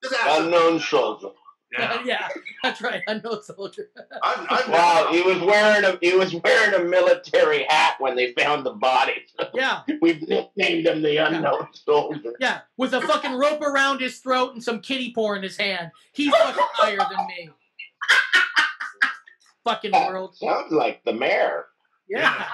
Just 0.03 0.15
ask 0.15 0.37
him. 0.37 0.45
Unknown 0.45 0.79
soldier. 0.81 1.29
Yeah. 1.73 2.01
yeah, 2.05 2.27
that's 2.63 2.81
right. 2.81 3.01
I 3.09 3.15
know 3.15 3.41
soldier. 3.41 3.89
I've, 4.23 4.47
I've 4.49 4.69
Wow, 4.69 5.07
he 5.11 5.21
was 5.21 5.39
wearing 5.41 5.83
a 5.83 5.97
he 6.01 6.15
was 6.15 6.33
wearing 6.33 6.73
a 6.75 6.83
military 6.83 7.65
hat 7.67 7.95
when 7.99 8.15
they 8.15 8.31
found 8.33 8.65
the 8.65 8.71
body. 8.73 9.25
Yeah, 9.53 9.81
We've 10.01 10.21
nicknamed 10.27 10.87
him 10.87 11.01
the 11.01 11.17
unknown 11.17 11.67
soldier. 11.73 12.33
yeah. 12.39 12.61
With 12.77 12.93
a 12.93 13.01
fucking 13.01 13.33
rope 13.33 13.61
around 13.61 13.99
his 14.01 14.19
throat 14.19 14.53
and 14.53 14.63
some 14.63 14.79
kitty 14.81 15.13
porn 15.13 15.37
in 15.37 15.43
his 15.43 15.57
hand. 15.57 15.91
He's 16.13 16.33
fucking 16.33 16.63
higher 16.73 16.97
than 16.97 17.27
me. 17.27 17.49
fucking 19.63 19.91
world. 19.91 20.35
Sounds 20.35 20.71
like 20.71 21.03
the 21.05 21.13
mayor. 21.13 21.65
Yeah. 22.07 22.45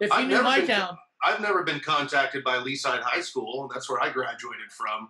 If 0.00 0.10
you 0.10 0.16
I've 0.16 0.28
knew 0.28 0.42
my 0.42 0.58
been- 0.58 0.68
town. 0.68 0.98
I've 1.26 1.40
never 1.40 1.62
been 1.62 1.80
contacted 1.80 2.44
by 2.44 2.56
Leaside 2.58 3.00
High 3.00 3.22
School, 3.22 3.62
and 3.62 3.70
that's 3.74 3.88
where 3.88 4.00
I 4.02 4.10
graduated 4.10 4.70
from. 4.70 5.08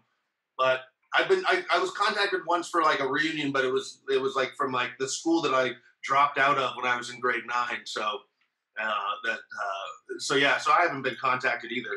But 0.56 0.82
I've 1.16 1.28
been 1.28 1.44
I, 1.46 1.62
I 1.72 1.78
was 1.78 1.90
contacted 1.92 2.40
once 2.46 2.68
for 2.68 2.82
like 2.82 3.00
a 3.00 3.06
reunion, 3.06 3.52
but 3.52 3.64
it 3.64 3.72
was 3.72 4.00
it 4.10 4.20
was 4.20 4.34
like 4.34 4.52
from 4.56 4.72
like 4.72 4.90
the 4.98 5.08
school 5.08 5.40
that 5.42 5.54
I 5.54 5.72
dropped 6.02 6.38
out 6.38 6.58
of 6.58 6.76
when 6.76 6.86
I 6.86 6.96
was 6.96 7.10
in 7.10 7.20
grade 7.20 7.44
nine. 7.46 7.80
So 7.84 8.02
uh, 8.02 8.92
that 9.24 9.38
uh, 9.38 10.18
so 10.18 10.34
yeah, 10.36 10.58
so 10.58 10.72
I 10.72 10.82
haven't 10.82 11.02
been 11.02 11.16
contacted 11.20 11.72
either. 11.72 11.90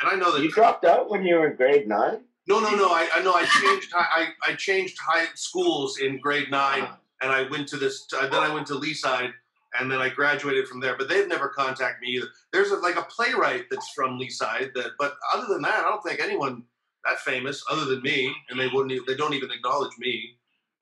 And 0.00 0.10
I 0.10 0.14
know 0.16 0.32
that 0.32 0.42
You 0.42 0.50
dropped 0.50 0.84
out 0.84 1.10
when 1.10 1.24
you 1.24 1.36
were 1.36 1.50
in 1.50 1.56
grade 1.56 1.86
nine. 1.86 2.20
no 2.46 2.60
no 2.60 2.70
no 2.74 2.88
I, 2.88 3.08
I 3.14 3.22
know 3.22 3.34
I 3.34 3.44
changed 3.44 3.92
I 3.94 4.28
I 4.42 4.54
changed 4.54 4.96
high 4.98 5.26
schools 5.34 5.98
in 5.98 6.18
grade 6.20 6.50
nine, 6.50 6.88
and 7.20 7.30
I 7.30 7.42
went 7.50 7.68
to 7.68 7.76
this 7.76 8.06
uh, 8.16 8.26
then 8.28 8.42
I 8.42 8.52
went 8.52 8.66
to 8.68 8.74
Leaside. 8.74 9.32
And 9.78 9.88
then 9.88 10.00
I 10.00 10.08
graduated 10.08 10.66
from 10.66 10.80
there, 10.80 10.96
but 10.98 11.08
they've 11.08 11.28
never 11.28 11.48
contacted 11.48 12.00
me 12.00 12.16
either. 12.16 12.26
There's 12.52 12.72
a, 12.72 12.76
like 12.78 12.96
a 12.96 13.02
playwright 13.02 13.66
that's 13.70 13.88
from 13.94 14.18
Leaside, 14.18 14.74
that, 14.74 14.94
but 14.98 15.14
other 15.32 15.46
than 15.48 15.62
that, 15.62 15.84
I 15.84 15.88
don't 15.88 16.02
think 16.02 16.18
anyone 16.18 16.64
that 17.04 17.18
famous 17.20 17.62
other 17.70 17.86
than 17.86 18.02
me, 18.02 18.34
and 18.48 18.58
they 18.58 18.68
wouldn't. 18.68 19.06
They 19.06 19.16
don't 19.16 19.34
even 19.34 19.50
acknowledge 19.50 19.92
me. 19.98 20.36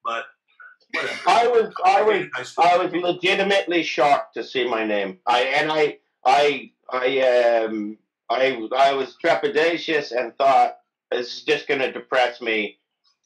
But 0.05 0.25
whatever. 0.93 1.19
I 1.27 1.47
was 1.49 1.75
I 1.85 2.03
was 2.03 2.49
school. 2.49 2.65
I 2.67 2.77
was 2.77 2.93
legitimately 2.93 3.83
shocked 3.83 4.35
to 4.35 4.45
see 4.45 4.69
my 4.69 4.85
name. 4.85 5.19
I 5.27 5.43
and 5.43 5.71
I 5.71 5.99
I 6.25 6.71
I 6.91 7.65
um 7.65 7.99
I 8.31 8.69
I 8.77 8.93
was 8.93 9.17
trepidatious 9.23 10.13
and 10.13 10.37
thought 10.37 10.79
this 11.11 11.39
is 11.39 11.43
just 11.43 11.69
going 11.69 11.81
to 11.81 11.93
depress 11.93 12.41
me 12.41 12.79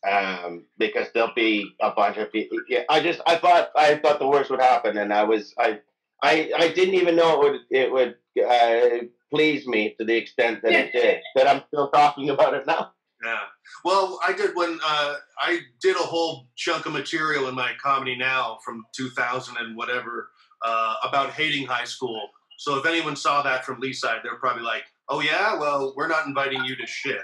um 0.09 0.65
because 0.79 1.09
there'll 1.15 1.35
be 1.35 1.75
a 1.81 1.91
bunch 1.91 2.17
of 2.17 2.33
people. 2.33 2.59
Yeah, 2.69 2.83
I 2.89 3.01
just 3.01 3.21
I 3.27 3.37
thought 3.37 3.71
I 3.77 3.97
thought 3.97 4.19
the 4.19 4.29
worst 4.29 4.51
would 4.51 4.61
happen, 4.61 4.99
and 4.99 5.13
I 5.13 5.25
was 5.25 5.55
I 5.59 5.81
I 6.23 6.53
I 6.57 6.69
didn't 6.69 6.95
even 6.95 7.17
know 7.17 7.43
it 7.43 7.51
would 7.51 7.61
it 7.71 7.93
would 7.93 8.17
uh, 8.45 9.07
please 9.33 9.67
me 9.67 9.95
to 9.99 10.05
the 10.05 10.17
extent 10.17 10.63
that 10.63 10.73
it 10.73 10.93
did. 10.93 11.21
That 11.35 11.49
I'm 11.49 11.63
still 11.69 11.89
talking 11.89 12.31
about 12.31 12.55
it 12.55 12.67
now. 12.67 12.93
Yeah. 13.25 13.39
Well, 13.85 14.19
I 14.27 14.33
did 14.33 14.51
when 14.55 14.79
uh, 14.85 15.15
I 15.39 15.61
did 15.81 15.97
a 15.97 16.01
whole 16.01 16.49
chunk 16.57 16.87
of 16.87 16.93
material 16.93 17.49
in 17.49 17.55
my 17.55 17.73
comedy 17.83 18.17
now 18.17 18.59
from 18.65 18.85
2000 18.97 19.57
and 19.59 19.77
whatever 19.77 20.31
uh, 20.63 20.95
about 21.05 21.31
hating 21.31 21.67
high 21.67 21.85
school. 21.85 22.29
So 22.59 22.77
if 22.79 22.87
anyone 22.87 23.17
saw 23.17 23.43
that 23.43 23.65
from 23.65 23.81
Leaside, 23.81 24.23
they're 24.23 24.37
probably 24.37 24.63
like, 24.63 24.83
"Oh 25.09 25.21
yeah, 25.21 25.59
well, 25.59 25.95
we're 25.97 26.09
not 26.09 26.27
inviting 26.27 26.65
you 26.65 26.77
to 26.77 26.87
shit." 26.87 27.23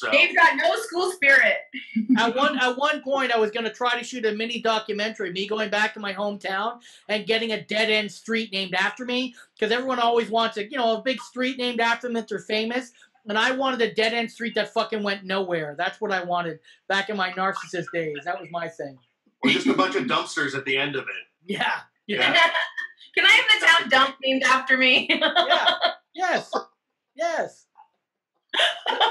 So 0.00 0.10
Dave's 0.10 0.34
got 0.34 0.56
no 0.56 0.74
school 0.76 1.12
spirit. 1.12 1.56
At 2.18 2.34
one 2.34 2.58
at 2.58 2.78
one 2.78 3.02
point, 3.02 3.32
I 3.32 3.38
was 3.38 3.50
going 3.50 3.64
to 3.64 3.72
try 3.72 3.98
to 3.98 4.04
shoot 4.04 4.24
a 4.24 4.32
mini 4.32 4.62
documentary, 4.62 5.30
me 5.30 5.46
going 5.46 5.68
back 5.70 5.92
to 5.94 6.00
my 6.00 6.14
hometown 6.14 6.80
and 7.08 7.26
getting 7.26 7.52
a 7.52 7.62
dead 7.62 7.90
end 7.90 8.10
street 8.10 8.50
named 8.50 8.74
after 8.74 9.04
me, 9.04 9.34
because 9.54 9.70
everyone 9.72 9.98
always 9.98 10.30
wants 10.30 10.56
a 10.56 10.64
you 10.70 10.78
know 10.78 10.96
a 10.96 11.02
big 11.02 11.20
street 11.20 11.58
named 11.58 11.80
after 11.80 12.06
them 12.06 12.14
that 12.14 12.28
they're 12.28 12.38
famous. 12.38 12.92
And 13.28 13.36
I 13.36 13.50
wanted 13.52 13.82
a 13.82 13.92
dead 13.92 14.14
end 14.14 14.30
street 14.30 14.54
that 14.54 14.72
fucking 14.72 15.02
went 15.02 15.24
nowhere. 15.24 15.74
That's 15.76 16.00
what 16.00 16.10
I 16.12 16.24
wanted 16.24 16.58
back 16.88 17.10
in 17.10 17.16
my 17.18 17.30
narcissist 17.32 17.92
days. 17.92 18.16
That 18.24 18.40
was 18.40 18.48
my 18.50 18.68
thing. 18.68 18.98
or 19.44 19.50
just 19.50 19.66
a 19.66 19.74
bunch 19.74 19.94
of 19.96 20.04
dumpsters 20.04 20.54
at 20.56 20.64
the 20.64 20.76
end 20.78 20.96
of 20.96 21.02
it. 21.02 21.26
Yeah. 21.46 21.80
Yeah. 22.06 22.32
Yeah. 22.32 22.50
Can 23.14 23.26
I 23.26 23.28
have 23.28 23.60
the 23.60 23.66
town 23.66 23.88
dump 23.90 24.16
named 24.24 24.42
after 24.44 24.78
me? 24.78 25.08
yeah. 25.20 25.74
Yes. 26.14 26.50
Yes. 27.14 27.66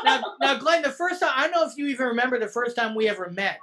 Now, 0.03 0.23
now, 0.39 0.57
Glenn, 0.57 0.81
the 0.81 0.89
first 0.91 1.21
time 1.21 1.31
I 1.35 1.43
don't 1.43 1.51
know 1.51 1.65
if 1.69 1.77
you 1.77 1.87
even 1.87 2.07
remember 2.07 2.39
the 2.39 2.47
first 2.47 2.75
time 2.75 2.95
we 2.95 3.07
ever 3.09 3.29
met. 3.29 3.59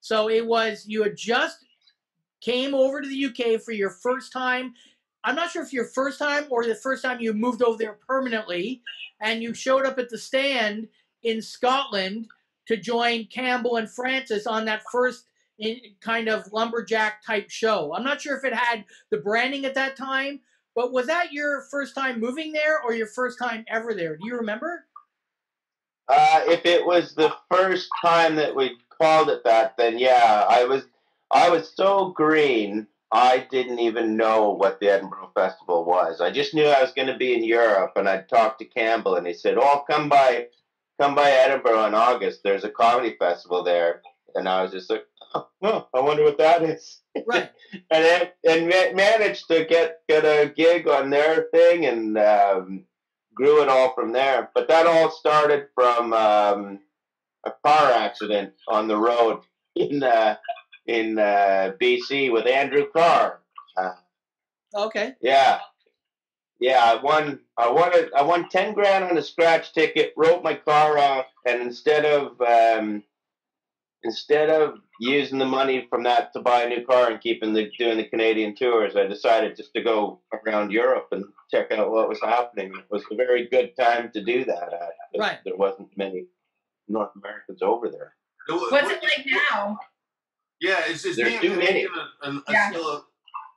So 0.00 0.28
it 0.28 0.46
was 0.46 0.84
you 0.86 1.02
had 1.02 1.16
just 1.16 1.64
came 2.40 2.74
over 2.74 3.00
to 3.00 3.08
the 3.08 3.26
UK 3.26 3.60
for 3.60 3.72
your 3.72 3.90
first 3.90 4.32
time. 4.32 4.74
I'm 5.24 5.34
not 5.34 5.50
sure 5.50 5.62
if 5.62 5.72
your 5.72 5.86
first 5.86 6.18
time 6.18 6.44
or 6.50 6.64
the 6.64 6.74
first 6.74 7.02
time 7.02 7.20
you 7.20 7.32
moved 7.32 7.62
over 7.62 7.76
there 7.76 7.98
permanently, 8.06 8.82
and 9.20 9.42
you 9.42 9.52
showed 9.52 9.84
up 9.84 9.98
at 9.98 10.08
the 10.08 10.18
stand 10.18 10.88
in 11.24 11.42
Scotland 11.42 12.28
to 12.66 12.76
join 12.76 13.26
Campbell 13.26 13.76
and 13.76 13.90
Francis 13.90 14.46
on 14.46 14.64
that 14.66 14.82
first 14.92 15.24
in, 15.58 15.80
kind 16.00 16.28
of 16.28 16.50
lumberjack 16.52 17.24
type 17.24 17.50
show. 17.50 17.92
I'm 17.94 18.04
not 18.04 18.20
sure 18.20 18.36
if 18.36 18.44
it 18.44 18.54
had 18.54 18.84
the 19.10 19.18
branding 19.18 19.64
at 19.64 19.74
that 19.74 19.96
time, 19.96 20.40
but 20.78 20.92
was 20.92 21.08
that 21.08 21.32
your 21.32 21.62
first 21.72 21.92
time 21.92 22.20
moving 22.20 22.52
there 22.52 22.80
or 22.80 22.94
your 22.94 23.08
first 23.08 23.36
time 23.36 23.64
ever 23.66 23.94
there? 23.94 24.16
Do 24.16 24.24
you 24.24 24.36
remember? 24.36 24.84
Uh, 26.06 26.42
if 26.46 26.64
it 26.64 26.86
was 26.86 27.16
the 27.16 27.34
first 27.50 27.88
time 28.00 28.36
that 28.36 28.54
we 28.54 28.78
called 29.02 29.28
it 29.28 29.42
that, 29.42 29.76
then 29.76 29.98
yeah, 29.98 30.46
I 30.48 30.62
was 30.66 30.84
I 31.32 31.50
was 31.50 31.72
so 31.74 32.10
green. 32.10 32.86
I 33.10 33.44
didn't 33.50 33.80
even 33.80 34.16
know 34.16 34.50
what 34.50 34.78
the 34.78 34.90
Edinburgh 34.90 35.32
Festival 35.34 35.84
was. 35.84 36.20
I 36.20 36.30
just 36.30 36.54
knew 36.54 36.66
I 36.66 36.80
was 36.80 36.92
going 36.92 37.08
to 37.08 37.16
be 37.16 37.34
in 37.34 37.42
Europe, 37.42 37.94
and 37.96 38.08
I 38.08 38.20
talked 38.20 38.60
to 38.60 38.64
Campbell, 38.64 39.16
and 39.16 39.26
he 39.26 39.32
said, 39.32 39.58
"Oh, 39.58 39.82
come 39.90 40.08
by, 40.08 40.46
come 41.00 41.16
by 41.16 41.28
Edinburgh 41.28 41.86
in 41.86 41.94
August. 41.96 42.44
There's 42.44 42.62
a 42.62 42.70
comedy 42.70 43.16
festival 43.18 43.64
there." 43.64 44.02
And 44.36 44.48
I 44.48 44.62
was 44.62 44.70
just 44.70 44.90
like, 44.90 45.06
"Oh, 45.34 45.48
oh, 45.62 45.88
I 45.94 46.00
wonder 46.00 46.24
what 46.24 46.38
that 46.38 46.62
is." 46.62 47.00
Right. 47.26 47.50
and 47.90 48.30
and 48.48 48.68
ma- 48.68 48.94
managed 48.94 49.48
to 49.48 49.64
get 49.64 50.00
get 50.08 50.24
a 50.24 50.52
gig 50.54 50.88
on 50.88 51.10
their 51.10 51.48
thing, 51.52 51.86
and 51.86 52.18
um, 52.18 52.84
grew 53.34 53.62
it 53.62 53.68
all 53.68 53.94
from 53.94 54.12
there. 54.12 54.50
But 54.54 54.68
that 54.68 54.86
all 54.86 55.10
started 55.10 55.68
from 55.74 56.12
um, 56.12 56.80
a 57.44 57.52
car 57.64 57.92
accident 57.92 58.54
on 58.68 58.88
the 58.88 58.96
road 58.96 59.40
in 59.76 60.02
uh, 60.02 60.36
in 60.86 61.18
uh, 61.18 61.72
BC 61.80 62.32
with 62.32 62.46
Andrew 62.46 62.86
Carr. 62.92 63.40
Uh, 63.76 63.92
Okay. 64.76 65.14
yeah, 65.22 65.60
yeah. 66.60 66.80
I 66.84 67.02
won. 67.02 67.40
I 67.56 67.70
won. 67.70 67.92
A, 67.94 68.16
I 68.16 68.22
won 68.22 68.48
ten 68.50 68.74
grand 68.74 69.04
on 69.04 69.16
a 69.18 69.22
scratch 69.22 69.72
ticket. 69.72 70.12
Wrote 70.16 70.42
my 70.44 70.54
car 70.54 70.98
off, 70.98 71.26
and 71.46 71.62
instead 71.62 72.04
of 72.04 72.40
um, 72.42 73.02
instead 74.04 74.48
of 74.50 74.74
using 75.00 75.38
the 75.38 75.44
money 75.44 75.86
from 75.90 76.02
that 76.04 76.32
to 76.32 76.40
buy 76.40 76.62
a 76.62 76.68
new 76.68 76.84
car 76.84 77.10
and 77.10 77.20
keeping 77.20 77.52
the 77.52 77.70
doing 77.78 77.96
the 77.98 78.08
Canadian 78.08 78.54
tours, 78.54 78.94
I 78.96 79.06
decided 79.06 79.56
just 79.56 79.72
to 79.74 79.82
go 79.82 80.20
around 80.32 80.70
Europe 80.72 81.08
and 81.12 81.24
check 81.50 81.70
out 81.72 81.90
what 81.90 82.08
was 82.08 82.20
happening. 82.20 82.72
It 82.76 82.84
was 82.90 83.02
a 83.10 83.16
very 83.16 83.48
good 83.48 83.72
time 83.78 84.10
to 84.14 84.22
do 84.24 84.44
that. 84.44 84.72
At, 84.72 84.80
'cause 84.80 85.18
Right. 85.18 85.38
There 85.44 85.56
wasn't 85.56 85.96
many 85.96 86.26
North 86.88 87.10
Americans 87.16 87.60
over 87.62 87.88
there. 87.90 88.14
What's 88.48 88.90
it 88.90 89.02
like 89.02 89.26
now? 89.26 89.78
Yeah, 90.60 90.84
is, 90.86 91.04
is 91.04 91.16
There's 91.16 91.28
being 91.28 91.38
a 91.38 91.42
too 91.42 91.48
many. 91.50 91.66
Canadian 91.66 91.90
a, 92.22 92.28
a, 92.28 92.30
a 92.36 92.42
Yeah. 92.50 92.70
still 92.70 92.88
a, 92.88 93.04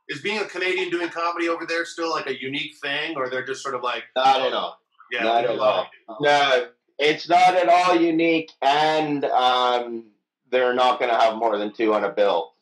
is 0.08 0.20
being 0.20 0.38
a 0.38 0.44
Canadian 0.44 0.90
doing 0.90 1.08
comedy 1.08 1.48
over 1.48 1.64
there 1.66 1.84
still 1.84 2.10
like 2.10 2.26
a 2.28 2.40
unique 2.40 2.74
thing, 2.82 3.16
or 3.16 3.30
they're 3.30 3.44
just 3.46 3.62
sort 3.62 3.74
of 3.74 3.82
like 3.82 4.04
I 4.16 4.38
don't 4.38 4.50
know. 4.52 4.74
yeah, 5.10 5.22
Not 5.22 5.44
at 5.44 5.58
all. 5.58 5.88
No, 6.20 6.68
it's 6.98 7.28
not 7.28 7.54
at 7.56 7.68
all 7.68 7.96
unique, 7.96 8.52
and 8.60 9.24
um, 9.24 10.11
they're 10.52 10.74
not 10.74 11.00
going 11.00 11.10
to 11.10 11.18
have 11.18 11.36
more 11.36 11.58
than 11.58 11.72
two 11.72 11.94
on 11.94 12.04
a 12.04 12.10
bill. 12.10 12.52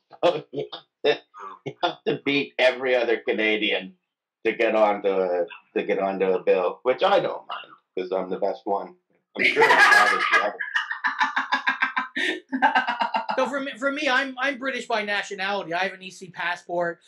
you, 0.53 0.65
have 1.05 2.03
to, 2.07 2.21
beat 2.25 2.55
every 2.59 2.95
other 2.95 3.19
Canadian 3.19 3.95
to 4.47 4.53
get 4.53 4.75
onto 4.75 5.09
a, 5.09 5.45
to 5.77 5.83
get 5.85 5.99
onto 5.99 6.27
a 6.27 6.43
bill, 6.43 6.81
which 6.85 7.03
I 7.03 7.21
don't 7.21 7.47
mind 7.47 7.67
because 7.95 8.13
I'm 8.13 8.31
the 8.31 8.39
best 8.39 8.63
one. 8.65 8.95
I'm 9.37 9.45
sure 9.45 9.63
So 13.37 13.47
for 13.49 13.61
me, 13.61 13.73
for 13.79 13.93
me, 13.93 14.09
I'm 14.09 14.35
I'm 14.39 14.59
British 14.59 14.87
by 14.87 15.03
nationality. 15.03 15.75
I 15.75 15.85
have 15.85 15.93
an 15.93 16.03
EC 16.03 16.33
passport, 16.33 17.01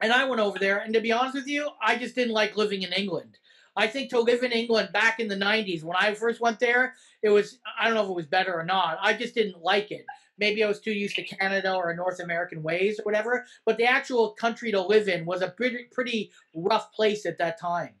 and 0.00 0.12
I 0.12 0.24
went 0.24 0.40
over 0.40 0.58
there. 0.58 0.78
And 0.78 0.92
to 0.94 1.00
be 1.00 1.12
honest 1.12 1.34
with 1.34 1.46
you, 1.46 1.70
I 1.80 1.96
just 1.96 2.14
didn't 2.14 2.34
like 2.34 2.56
living 2.56 2.82
in 2.82 2.92
England. 2.92 3.38
I 3.78 3.86
think 3.86 4.10
to 4.10 4.20
live 4.20 4.42
in 4.42 4.52
England 4.52 4.90
back 4.92 5.20
in 5.20 5.28
the 5.28 5.36
'90s 5.36 5.84
when 5.84 5.96
I 5.96 6.12
first 6.14 6.40
went 6.40 6.58
there, 6.58 6.94
it 7.22 7.28
was 7.30 7.60
I 7.80 7.86
don't 7.86 7.94
know 7.94 8.04
if 8.04 8.10
it 8.10 8.16
was 8.16 8.26
better 8.26 8.54
or 8.54 8.64
not. 8.64 8.98
I 9.00 9.14
just 9.14 9.34
didn't 9.34 9.62
like 9.62 9.90
it. 9.90 10.04
Maybe 10.36 10.62
I 10.62 10.68
was 10.68 10.80
too 10.80 10.92
used 10.92 11.16
to 11.16 11.22
Canada 11.22 11.74
or 11.74 11.94
North 11.94 12.20
American 12.20 12.62
ways 12.62 12.98
or 12.98 13.04
whatever. 13.04 13.46
But 13.64 13.76
the 13.76 13.84
actual 13.86 14.32
country 14.34 14.70
to 14.72 14.80
live 14.80 15.08
in 15.08 15.24
was 15.24 15.42
a 15.42 15.48
pretty 15.48 15.84
pretty 15.92 16.32
rough 16.54 16.92
place 16.92 17.24
at 17.24 17.38
that 17.38 17.60
time. 17.60 17.94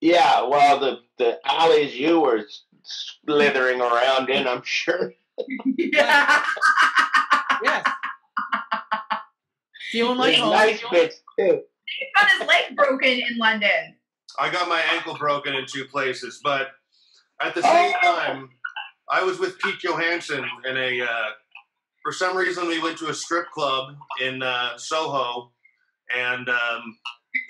Yeah, 0.00 0.42
well, 0.44 0.78
the 0.78 1.00
the 1.18 1.38
alleys 1.44 1.96
you 1.96 2.20
were 2.20 2.44
slithering 2.82 3.80
around 3.80 4.30
in, 4.30 4.46
I'm 4.46 4.62
sure 4.64 5.12
Yeah. 5.64 6.44
Yes. 7.60 7.84
Feeling 9.90 10.18
like 10.18 10.30
There's 10.30 10.42
home. 10.42 10.52
nice 10.52 10.80
bits 10.92 11.22
too. 11.36 11.60
He 11.86 12.06
got 12.14 12.30
his 12.30 12.46
leg 12.46 12.76
broken 12.76 13.08
in 13.08 13.36
London. 13.36 13.96
I 14.38 14.50
got 14.50 14.68
my 14.68 14.80
ankle 14.92 15.16
broken 15.16 15.54
in 15.54 15.66
two 15.66 15.84
places, 15.84 16.40
but 16.42 16.68
at 17.40 17.54
the 17.54 17.62
same 17.62 17.92
time, 18.02 18.50
I 19.10 19.22
was 19.22 19.38
with 19.38 19.58
Pete 19.58 19.80
Johansson 19.82 20.44
in 20.68 20.76
a. 20.76 21.02
Uh, 21.02 21.30
for 22.02 22.12
some 22.12 22.36
reason, 22.36 22.66
we 22.68 22.80
went 22.80 22.98
to 22.98 23.08
a 23.08 23.14
strip 23.14 23.50
club 23.50 23.94
in 24.20 24.42
uh, 24.42 24.76
Soho, 24.76 25.52
and 26.14 26.48
um, 26.48 26.98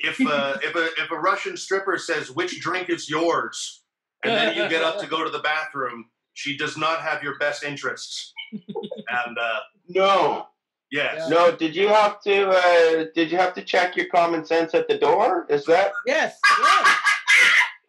if 0.01 0.20
uh, 0.20 0.59
if 0.62 0.74
a 0.74 0.87
if 1.03 1.11
a 1.11 1.16
Russian 1.16 1.57
stripper 1.57 1.99
says 1.99 2.31
which 2.31 2.61
drink 2.61 2.89
is 2.91 3.09
yours, 3.09 3.83
and 4.24 4.33
then 4.33 4.57
you 4.57 4.68
get 4.68 4.83
up 4.83 4.99
to 5.01 5.07
go 5.07 5.24
to 5.24 5.31
the 5.31 5.41
bathroom, 5.41 6.07
she 6.35 6.57
does 6.57 6.76
not 6.76 7.01
have 7.01 7.22
your 7.22 7.39
best 7.39 7.64
interests. 7.64 8.33
And 9.11 9.39
uh, 9.39 9.61
No, 9.89 10.49
yes, 10.91 11.28
no. 11.28 11.55
Did 11.55 11.74
you 11.74 11.89
have 11.89 12.20
to? 12.22 12.49
Uh, 12.51 13.05
did 13.14 13.30
you 13.30 13.39
have 13.39 13.55
to 13.55 13.62
check 13.62 13.97
your 13.97 14.07
common 14.07 14.45
sense 14.45 14.74
at 14.74 14.89
the 14.89 14.99
door? 14.99 15.47
Is 15.49 15.64
that? 15.66 15.93
Yes. 16.07 16.39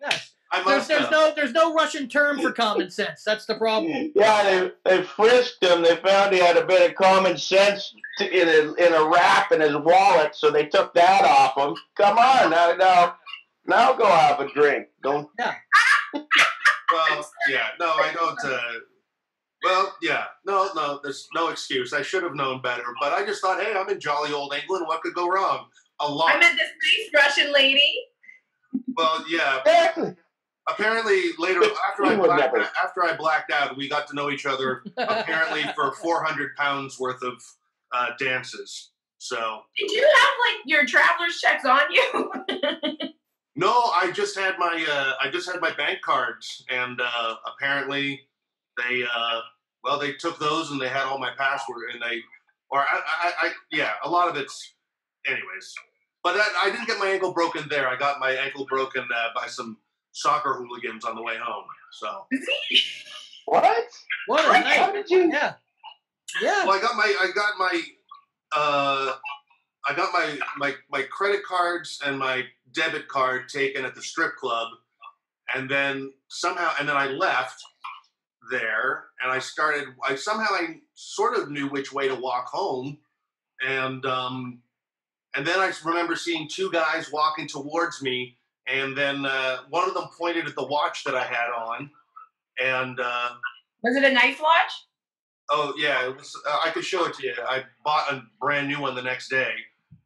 Yes. 0.02 0.32
Yes. 0.54 0.66
There's, 0.66 0.88
there's 0.88 1.12
no 1.12 1.34
there's 1.36 1.52
no 1.52 1.74
Russian 1.74 2.08
term 2.08 2.40
for 2.40 2.52
common 2.52 2.90
sense. 2.90 3.24
That's 3.24 3.46
the 3.46 3.56
problem. 3.56 4.12
Yeah, 4.16 4.44
they 4.44 4.72
they 4.86 5.04
frisked 5.04 5.64
him. 5.64 5.84
They 5.84 5.96
found 5.98 6.34
he 6.34 6.40
had 6.40 6.58
a 6.58 6.66
bit 6.66 6.90
of 6.90 6.96
common 6.96 7.38
sense 7.38 7.94
to, 8.18 8.26
in 8.26 8.48
a 8.48 8.74
in 8.86 8.94
a 8.94 9.08
wrap 9.08 9.52
in 9.52 9.62
his 9.62 9.76
wallet, 9.76 10.36
so 10.36 10.50
they 10.50 10.66
took 10.66 10.94
that 10.96 11.24
off 11.24 11.56
him. 11.58 11.76
Come 11.96 12.18
on, 12.18 12.50
now 12.50 12.74
now 12.78 13.16
now 13.68 13.94
go 13.94 14.06
have 14.06 14.40
a 14.40 14.52
drink. 14.52 14.88
Don't. 15.04 15.28
Yeah. 15.38 15.54
Well, 16.14 17.30
yeah, 17.48 17.68
no, 17.80 17.86
I 17.88 18.12
don't. 18.14 18.40
Uh, 18.44 18.60
well, 19.64 19.96
yeah, 20.02 20.26
no, 20.46 20.70
no, 20.76 21.00
there's 21.04 21.28
no 21.34 21.50
excuse. 21.50 21.94
I 21.94 22.02
should 22.02 22.24
have 22.24 22.36
known 22.36 22.62
better, 22.62 22.84
but 23.00 23.14
I 23.14 23.26
just 23.26 23.42
thought, 23.42 23.62
hey, 23.62 23.74
I'm 23.76 23.90
in 23.90 24.00
jolly 24.00 24.32
old 24.32 24.54
England. 24.54 24.88
What 24.88 25.02
could 25.02 25.14
go 25.14 25.28
wrong? 25.28 25.68
A 26.00 26.10
lot. 26.10 26.36
I 26.36 26.40
met 26.40 26.54
this 26.54 27.12
nice 27.14 27.24
Russian 27.24 27.54
lady. 27.54 27.94
well, 28.96 29.24
yeah. 29.30 29.60
Exactly. 29.60 30.16
Apparently, 30.70 31.22
later 31.40 31.62
after 31.90 32.06
I 32.06 32.16
blacked, 32.16 32.54
never. 32.54 32.70
after 32.82 33.04
I 33.04 33.16
blacked 33.18 33.52
out, 33.52 33.76
we 33.76 33.90
got 33.90 34.08
to 34.08 34.16
know 34.16 34.30
each 34.30 34.46
other. 34.46 34.84
apparently, 34.98 35.64
for 35.76 35.94
400 35.94 36.56
pounds 36.56 37.00
worth 37.00 37.22
of 37.24 37.34
uh, 37.92 38.10
dances. 38.20 38.92
So 39.18 39.62
Did 39.78 39.92
you 39.92 40.02
have 40.02 40.30
like 40.48 40.62
your 40.66 40.86
traveler's 40.86 41.40
checks 41.42 41.66
on 41.66 41.82
you? 41.92 42.32
no, 43.56 43.72
I 43.94 44.12
just 44.14 44.38
had 44.38 44.56
my 44.58 44.86
uh, 44.90 45.14
I 45.22 45.30
just 45.30 45.52
had 45.52 45.60
my 45.60 45.74
bank 45.74 46.00
cards, 46.02 46.64
and 46.70 47.02
uh, 47.02 47.36
apparently 47.46 48.29
they 48.80 49.04
uh, 49.04 49.42
well 49.84 50.00
they 50.00 50.14
took 50.14 50.40
those 50.40 50.72
and 50.72 50.82
they 50.82 50.90
had 50.90 51.04
all 51.04 51.20
my 51.20 51.32
password 51.38 51.92
and 51.94 52.02
they 52.02 52.22
or 52.72 52.80
I, 52.82 53.02
I, 53.24 53.32
I 53.48 53.52
yeah 53.72 53.94
a 54.04 54.10
lot 54.10 54.30
of 54.30 54.38
it's 54.38 54.74
anyways. 55.26 55.74
But 56.24 56.36
I, 56.36 56.68
I 56.68 56.70
didn't 56.70 56.88
get 56.88 57.00
my 57.00 57.08
ankle 57.08 57.34
broken 57.34 57.66
there. 57.70 57.88
I 57.88 57.96
got 57.96 58.20
my 58.20 58.32
ankle 58.32 58.66
broken 58.70 59.04
uh, 59.16 59.30
by 59.34 59.48
some 59.48 59.78
soccer 60.12 60.54
hooligans 60.56 61.06
on 61.06 61.16
the 61.16 61.22
way 61.24 61.38
home. 61.42 61.64
So 61.94 62.26
What? 63.46 63.86
What 64.28 64.42
a 64.46 64.54
How 64.54 64.86
night. 64.88 64.94
did 64.94 65.10
you? 65.10 65.32
Yeah. 65.32 65.54
Yeah. 66.42 66.66
well, 66.66 66.78
I 66.78 66.82
got 66.82 66.96
my 66.96 67.16
I 67.22 67.32
got 67.34 67.54
my 67.58 67.82
uh, 68.56 69.16
I 69.88 69.96
got 69.96 70.14
my, 70.14 70.38
my 70.58 70.76
my 70.92 71.04
credit 71.04 71.44
cards 71.44 72.00
and 72.06 72.20
my 72.20 72.44
debit 72.74 73.08
card 73.08 73.50
taken 73.50 73.86
at 73.86 73.96
the 73.96 74.02
strip 74.02 74.36
club, 74.36 74.70
and 75.56 75.70
then 75.70 76.14
somehow 76.28 76.72
and 76.80 76.88
then 76.88 76.98
I 76.98 77.08
left 77.08 77.62
there 78.50 79.06
and 79.22 79.32
I 79.32 79.40
started. 79.40 79.88
I 80.04 80.16
somehow 80.16 80.48
I 80.52 80.78
sort 80.94 81.38
of 81.38 81.50
knew 81.52 81.68
which 81.68 81.92
way 81.94 82.08
to 82.08 82.16
walk 82.16 82.48
home, 82.48 82.98
and 83.66 84.06
um, 84.06 84.60
and 85.36 85.46
then 85.46 85.60
I 85.60 85.72
remember 85.86 86.16
seeing 86.16 86.48
two 86.48 86.72
guys 86.72 87.12
walking 87.12 87.48
towards 87.48 88.02
me, 88.02 88.38
and 88.68 88.98
then 88.98 89.26
uh, 89.26 89.58
one 89.70 89.88
of 89.88 89.94
them 89.94 90.06
pointed 90.18 90.48
at 90.48 90.56
the 90.56 90.66
watch 90.66 91.04
that 91.04 91.16
I 91.16 91.24
had 91.24 91.50
on, 91.50 91.90
and. 92.64 93.00
Uh, 93.00 93.30
Was 93.84 93.96
it 93.96 94.04
a 94.04 94.14
nice 94.14 94.40
watch? 94.40 94.72
Oh 95.50 95.74
yeah, 95.78 96.08
it 96.08 96.16
was. 96.16 96.36
Uh, 96.48 96.60
I 96.64 96.70
could 96.70 96.86
show 96.86 97.06
it 97.06 97.14
to 97.16 97.26
you. 97.26 97.34
I 97.48 97.64
bought 97.84 98.12
a 98.12 98.24
brand 98.40 98.68
new 98.68 98.80
one 98.80 98.96
the 98.96 99.02
next 99.02 99.30
day 99.30 99.52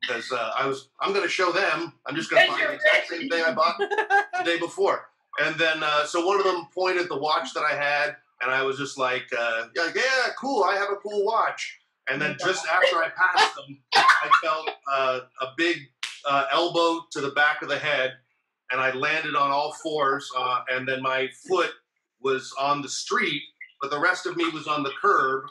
because 0.02 0.32
uh, 0.32 0.52
I 0.58 0.66
was. 0.66 0.90
I'm 1.02 1.12
going 1.12 1.24
to 1.24 1.30
show 1.30 1.52
them. 1.52 1.94
I'm 2.06 2.16
just 2.16 2.30
going 2.30 2.46
to 2.46 2.52
buy 2.52 2.60
the 2.60 2.74
exact 2.74 3.10
same 3.10 3.30
thing 3.30 3.44
I 3.46 3.54
bought 3.54 3.78
the 3.78 4.44
day 4.46 4.58
before. 4.60 5.10
And 5.40 5.56
then 5.56 5.82
uh, 5.82 6.06
so 6.06 6.26
one 6.26 6.40
of 6.40 6.46
them 6.46 6.68
pointed 6.74 7.10
the 7.10 7.18
watch 7.18 7.54
that 7.56 7.64
I 7.64 7.76
had, 7.76 8.16
and 8.44 8.52
I 8.52 8.64
was 8.64 8.78
just 8.78 8.98
like, 8.98 9.26
uh, 9.38 9.68
yeah, 9.76 9.90
yeah, 9.96 10.32
cool. 10.40 10.64
I 10.64 10.76
have 10.76 10.90
a 10.92 10.96
cool 10.98 11.26
watch. 11.26 11.80
And 12.10 12.22
then 12.22 12.36
just 12.44 12.68
after 12.68 12.98
I 12.98 13.10
passed 13.10 13.56
them, 13.56 13.80
I 13.96 14.30
felt 14.44 14.70
uh, 14.92 15.20
a 15.42 15.48
big 15.56 15.78
uh, 16.28 16.46
elbow 16.52 17.06
to 17.12 17.22
the 17.22 17.32
back 17.32 17.62
of 17.62 17.70
the 17.70 17.78
head, 17.78 18.14
and 18.72 18.82
I 18.82 18.92
landed 18.92 19.36
on 19.36 19.52
all 19.52 19.74
fours. 19.82 20.30
Uh, 20.38 20.62
and 20.70 20.88
then 20.88 21.02
my 21.02 21.30
foot 21.48 21.72
was 22.22 22.54
on 22.60 22.82
the 22.82 22.90
street, 22.90 23.42
but 23.82 23.90
the 23.90 24.00
rest 24.00 24.26
of 24.26 24.36
me 24.36 24.50
was 24.50 24.68
on 24.68 24.84
the 24.84 24.92
curb. 25.02 25.46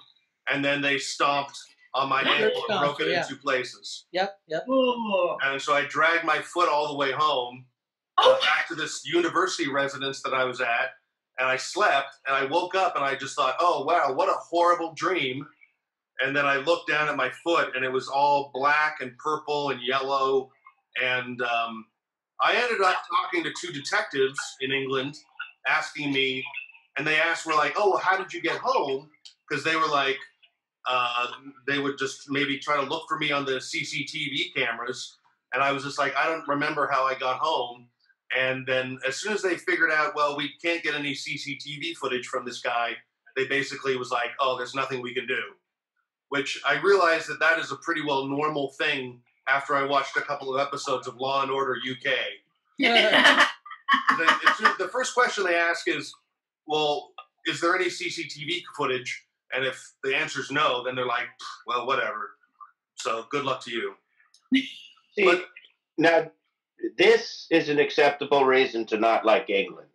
And 0.51 0.65
then 0.65 0.83
they 0.83 0.99
stomped 0.99 1.57
on 1.95 2.09
my 2.09 2.23
Curb 2.23 2.33
ankle 2.33 2.47
and 2.47 2.65
stomped 2.65 2.99
broke 2.99 3.01
it 3.01 3.13
you, 3.13 3.19
in 3.19 3.29
two 3.29 3.37
places. 3.37 4.07
Yep. 4.13 4.37
Yep. 4.49 4.65
Oh. 4.69 5.37
And 5.45 5.63
so 5.63 5.73
I 5.73 5.85
dragged 5.85 6.25
my 6.25 6.41
foot 6.41 6.69
all 6.69 6.89
the 6.89 6.97
way 6.97 7.13
home 7.13 7.65
uh, 8.19 8.23
Oh. 8.27 8.39
back 8.41 8.67
to 8.69 8.75
this 8.75 9.07
university 9.07 9.71
residence 9.71 10.21
that 10.23 10.35
I 10.35 10.45
was 10.45 10.61
at. 10.61 10.91
And 11.39 11.49
I 11.49 11.57
slept 11.57 12.15
and 12.27 12.37
I 12.37 12.45
woke 12.45 12.75
up 12.75 12.95
and 12.95 13.05
I 13.05 13.15
just 13.15 13.35
thought, 13.35 13.57
oh, 13.59 13.85
wow, 13.85 14.13
what 14.15 14.29
a 14.29 14.35
horrible 14.35 14.93
dream. 14.95 15.47
And 16.21 16.37
then 16.37 16.47
I 16.47 16.57
looked 16.57 16.89
down 16.89 17.09
at 17.09 17.17
my 17.17 17.31
foot 17.43 17.75
and 17.75 17.85
it 17.85 17.93
was 17.93 18.09
all 18.09 18.51
black 18.55 18.99
and 19.01 19.17
purple 19.19 19.71
and 19.71 19.81
yellow. 19.83 20.51
And 21.03 21.41
um, 21.43 21.87
I 22.41 22.55
ended 22.55 22.81
up 22.81 22.97
talking 23.11 23.45
to 23.45 23.53
two 23.61 23.73
detectives 23.73 24.39
in 24.61 24.73
England 24.73 25.17
asking 25.67 26.13
me, 26.13 26.45
and 26.97 27.07
they 27.07 27.19
asked, 27.19 27.47
were 27.47 27.55
like, 27.55 27.75
oh, 27.77 27.91
well, 27.91 27.99
how 27.99 28.17
did 28.17 28.33
you 28.33 28.43
get 28.43 28.59
home? 28.59 29.09
Because 29.49 29.65
they 29.65 29.77
were 29.77 29.87
like, 29.87 30.19
uh, 30.89 31.29
they 31.67 31.79
would 31.79 31.99
just 31.99 32.29
maybe 32.29 32.59
try 32.59 32.77
to 32.77 32.83
look 32.83 33.05
for 33.09 33.19
me 33.19 33.31
on 33.31 33.45
the 33.45 33.53
CCTV 33.53 34.55
cameras. 34.55 35.17
And 35.55 35.63
I 35.63 35.73
was 35.73 35.85
just 35.85 35.99
like, 35.99 36.15
I 36.17 36.27
don't 36.27 36.47
remember 36.49 36.89
how 36.91 37.05
I 37.05 37.15
got 37.15 37.39
home. 37.39 37.89
And 38.39 38.67
then 38.67 38.99
as 39.07 39.17
soon 39.17 39.33
as 39.33 39.43
they 39.43 39.57
figured 39.57 39.91
out, 39.91 40.15
well, 40.15 40.37
we 40.37 40.53
can't 40.63 40.83
get 40.83 40.95
any 40.95 41.13
CCTV 41.13 41.97
footage 41.97 42.27
from 42.27 42.45
this 42.45 42.61
guy, 42.61 42.93
they 43.37 43.47
basically 43.47 43.97
was 43.97 44.11
like, 44.11 44.31
oh, 44.41 44.57
there's 44.57 44.75
nothing 44.75 45.03
we 45.03 45.15
can 45.15 45.27
do. 45.27 45.41
Which 46.29 46.61
I 46.67 46.81
realized 46.81 47.29
that 47.29 47.41
that 47.41 47.59
is 47.59 47.73
a 47.73 47.77
pretty 47.77 48.03
well 48.03 48.27
normal 48.27 48.71
thing 48.79 49.21
after 49.49 49.75
I 49.75 49.85
watched 49.85 50.17
a 50.17 50.23
couple 50.23 50.55
of 50.55 50.61
episodes 50.67 51.07
of 51.07 51.17
Law 51.17 51.43
and 51.43 51.51
Order 51.51 51.77
UK. 51.77 52.13
Yeah. 52.79 53.45
They, 54.19 54.25
the 54.79 54.89
first 54.91 55.13
question 55.13 55.45
they 55.45 55.55
ask 55.57 55.87
is, 55.87 56.15
well, 56.67 57.13
is 57.47 57.61
there 57.61 57.75
any 57.77 57.87
CCTV 57.87 58.63
footage? 58.75 59.27
And 59.53 59.67
if 59.67 59.93
the 60.03 60.17
answer 60.17 60.41
is 60.41 60.51
no, 60.51 60.83
then 60.83 60.95
they're 60.95 61.07
like, 61.07 61.27
well, 61.67 61.87
whatever. 61.87 62.31
So 62.97 63.27
good 63.31 63.45
luck 63.45 63.63
to 63.65 63.71
you. 63.71 63.95
See, 64.55 65.25
But- 65.25 65.45
now 65.99 66.31
this 66.99 67.47
is 67.51 67.69
an 67.69 67.79
acceptable 67.79 68.45
reason 68.45 68.87
to 68.87 68.99
not 68.99 69.25
like 69.25 69.51
England. 69.51 69.89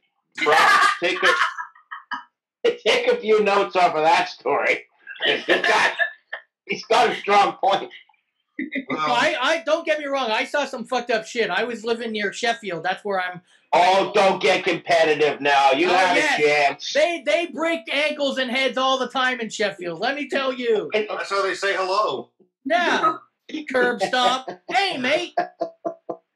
Rob, 0.45 0.57
take 0.99 1.17
a 1.23 2.71
take 2.85 3.07
a 3.07 3.17
few 3.17 3.43
notes 3.43 3.75
off 3.75 3.95
of 3.95 4.03
that 4.03 4.29
story. 4.29 4.83
He's 5.25 5.45
got, 5.45 5.93
he's 6.65 6.85
got 6.85 7.09
a 7.11 7.15
strong 7.15 7.57
point. 7.63 7.89
Well, 8.89 8.99
I, 8.99 9.35
I 9.39 9.63
don't 9.65 9.85
get 9.85 9.99
me 9.99 10.05
wrong. 10.05 10.31
I 10.31 10.43
saw 10.45 10.65
some 10.65 10.83
fucked 10.85 11.11
up 11.11 11.25
shit. 11.25 11.49
I 11.49 11.63
was 11.63 11.83
living 11.85 12.11
near 12.11 12.33
Sheffield. 12.33 12.83
That's 12.83 13.03
where 13.05 13.21
I'm. 13.21 13.41
Oh, 13.73 14.11
don't 14.15 14.41
get 14.41 14.63
competitive 14.63 15.41
now. 15.41 15.71
You 15.71 15.89
Oh, 15.89 15.93
had 15.95 16.15
yes. 16.15 16.39
a 16.39 16.41
chance. 16.43 16.93
They 16.93 17.21
they 17.25 17.47
break 17.47 17.81
ankles 17.93 18.37
and 18.37 18.49
heads 18.49 18.77
all 18.77 18.97
the 18.97 19.09
time 19.09 19.39
in 19.41 19.49
Sheffield. 19.49 19.99
Let 19.99 20.15
me 20.15 20.27
tell 20.29 20.53
you. 20.53 20.89
that's 20.93 21.29
how 21.29 21.43
they 21.43 21.53
say 21.53 21.75
hello. 21.75 22.31
Yeah. 22.65 23.17
Curb 23.71 24.01
stop. 24.01 24.49
Hey, 24.69 24.97
mate. 24.97 25.33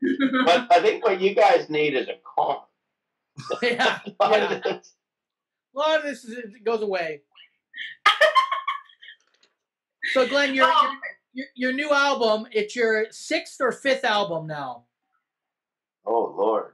But 0.02 0.68
I 0.72 0.82
think 0.82 1.04
what 1.06 1.22
you 1.22 1.36
guys 1.36 1.70
need 1.70 1.94
is 1.96 2.08
a 2.08 2.16
car. 2.36 2.64
Yeah. 3.62 4.00
yeah. 4.22 4.80
A 5.74 5.78
lot 5.80 5.98
of 5.98 6.04
this 6.04 6.26
is, 6.26 6.38
it 6.38 6.64
goes 6.66 6.82
away. 6.82 7.22
So, 10.14 10.28
Glenn, 10.28 10.54
your, 10.54 10.68
Oh. 10.70 10.82
your 10.84 10.92
your 11.34 11.46
your 11.56 11.74
new 11.74 11.92
album. 11.92 12.46
It's 12.52 12.76
your 12.76 13.06
sixth 13.12 13.62
or 13.62 13.72
fifth 13.72 14.04
album 14.04 14.48
now. 14.48 14.86
Oh 16.06 16.34
Lord. 16.38 16.74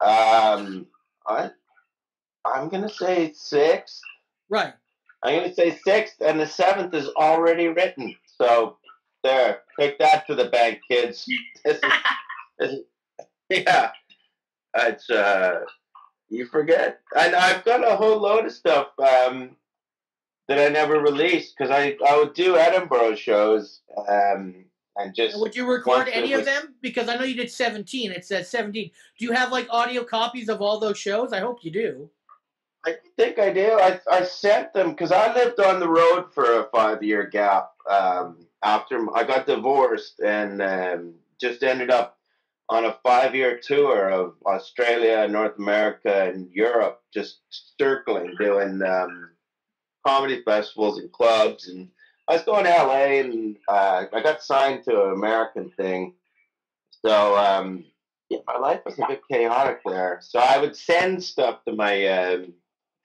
Um, 0.00 0.86
I 1.26 1.50
I'm 2.44 2.68
gonna 2.68 2.88
say 2.88 3.32
sixth. 3.34 4.00
Right. 4.48 4.74
I'm 5.24 5.40
gonna 5.40 5.54
say 5.54 5.76
sixth, 5.84 6.20
and 6.20 6.38
the 6.38 6.46
seventh 6.46 6.94
is 6.94 7.08
already 7.16 7.66
written. 7.68 8.14
So 8.40 8.76
there, 9.24 9.62
take 9.80 9.98
that 9.98 10.26
to 10.28 10.34
the 10.36 10.44
bank, 10.50 10.80
kids. 10.88 11.26
This 12.58 12.72
is, 12.72 12.80
this 13.18 13.26
is 13.58 13.64
yeah. 13.66 13.90
It's 14.76 15.08
uh, 15.10 15.60
you 16.28 16.46
forget. 16.46 17.00
And 17.18 17.34
I've 17.34 17.64
got 17.64 17.86
a 17.86 17.96
whole 17.96 18.18
load 18.18 18.46
of 18.46 18.52
stuff. 18.52 18.88
Um, 18.98 19.56
that 20.48 20.58
I 20.58 20.68
never 20.72 21.00
released 21.00 21.54
because 21.56 21.70
I 21.70 21.96
I 22.06 22.16
would 22.16 22.34
do 22.34 22.56
Edinburgh 22.56 23.16
shows 23.16 23.80
um, 24.08 24.64
and 24.96 25.14
just 25.14 25.34
And 25.34 25.42
would 25.42 25.56
you 25.56 25.68
record 25.68 26.08
any 26.08 26.32
of 26.32 26.40
was- 26.40 26.46
them? 26.46 26.74
Because 26.80 27.08
I 27.08 27.16
know 27.16 27.24
you 27.24 27.34
did 27.34 27.50
17. 27.50 28.12
It 28.12 28.24
says 28.24 28.48
17. 28.48 28.90
Do 29.18 29.24
you 29.24 29.32
have 29.32 29.52
like 29.52 29.66
audio 29.70 30.04
copies 30.04 30.48
of 30.48 30.62
all 30.62 30.78
those 30.78 30.98
shows? 30.98 31.32
I 31.32 31.40
hope 31.40 31.64
you 31.64 31.70
do. 31.70 32.10
I 32.86 32.96
think 33.16 33.38
I 33.40 33.52
do. 33.52 33.78
I 33.80 34.00
I 34.10 34.22
sent 34.22 34.72
them 34.72 34.90
because 34.90 35.10
I 35.10 35.34
lived 35.34 35.58
on 35.60 35.80
the 35.80 35.88
road 35.88 36.32
for 36.32 36.60
a 36.60 36.68
five 36.72 37.02
year 37.02 37.26
gap 37.26 37.72
um, 37.90 38.46
after 38.62 39.04
I 39.16 39.24
got 39.24 39.46
divorced 39.46 40.20
and 40.20 40.62
um, 40.62 41.14
just 41.40 41.64
ended 41.64 41.90
up 41.90 42.15
on 42.68 42.84
a 42.84 42.98
five 43.04 43.34
year 43.34 43.60
tour 43.62 44.10
of 44.10 44.34
Australia, 44.44 45.26
North 45.28 45.58
America, 45.58 46.24
and 46.24 46.50
Europe, 46.52 47.00
just 47.12 47.40
circling 47.80 48.34
doing 48.40 48.82
um, 48.82 49.30
comedy 50.06 50.42
festivals 50.44 50.98
and 50.98 51.12
clubs. 51.12 51.68
And 51.68 51.88
I 52.28 52.34
was 52.34 52.42
going 52.42 52.64
to 52.64 52.70
LA 52.70 53.20
and 53.20 53.56
uh, 53.68 54.06
I 54.12 54.22
got 54.22 54.42
signed 54.42 54.84
to 54.84 55.04
an 55.04 55.12
American 55.12 55.70
thing. 55.70 56.14
So 57.04 57.36
um, 57.36 57.84
yeah, 58.28 58.38
my 58.46 58.58
life 58.58 58.80
was 58.84 58.98
a 58.98 59.06
bit 59.06 59.22
chaotic 59.30 59.80
there. 59.84 60.18
So 60.22 60.40
I 60.40 60.58
would 60.58 60.76
send 60.76 61.22
stuff 61.22 61.60
to 61.66 61.74
my 61.74 62.06
um, 62.08 62.52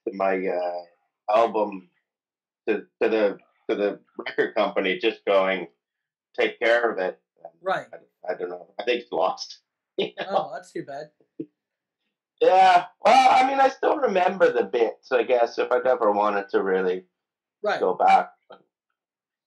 to 0.08 0.14
my 0.14 0.44
uh, 0.46 1.34
album 1.36 1.88
to 2.68 2.86
to 3.00 3.08
the 3.08 3.38
to 3.70 3.76
the 3.76 4.00
record 4.18 4.54
company, 4.56 4.98
just 4.98 5.24
going 5.24 5.68
take 6.38 6.58
care 6.58 6.90
of 6.90 6.98
it. 6.98 7.20
Right. 7.60 7.86
I, 7.92 8.32
I 8.32 8.34
don't 8.36 8.50
know. 8.50 8.74
I 8.78 8.84
think 8.84 9.02
it's 9.02 9.12
lost. 9.12 9.58
Oh, 10.26 10.50
that's 10.54 10.72
too 10.72 10.84
bad. 10.84 11.10
Yeah. 12.40 12.86
Well, 13.04 13.28
I 13.30 13.46
mean, 13.46 13.60
I 13.60 13.68
still 13.68 13.98
remember 13.98 14.50
the 14.50 14.64
bits. 14.64 15.12
I 15.12 15.22
guess 15.22 15.58
if 15.58 15.70
I 15.70 15.78
ever 15.86 16.10
wanted 16.10 16.48
to 16.50 16.62
really 16.62 17.04
Right. 17.62 17.78
go 17.78 17.94
back. 17.94 18.30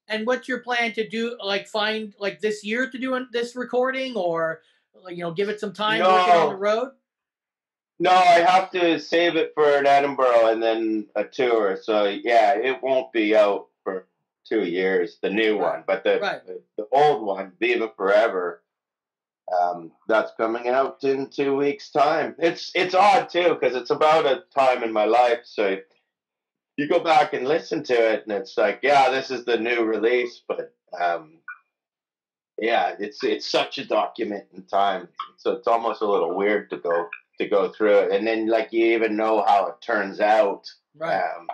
And 0.07 0.25
what's 0.27 0.47
your 0.47 0.59
plan 0.59 0.93
to 0.93 1.07
do? 1.07 1.35
Like 1.43 1.67
find 1.67 2.13
like 2.19 2.39
this 2.39 2.63
year 2.63 2.89
to 2.89 2.97
do 2.97 3.25
this 3.31 3.55
recording, 3.55 4.15
or 4.15 4.61
you 5.09 5.17
know 5.23 5.33
give 5.33 5.49
it 5.49 5.59
some 5.59 5.73
time 5.73 5.99
working 5.99 6.33
on 6.33 6.49
the 6.49 6.55
road? 6.55 6.89
No, 7.99 8.11
I 8.11 8.41
have 8.41 8.71
to 8.71 8.99
save 8.99 9.35
it 9.35 9.51
for 9.55 9.77
an 9.77 9.87
Edinburgh 9.87 10.47
and 10.47 10.61
then 10.61 11.07
a 11.15 11.23
tour. 11.23 11.77
So 11.81 12.03
yeah, 12.05 12.53
it 12.55 12.83
won't 12.83 13.11
be 13.11 13.35
out 13.35 13.67
two 14.47 14.63
years. 14.63 15.17
The 15.21 15.29
new 15.29 15.57
one, 15.57 15.83
but 15.87 16.03
the 16.03 16.19
Right. 16.21 16.45
the, 16.45 16.61
the 16.77 16.87
old 16.91 17.25
one, 17.25 17.53
Viva 17.59 17.91
Forever, 17.95 18.63
um, 19.61 19.91
that's 20.07 20.31
coming 20.37 20.67
out 20.69 21.03
in 21.03 21.29
two 21.29 21.55
weeks' 21.55 21.91
time. 21.91 22.35
It's 22.39 22.71
it's 22.75 22.95
odd 22.95 23.29
too 23.29 23.55
because 23.59 23.75
it's 23.75 23.91
about 23.91 24.25
a 24.25 24.43
time 24.53 24.83
in 24.83 24.91
my 24.91 25.05
life. 25.05 25.41
So 25.43 25.77
you 26.77 26.87
go 26.87 26.99
back 26.99 27.33
and 27.33 27.47
listen 27.47 27.83
to 27.83 27.93
it, 27.93 28.23
and 28.23 28.33
it's 28.33 28.57
like, 28.57 28.79
yeah, 28.83 29.09
this 29.09 29.31
is 29.31 29.45
the 29.45 29.57
new 29.57 29.83
release, 29.83 30.41
but 30.47 30.73
um, 30.99 31.39
yeah, 32.59 32.95
it's 32.99 33.23
it's 33.23 33.49
such 33.49 33.77
a 33.77 33.85
document 33.85 34.45
in 34.53 34.63
time. 34.63 35.07
So 35.37 35.51
it's 35.53 35.67
almost 35.67 36.01
a 36.01 36.09
little 36.09 36.35
weird 36.35 36.69
to 36.71 36.77
go 36.77 37.07
to 37.39 37.47
go 37.47 37.69
through 37.71 37.97
it, 37.99 38.11
and 38.11 38.25
then 38.25 38.47
like 38.47 38.71
you 38.73 38.85
even 38.95 39.15
know 39.15 39.43
how 39.45 39.67
it 39.67 39.75
turns 39.81 40.19
out. 40.19 40.69
Right. 40.97 41.21
Um, 41.21 41.47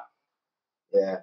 yeah. 0.94 1.18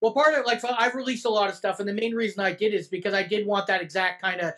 Well, 0.00 0.12
part 0.12 0.34
of 0.34 0.44
like 0.44 0.62
I've 0.64 0.94
released 0.94 1.24
a 1.24 1.30
lot 1.30 1.48
of 1.48 1.56
stuff, 1.56 1.80
and 1.80 1.88
the 1.88 1.94
main 1.94 2.14
reason 2.14 2.44
I 2.44 2.52
did 2.52 2.74
is 2.74 2.88
because 2.88 3.14
I 3.14 3.22
did 3.22 3.46
want 3.46 3.66
that 3.68 3.82
exact 3.82 4.22
kind 4.22 4.40
of 4.40 4.52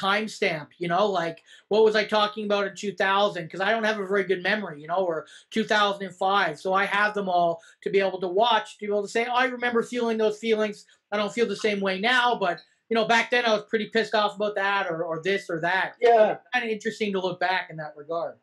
timestamp. 0.00 0.68
You 0.78 0.88
know, 0.88 1.06
like 1.06 1.42
what 1.68 1.84
was 1.84 1.94
I 1.94 2.04
talking 2.04 2.46
about 2.46 2.66
in 2.66 2.74
2000? 2.76 3.44
Because 3.44 3.60
I 3.60 3.70
don't 3.70 3.84
have 3.84 4.00
a 4.00 4.06
very 4.06 4.24
good 4.24 4.42
memory, 4.42 4.80
you 4.80 4.88
know, 4.88 4.96
or 4.96 5.26
2005. 5.50 6.58
So 6.58 6.72
I 6.72 6.84
have 6.86 7.14
them 7.14 7.28
all 7.28 7.60
to 7.82 7.90
be 7.90 8.00
able 8.00 8.20
to 8.20 8.28
watch, 8.28 8.78
to 8.78 8.86
be 8.86 8.92
able 8.92 9.02
to 9.02 9.08
say, 9.08 9.26
oh, 9.26 9.34
I 9.34 9.46
remember 9.46 9.82
feeling 9.82 10.18
those 10.18 10.38
feelings. 10.38 10.86
I 11.12 11.16
don't 11.16 11.32
feel 11.32 11.46
the 11.46 11.56
same 11.56 11.80
way 11.80 12.00
now, 12.00 12.36
but 12.38 12.60
you 12.90 12.94
know, 12.94 13.06
back 13.06 13.30
then 13.30 13.46
I 13.46 13.52
was 13.52 13.64
pretty 13.68 13.88
pissed 13.92 14.14
off 14.14 14.36
about 14.36 14.56
that, 14.56 14.86
or 14.88 15.04
or 15.04 15.22
this 15.22 15.48
or 15.48 15.60
that. 15.60 15.94
Yeah. 16.00 16.36
Kind 16.52 16.64
of 16.64 16.70
interesting 16.70 17.12
to 17.12 17.20
look 17.20 17.40
back 17.40 17.68
in 17.70 17.76
that 17.76 17.94
regard. 17.96 18.36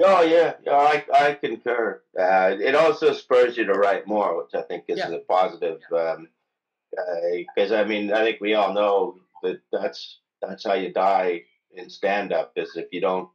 Oh 0.00 0.22
yeah, 0.22 0.54
yeah, 0.64 0.72
I 0.76 1.04
I 1.12 1.34
concur. 1.34 2.02
Uh, 2.18 2.56
it 2.60 2.74
also 2.74 3.12
spurs 3.12 3.56
you 3.56 3.64
to 3.66 3.74
write 3.74 4.06
more, 4.06 4.36
which 4.42 4.54
I 4.54 4.62
think 4.62 4.84
is 4.88 4.98
Yeah. 4.98 5.10
a 5.10 5.18
positive. 5.18 5.80
Because 5.90 7.72
I 7.72 7.84
mean, 7.84 8.12
I 8.12 8.22
think 8.24 8.40
we 8.40 8.54
all 8.54 8.72
know 8.72 9.16
that 9.42 9.60
that's 9.72 10.18
that's 10.40 10.64
how 10.64 10.74
you 10.74 10.92
die 10.92 11.42
in 11.72 11.90
stand 11.90 12.32
up. 12.32 12.52
Is 12.56 12.76
if 12.76 12.86
you 12.92 13.00
don't 13.00 13.28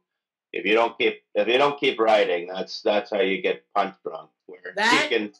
if 0.52 0.64
you 0.66 0.74
don't 0.74 0.96
keep 0.98 1.22
if 1.34 1.46
you 1.46 1.58
don't 1.58 1.78
keep 1.78 2.00
writing, 2.00 2.48
that's 2.52 2.82
that's 2.82 3.10
how 3.10 3.20
you 3.20 3.40
get 3.40 3.62
punch 3.74 3.94
drunk. 4.04 4.30
Where 4.46 4.72
That- 4.76 5.08
you 5.10 5.16
can 5.18 5.32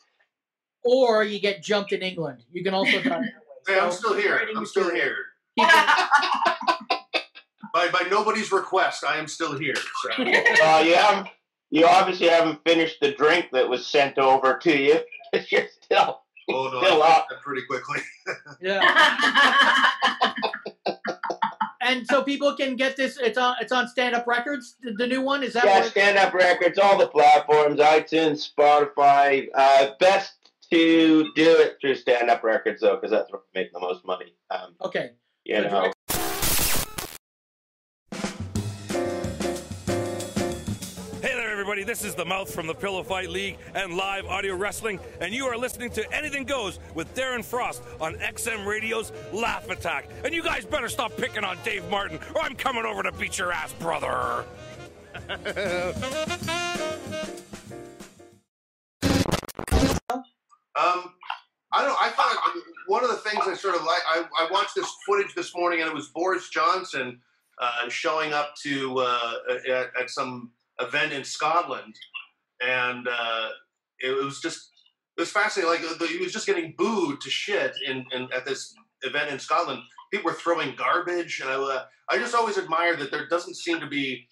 Or 0.85 1.25
you 1.25 1.41
get 1.41 1.63
jumped 1.63 1.93
in 1.93 2.03
England. 2.03 2.45
You 2.53 2.63
can 2.63 2.75
also 2.75 2.93
die 3.03 3.09
that 3.09 3.21
way. 3.21 3.33
Hey, 3.67 3.81
I'm 3.81 3.91
still 3.93 4.15
here. 4.15 4.37
writing 4.37 4.57
I'm 4.57 4.67
still 4.67 4.85
material. 4.85 5.15
here. 5.57 5.67
By 7.79 7.89
by 7.91 8.09
nobody's 8.11 8.51
request, 8.51 9.05
I 9.05 9.19
am 9.19 9.29
still 9.29 9.57
here. 9.57 9.77
So. 9.77 10.11
well, 10.19 10.85
you 10.85 10.97
haven't 10.97 11.29
you 11.71 11.87
obviously 11.87 12.29
haven't 12.29 12.61
finished 12.67 12.99
the 13.01 13.13
drink 13.13 13.47
that 13.53 13.69
was 13.69 13.87
sent 13.87 14.19
over 14.19 14.59
to 14.59 14.77
you. 14.77 15.01
You're 15.51 15.69
still 15.83 16.23
Oh 16.51 16.71
no, 16.73 16.83
Still 16.83 17.03
I 17.03 17.09
up. 17.09 17.27
that 17.31 17.41
pretty 17.41 17.63
quickly. 17.67 18.01
Yeah. 18.61 18.81
and 21.81 22.07
so 22.07 22.23
people 22.23 22.55
can 22.57 22.75
get 22.75 22.97
this. 22.97 23.17
It's 23.19 23.39
on. 23.39 23.57
It's 23.61 23.71
on 23.71 23.87
Stand 23.87 24.15
Up 24.15 24.27
Records. 24.27 24.77
The, 24.83 24.93
the 24.93 25.07
new 25.07 25.23
one 25.23 25.43
is 25.43 25.53
that. 25.53 25.65
Yeah, 25.65 25.83
Stand 25.83 26.19
Up 26.19 26.35
Records, 26.35 26.79
all 26.79 26.99
the 26.99 27.07
platforms, 27.07 27.79
iTunes, 27.81 28.51
Spotify. 28.53 29.47
Uh, 29.55 29.91
best 30.01 30.33
to 30.73 31.31
do 31.35 31.57
it 31.59 31.77
through 31.81 31.95
Stand 31.95 32.29
Up 32.31 32.43
Records 32.43 32.81
though, 32.81 32.97
because 32.97 33.11
that's 33.11 33.31
where 33.31 33.43
we 33.55 33.61
make 33.61 33.73
the 33.73 33.81
most 33.81 34.05
money. 34.05 34.35
Um, 34.51 34.75
okay. 34.83 35.11
you 35.45 35.61
know. 35.63 35.93
Everybody. 41.79 41.99
This 41.99 42.05
is 42.05 42.15
the 42.15 42.25
Mouth 42.25 42.53
from 42.53 42.67
the 42.67 42.75
Pillow 42.75 43.03
Fight 43.03 43.31
League 43.31 43.57
and 43.75 43.95
live 43.95 44.27
audio 44.27 44.57
wrestling, 44.57 44.99
and 45.21 45.33
you 45.33 45.45
are 45.47 45.57
listening 45.57 45.91
to 45.91 46.13
Anything 46.13 46.45
Goes 46.45 46.81
with 46.95 47.15
Darren 47.15 47.45
Frost 47.45 47.83
on 48.01 48.15
XM 48.15 48.67
Radio's 48.67 49.13
Laugh 49.33 49.71
Attack. 49.71 50.09
And 50.25 50.35
you 50.35 50.43
guys 50.43 50.65
better 50.65 50.89
stop 50.89 51.17
picking 51.17 51.45
on 51.45 51.57
Dave 51.65 51.89
Martin, 51.89 52.19
or 52.35 52.43
I'm 52.43 52.57
coming 52.57 52.85
over 52.85 53.03
to 53.03 53.13
beat 53.13 53.39
your 53.39 53.53
ass, 53.53 53.73
brother. 53.75 54.45
Um, 60.75 61.13
I 61.73 61.83
don't. 61.85 61.97
I 62.01 62.11
thought 62.11 62.37
one 62.87 63.05
of 63.05 63.11
the 63.11 63.17
things 63.17 63.43
I 63.47 63.55
sort 63.55 63.75
of 63.75 63.83
like. 63.83 64.03
I, 64.09 64.25
I 64.39 64.49
watched 64.51 64.75
this 64.75 64.89
footage 65.07 65.35
this 65.35 65.55
morning, 65.55 65.81
and 65.81 65.89
it 65.89 65.95
was 65.95 66.09
Boris 66.09 66.49
Johnson 66.51 67.21
uh, 67.61 67.89
showing 67.89 68.33
up 68.33 68.55
to 68.63 68.99
uh, 68.99 69.33
at, 69.69 69.91
at 70.01 70.11
some 70.11 70.53
event 70.81 71.13
in 71.13 71.25
Scotland, 71.25 71.95
and 72.61 73.07
uh, 73.09 73.49
it 74.01 74.11
was 74.11 74.41
just 74.41 74.71
it 75.17 75.23
was 75.23 75.31
fascinating. 75.31 75.71
Like 75.71 75.99
the, 75.99 76.07
he 76.07 76.19
was 76.19 76.33
just 76.33 76.47
getting 76.47 76.75
booed 76.77 77.21
to 77.21 77.31
shit 77.31 77.73
in, 77.87 78.05
in 78.13 78.29
at 78.35 78.45
this 78.45 78.75
event 79.03 79.31
in 79.31 79.39
Scotland. 79.39 79.83
People 80.11 80.31
were 80.31 80.37
throwing 80.37 80.75
garbage, 80.77 81.41
and 81.41 81.51
I, 81.51 81.55
uh, 81.55 81.85
I 82.09 82.19
just 82.19 82.35
always 82.35 82.57
admire 82.57 82.97
that 82.97 83.11
there 83.11 83.29
doesn't 83.29 83.57
seem 83.57 83.81
to 83.81 83.87
be 83.87 84.27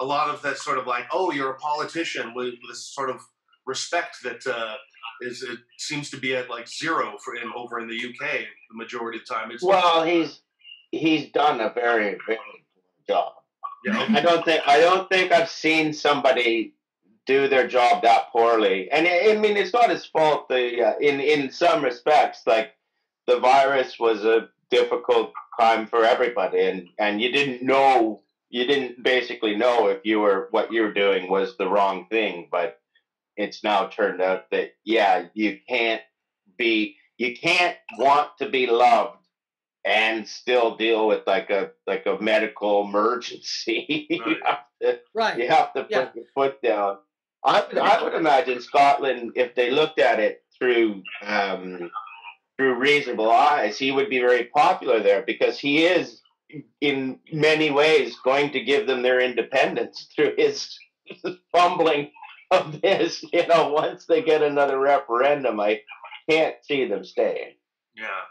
a 0.00 0.04
lot 0.04 0.32
of 0.32 0.42
that 0.42 0.58
sort 0.58 0.78
of 0.78 0.86
like, 0.86 1.06
oh, 1.12 1.32
you're 1.32 1.50
a 1.50 1.58
politician 1.58 2.32
with 2.34 2.54
this 2.68 2.92
sort 2.94 3.10
of 3.10 3.20
respect 3.66 4.18
that 4.22 4.46
uh, 4.46 4.74
is 5.20 5.42
it 5.42 5.58
seems 5.78 6.10
to 6.10 6.16
be 6.16 6.34
at 6.34 6.48
like 6.48 6.68
zero 6.68 7.16
for 7.24 7.34
him 7.34 7.52
over 7.56 7.80
in 7.80 7.88
the 7.88 7.96
UK 7.96 8.30
the 8.70 8.76
majority 8.76 9.18
of 9.18 9.26
the 9.26 9.34
time. 9.34 9.50
It's 9.50 9.62
Well, 9.62 10.04
he's 10.04 10.40
he's 10.90 11.30
done 11.32 11.60
a 11.60 11.72
very 11.72 12.18
very 12.26 12.36
poor 12.36 12.36
job. 13.08 13.32
Yeah. 13.84 14.06
I 14.08 14.20
don't 14.20 14.44
think 14.44 14.62
I 14.66 14.80
don't 14.80 15.08
think 15.08 15.32
I've 15.32 15.50
seen 15.50 15.92
somebody 15.92 16.74
do 17.26 17.48
their 17.48 17.68
job 17.68 18.02
that 18.02 18.30
poorly. 18.32 18.90
And 18.90 19.06
I 19.06 19.32
I 19.32 19.36
mean, 19.36 19.56
it's 19.56 19.72
not 19.72 19.90
his 19.90 20.06
fault. 20.06 20.48
The 20.48 20.82
uh, 20.82 20.98
in 21.00 21.20
in 21.20 21.50
some 21.50 21.84
respects, 21.84 22.42
like 22.46 22.72
the 23.26 23.38
virus 23.38 23.98
was 23.98 24.24
a 24.24 24.48
difficult 24.70 25.32
time 25.60 25.86
for 25.86 26.04
everybody, 26.04 26.60
and 26.66 26.88
and 26.98 27.20
you 27.20 27.30
didn't 27.30 27.62
know 27.62 28.22
you 28.50 28.66
didn't 28.66 29.02
basically 29.02 29.56
know 29.56 29.88
if 29.88 30.00
you 30.04 30.20
were 30.20 30.48
what 30.50 30.72
you 30.72 30.82
were 30.82 30.92
doing 30.92 31.30
was 31.30 31.56
the 31.56 31.68
wrong 31.68 32.06
thing, 32.10 32.48
but 32.50 32.80
it's 33.36 33.62
now 33.62 33.86
turned 33.86 34.20
out 34.20 34.50
that 34.50 34.72
yeah, 34.84 35.26
you 35.34 35.58
can't 35.68 36.02
be 36.56 36.96
you 37.18 37.36
can't 37.36 37.76
want 37.98 38.30
to 38.38 38.48
be 38.48 38.66
loved 38.66 39.17
and 39.84 40.26
still 40.26 40.76
deal 40.76 41.06
with 41.06 41.22
like 41.26 41.50
a 41.50 41.70
like 41.86 42.06
a 42.06 42.18
medical 42.20 42.82
emergency. 42.84 44.06
you 44.10 44.36
have 44.44 44.60
to 44.82 45.00
Right. 45.14 45.38
you 45.38 45.48
have 45.48 45.72
to 45.74 45.82
put 45.82 45.90
Yeah. 45.90 46.08
your 46.14 46.24
foot 46.34 46.62
down. 46.62 46.98
I 47.44 47.64
would, 47.66 47.78
I 47.78 48.02
would 48.02 48.14
imagine 48.14 48.60
Scotland, 48.60 49.32
if 49.36 49.54
they 49.54 49.70
looked 49.70 50.00
at 50.00 50.18
it 50.18 50.42
through 50.58 51.02
um, 51.22 51.90
through 52.56 52.74
reasonable 52.74 53.30
eyes, 53.30 53.78
he 53.78 53.92
would 53.92 54.10
be 54.10 54.18
very 54.18 54.44
popular 54.46 55.00
there 55.00 55.22
because 55.22 55.58
he 55.60 55.84
is, 55.84 56.20
in 56.80 57.20
many 57.32 57.70
ways, 57.70 58.16
going 58.24 58.50
to 58.50 58.60
give 58.60 58.88
them 58.88 59.02
their 59.02 59.20
independence 59.20 60.08
through 60.16 60.34
his 60.36 60.76
fumbling 61.52 62.10
of 62.50 62.80
this. 62.80 63.24
You 63.32 63.46
know, 63.46 63.70
once 63.72 64.06
they 64.06 64.22
get 64.22 64.42
another 64.42 64.78
referendum, 64.80 65.60
I 65.60 65.80
can't 66.28 66.56
see 66.64 66.86
them 66.88 67.04
staying. 67.04 67.54
Yeah. 67.94 68.22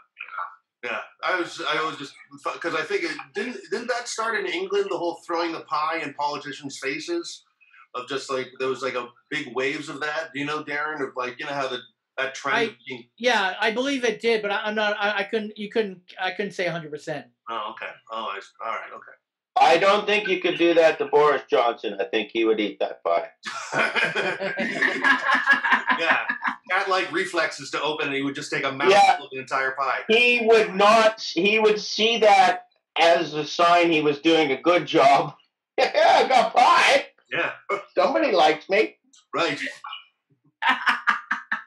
Yeah, 0.84 0.98
I 1.24 1.40
was. 1.40 1.60
I 1.68 1.84
was 1.84 1.96
just 1.96 2.12
because 2.54 2.74
I 2.74 2.82
think 2.82 3.02
it 3.02 3.16
didn't. 3.34 3.56
Didn't 3.70 3.88
that 3.88 4.06
start 4.06 4.38
in 4.38 4.46
England? 4.46 4.86
The 4.90 4.96
whole 4.98 5.18
throwing 5.26 5.52
the 5.52 5.60
pie 5.60 6.00
in 6.04 6.14
politicians' 6.14 6.78
faces, 6.80 7.44
of 7.96 8.08
just 8.08 8.30
like 8.30 8.48
there 8.60 8.68
was 8.68 8.82
like 8.82 8.94
a 8.94 9.08
big 9.28 9.54
waves 9.56 9.88
of 9.88 10.00
that. 10.00 10.30
Do 10.32 10.38
you 10.38 10.46
know, 10.46 10.62
Darren? 10.62 11.02
Of 11.02 11.16
like 11.16 11.40
you 11.40 11.46
know 11.46 11.52
how 11.52 11.66
the 11.66 11.80
that 12.16 12.34
trend. 12.36 12.70
I- 12.70 12.76
being, 12.86 13.08
Yeah, 13.16 13.54
I 13.60 13.72
believe 13.72 14.04
it 14.04 14.20
did, 14.20 14.40
but 14.40 14.52
I, 14.52 14.62
I'm 14.64 14.76
not. 14.76 14.96
I, 15.00 15.18
I 15.18 15.22
couldn't. 15.24 15.58
You 15.58 15.68
couldn't. 15.68 16.00
I 16.20 16.30
couldn't 16.30 16.52
say 16.52 16.64
100. 16.64 16.90
percent 16.92 17.26
oh, 17.50 17.72
okay. 17.72 17.92
Oh, 18.12 18.26
I, 18.26 18.40
all 18.64 18.72
right. 18.72 18.92
Okay. 18.94 19.16
I 19.60 19.78
don't 19.78 20.06
think 20.06 20.28
you 20.28 20.40
could 20.40 20.58
do 20.58 20.74
that 20.74 20.98
to 20.98 21.06
Boris 21.06 21.42
Johnson. 21.50 21.96
I 22.00 22.04
think 22.04 22.30
he 22.32 22.44
would 22.44 22.60
eat 22.60 22.78
that 22.80 23.02
pie. 23.04 23.28
yeah, 25.98 26.24
cat-like 26.70 27.10
reflexes 27.12 27.70
to 27.72 27.82
open, 27.82 28.06
and 28.08 28.16
he 28.16 28.22
would 28.22 28.34
just 28.34 28.50
take 28.50 28.64
a 28.64 28.72
mouthful 28.72 28.90
Yeah. 28.90 29.18
of 29.22 29.30
the 29.30 29.38
entire 29.38 29.72
pie. 29.72 30.00
He 30.08 30.42
would 30.44 30.74
not. 30.74 31.20
He 31.20 31.58
would 31.58 31.80
see 31.80 32.18
that 32.18 32.66
as 32.98 33.34
a 33.34 33.46
sign 33.46 33.90
he 33.90 34.00
was 34.02 34.18
doing 34.20 34.52
a 34.52 34.60
good 34.60 34.86
job. 34.86 35.34
yeah, 35.78 35.92
I 36.24 36.28
got 36.28 36.54
pie. 36.54 37.06
Yeah, 37.30 37.52
Somebody 37.94 38.32
likes 38.32 38.68
me. 38.68 38.96
right. 39.34 39.60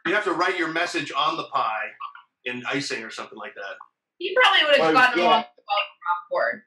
you 0.05 0.13
have 0.13 0.23
to 0.23 0.33
write 0.33 0.57
your 0.57 0.69
message 0.69 1.11
on 1.15 1.37
the 1.37 1.43
pie 1.45 1.87
in 2.45 2.63
icing 2.67 3.03
or 3.03 3.11
something 3.11 3.37
like 3.37 3.53
that. 3.55 3.75
He 4.17 4.35
probably 4.35 4.63
would 4.65 4.79
have 4.81 4.93
gotten 4.93 5.19
yeah. 5.19 5.25
along 5.25 5.31
well 5.31 5.39
with 5.39 5.47
Rob 6.07 6.17
Ford. 6.29 6.61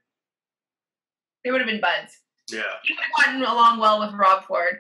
They 1.45 1.51
would 1.51 1.61
have 1.61 1.69
been 1.69 1.81
buds. 1.81 2.19
Yeah. 2.51 2.63
He 2.83 2.95
would 2.95 3.03
have 3.03 3.25
gotten 3.27 3.43
along 3.43 3.79
well 3.79 4.01
with 4.01 4.15
Rob 4.15 4.45
Ford. 4.45 4.79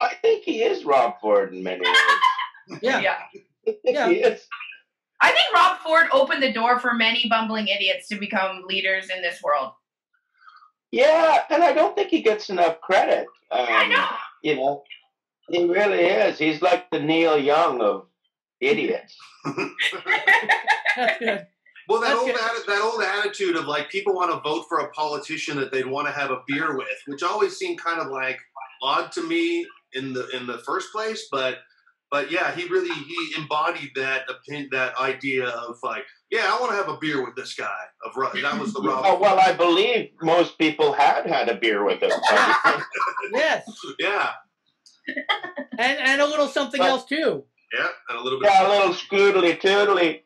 I 0.00 0.14
think 0.14 0.42
he 0.44 0.62
is 0.62 0.84
Rob 0.84 1.20
Ford 1.20 1.54
in 1.54 1.62
many 1.62 1.80
ways. 1.80 1.96
Yeah. 2.80 3.00
Yeah. 3.00 3.18
Yeah. 3.84 4.08
he 4.08 4.16
is. 4.16 4.46
I 5.20 5.28
think 5.28 5.54
Rob 5.54 5.78
Ford 5.78 6.06
opened 6.12 6.42
the 6.42 6.52
door 6.52 6.80
for 6.80 6.94
many 6.94 7.28
bumbling 7.28 7.68
idiots 7.68 8.08
to 8.08 8.16
become 8.16 8.64
leaders 8.66 9.08
in 9.14 9.22
this 9.22 9.40
world. 9.42 9.72
Yeah, 10.90 11.42
and 11.48 11.62
I 11.62 11.72
don't 11.72 11.94
think 11.94 12.08
he 12.10 12.22
gets 12.22 12.50
enough 12.50 12.80
credit. 12.80 13.26
Um, 13.50 13.66
I 13.68 13.86
know. 13.88 14.06
You 14.42 14.56
know, 14.56 14.82
he 15.48 15.64
really 15.64 16.00
is. 16.04 16.38
He's 16.38 16.60
like 16.60 16.90
the 16.90 17.00
Neil 17.00 17.38
Young 17.38 17.80
of 17.80 18.06
idiots. 18.60 19.16
That's 20.96 21.18
good. 21.18 21.46
Well, 21.92 22.00
that 22.00 22.08
That's 22.08 22.20
old 22.20 22.26
good. 22.26 22.36
atti- 22.40 22.66
that 22.66 22.80
old 22.82 23.02
attitude 23.02 23.56
of 23.56 23.66
like 23.66 23.90
people 23.90 24.14
want 24.14 24.30
to 24.32 24.40
vote 24.40 24.64
for 24.68 24.78
a 24.78 24.90
politician 24.90 25.56
that 25.58 25.70
they'd 25.72 25.86
want 25.86 26.06
to 26.06 26.12
have 26.12 26.30
a 26.30 26.40
beer 26.46 26.76
with, 26.76 26.88
which 27.06 27.22
always 27.22 27.56
seemed 27.56 27.80
kind 27.82 28.00
of 28.00 28.08
like 28.08 28.38
odd 28.82 29.12
to 29.12 29.22
me 29.22 29.66
in 29.92 30.12
the 30.12 30.28
in 30.30 30.46
the 30.46 30.58
first 30.58 30.90
place. 30.92 31.28
But 31.30 31.58
but 32.10 32.30
yeah, 32.30 32.54
he 32.54 32.68
really 32.68 32.92
he 32.92 33.34
embodied 33.38 33.90
that 33.96 34.22
opinion, 34.30 34.68
that 34.72 34.96
idea 34.98 35.48
of 35.48 35.76
like, 35.82 36.04
yeah, 36.30 36.44
I 36.46 36.58
want 36.60 36.72
to 36.72 36.76
have 36.76 36.88
a 36.88 36.96
beer 36.98 37.24
with 37.24 37.36
this 37.36 37.54
guy. 37.54 37.68
Of 38.04 38.14
that 38.42 38.58
was 38.60 38.72
the 38.72 38.80
Rob. 38.84 39.04
Oh, 39.06 39.18
well, 39.18 39.38
I 39.40 39.52
believe 39.52 40.10
most 40.22 40.58
people 40.58 40.92
had 40.92 41.26
had 41.26 41.48
a 41.48 41.54
beer 41.56 41.84
with 41.84 42.02
him. 42.02 42.10
Yes, 43.32 43.64
Yeah, 43.98 44.30
and 45.78 45.98
and 45.98 46.20
a 46.20 46.26
little 46.26 46.48
something 46.48 46.78
But- 46.78 46.88
else 46.88 47.04
too. 47.04 47.44
yeah, 47.72 47.88
and 48.08 48.18
a 48.18 48.22
little 48.22 48.38
bit. 48.40 48.50
yeah, 48.50 48.66
a 48.66 48.70
little 48.70 48.94
scoodly 48.94 49.60
toodly. 49.60 50.21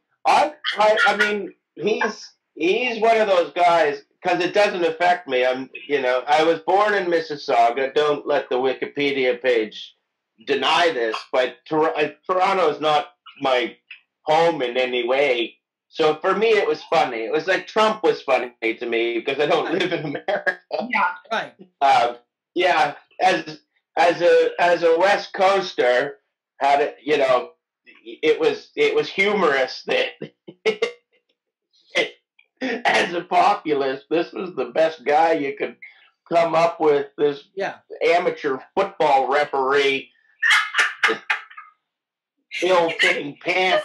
I, 0.78 0.96
I, 1.06 1.12
I 1.12 1.16
mean, 1.16 1.54
he's 1.74 2.32
he's 2.54 3.00
one 3.00 3.18
of 3.18 3.28
those 3.28 3.52
guys 3.52 4.02
because 4.22 4.42
it 4.42 4.54
doesn't 4.54 4.84
affect 4.84 5.28
me. 5.28 5.44
I'm, 5.44 5.70
you 5.88 6.00
know, 6.00 6.22
I 6.26 6.42
was 6.44 6.60
born 6.60 6.94
in 6.94 7.06
Mississauga. 7.06 7.94
Don't 7.94 8.26
let 8.26 8.48
the 8.48 8.56
Wikipedia 8.56 9.40
page 9.40 9.94
deny 10.46 10.90
this, 10.92 11.16
but 11.32 11.56
Tor- 11.68 11.96
uh, 11.96 12.10
Toronto 12.28 12.68
is 12.70 12.80
not 12.80 13.08
my 13.40 13.76
home 14.24 14.62
in 14.62 14.76
any 14.76 15.06
way. 15.06 15.56
So 15.88 16.16
for 16.16 16.34
me, 16.34 16.48
it 16.48 16.66
was 16.66 16.82
funny. 16.84 17.18
It 17.18 17.32
was 17.32 17.46
like 17.46 17.66
Trump 17.66 18.02
was 18.02 18.20
funny 18.22 18.52
to 18.62 18.86
me 18.86 19.18
because 19.18 19.40
I 19.40 19.46
don't 19.46 19.72
live 19.78 19.92
in 19.92 20.04
America. 20.04 20.58
Yeah. 20.90 21.14
Right. 21.30 21.54
Um, 21.80 22.16
yeah, 22.54 22.94
as 23.20 23.60
as 23.96 24.20
a 24.20 24.50
as 24.58 24.82
a 24.82 24.98
West 24.98 25.32
Coaster, 25.32 26.18
had 26.58 26.80
it, 26.80 26.96
you 27.02 27.18
know, 27.18 27.50
it 28.06 28.38
was 28.38 28.70
it 28.76 28.94
was 28.94 29.08
humorous 29.08 29.82
that 29.86 30.10
as 32.86 33.12
a 33.14 33.22
populist, 33.22 34.04
this 34.08 34.32
was 34.32 34.54
the 34.54 34.66
best 34.66 35.04
guy 35.04 35.32
you 35.32 35.56
could 35.56 35.76
come 36.32 36.54
up 36.54 36.80
with. 36.80 37.08
This 37.18 37.48
Yeah. 37.54 37.76
amateur 38.04 38.58
football 38.74 39.30
referee, 39.32 40.10
ill-fitting 42.62 43.36
pants. 43.44 43.84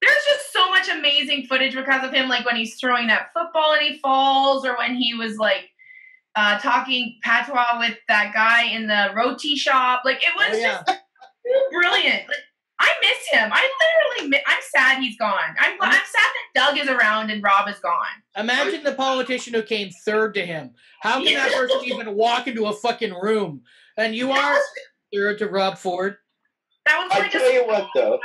There's 0.00 0.24
just 0.28 0.52
so 0.52 0.70
much 0.70 0.88
amazing 0.88 1.46
footage 1.46 1.74
because 1.74 2.04
of 2.04 2.12
him, 2.12 2.28
like 2.28 2.46
when 2.46 2.54
he's 2.56 2.76
throwing 2.76 3.08
that 3.08 3.30
football 3.34 3.72
and 3.74 3.82
he 3.82 3.98
falls, 3.98 4.64
or 4.64 4.76
when 4.78 4.94
he 4.94 5.14
was 5.14 5.36
like 5.38 5.68
uh, 6.36 6.58
talking 6.60 7.18
patois 7.24 7.78
with 7.80 7.96
that 8.06 8.32
guy 8.32 8.64
in 8.66 8.86
the 8.86 9.10
roti 9.14 9.56
shop. 9.56 10.02
Like 10.04 10.22
it 10.22 10.32
was 10.36 10.56
Oh, 10.56 10.60
yeah. 10.60 10.82
just 10.86 11.00
brilliant. 11.72 12.28
Like, 12.28 12.36
I 12.80 12.92
miss 13.00 13.40
him. 13.40 13.50
I 13.52 13.68
literally, 14.14 14.30
mi- 14.30 14.42
I'm 14.46 14.60
sad 14.74 15.02
he's 15.02 15.16
gone. 15.16 15.38
I'm, 15.58 15.72
I'm 15.80 15.90
mm-hmm. 15.90 15.92
sad 15.92 16.02
that 16.04 16.54
Doug 16.54 16.78
is 16.78 16.88
around 16.88 17.30
and 17.30 17.42
Rob 17.42 17.68
is 17.68 17.78
gone. 17.78 18.06
Imagine 18.36 18.84
the 18.84 18.94
politician 18.94 19.54
who 19.54 19.62
came 19.62 19.90
third 20.04 20.34
to 20.34 20.46
him. 20.46 20.70
How 21.00 21.22
can 21.22 21.34
that 21.34 21.52
person 21.54 21.80
even 21.84 22.14
walk 22.14 22.46
into 22.46 22.66
a 22.66 22.72
fucking 22.72 23.14
room? 23.14 23.62
And 23.96 24.14
you 24.14 24.30
are 24.30 24.58
third 25.12 25.38
to 25.38 25.48
Rob 25.48 25.78
Ford. 25.78 26.16
That 26.86 27.02
was 27.02 27.12
I 27.12 27.28
tell 27.28 27.42
a 27.42 27.52
you 27.52 27.66
what, 27.66 27.88
though, 27.94 28.18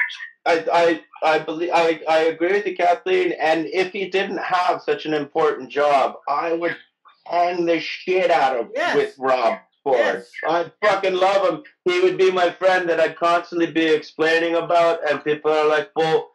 I 0.45 1.01
I 1.23 1.35
I 1.35 1.39
believe 1.39 1.71
I 1.73 1.99
I 2.07 2.19
agree 2.25 2.53
with 2.53 2.65
you, 2.65 2.75
Kathleen. 2.75 3.33
And 3.33 3.65
if 3.67 3.91
he 3.91 4.07
didn't 4.09 4.37
have 4.37 4.81
such 4.81 5.05
an 5.05 5.13
important 5.13 5.69
job, 5.69 6.15
I 6.29 6.53
would 6.53 6.77
hang 7.25 7.65
the 7.65 7.79
shit 7.79 8.31
out 8.31 8.57
of 8.57 8.69
Yes. 8.73 8.95
with 8.95 9.15
Rob 9.17 9.59
Ford. 9.83 9.97
Yes. 9.97 10.31
I 10.47 10.71
fucking 10.81 11.13
love 11.13 11.47
him. 11.47 11.63
He 11.85 11.99
would 12.01 12.17
be 12.17 12.31
my 12.31 12.51
friend 12.51 12.89
that 12.89 12.99
I'd 12.99 13.17
constantly 13.17 13.71
be 13.71 13.85
explaining 13.85 14.55
about, 14.55 14.99
and 15.09 15.23
people 15.23 15.51
are 15.51 15.67
like, 15.67 15.91
"Well, 15.95 16.31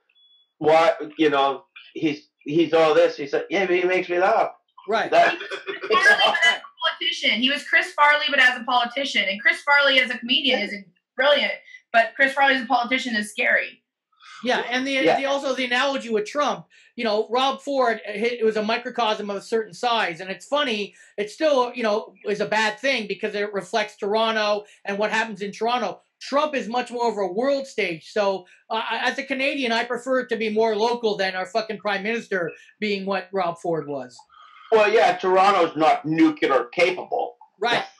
why? 0.58 0.92
You 1.16 1.30
know, 1.30 1.64
he's 1.94 2.28
he's 2.40 2.72
all 2.72 2.94
this." 2.94 3.16
He's 3.16 3.32
like, 3.32 3.46
"Yeah, 3.50 3.66
but 3.66 3.76
he 3.76 3.84
makes 3.84 4.08
me 4.08 4.18
laugh." 4.18 4.50
Right. 4.88 5.10
That, 5.10 5.38
Farley, 5.38 5.46
but 5.88 5.98
as 5.98 6.56
a 6.56 6.62
politician. 6.98 7.40
He 7.40 7.50
was 7.50 7.62
Chris 7.64 7.92
Farley, 7.92 8.24
but 8.30 8.40
as 8.40 8.58
a 8.58 8.64
politician. 8.64 9.24
And 9.28 9.40
Chris 9.40 9.60
Farley 9.60 10.00
as 10.00 10.10
a 10.10 10.18
comedian 10.18 10.60
is 10.60 10.74
brilliant, 11.16 11.52
but 11.92 12.12
Chris 12.16 12.32
Farley 12.32 12.54
as 12.54 12.62
a 12.62 12.66
politician 12.66 13.14
is 13.14 13.30
scary. 13.30 13.82
Yeah, 14.44 14.62
and 14.70 14.86
the, 14.86 14.92
Yeah. 14.92 15.16
the 15.16 15.26
also 15.26 15.54
the 15.54 15.64
analogy 15.64 16.10
with 16.10 16.24
Trump, 16.26 16.66
you 16.96 17.04
know, 17.04 17.26
Rob 17.30 17.60
Ford 17.60 18.00
uh, 18.08 18.12
it 18.14 18.44
was 18.44 18.56
a 18.56 18.62
microcosm 18.62 19.30
of 19.30 19.36
a 19.36 19.40
certain 19.40 19.74
size, 19.74 20.20
and 20.20 20.30
it's 20.30 20.46
funny. 20.46 20.94
It 21.16 21.30
still, 21.30 21.72
you 21.74 21.82
know, 21.82 22.14
is 22.26 22.40
a 22.40 22.46
bad 22.46 22.78
thing 22.78 23.06
because 23.08 23.34
it 23.34 23.52
reflects 23.52 23.96
Toronto 23.96 24.64
and 24.84 24.98
what 24.98 25.10
happens 25.10 25.42
in 25.42 25.50
Toronto. 25.52 26.00
Trump 26.20 26.54
is 26.54 26.68
much 26.68 26.90
more 26.90 27.10
of 27.10 27.16
a 27.18 27.32
world 27.32 27.66
stage. 27.66 28.10
So, 28.12 28.46
uh, 28.70 28.82
as 28.90 29.18
a 29.18 29.22
Canadian, 29.24 29.70
I 29.72 29.84
prefer 29.84 30.20
it 30.20 30.28
to 30.30 30.36
be 30.36 30.50
more 30.50 30.74
local 30.76 31.16
than 31.16 31.34
our 31.36 31.46
fucking 31.46 31.78
prime 31.78 32.02
minister 32.02 32.50
being 32.80 33.06
what 33.06 33.28
Rob 33.32 33.58
Ford 33.58 33.86
was. 33.88 34.16
well, 34.72 34.92
yeah, 34.92 35.16
Toronto's 35.16 35.76
not 35.76 36.04
nuclear 36.04 36.64
capable. 36.72 37.36
Right. 37.60 37.84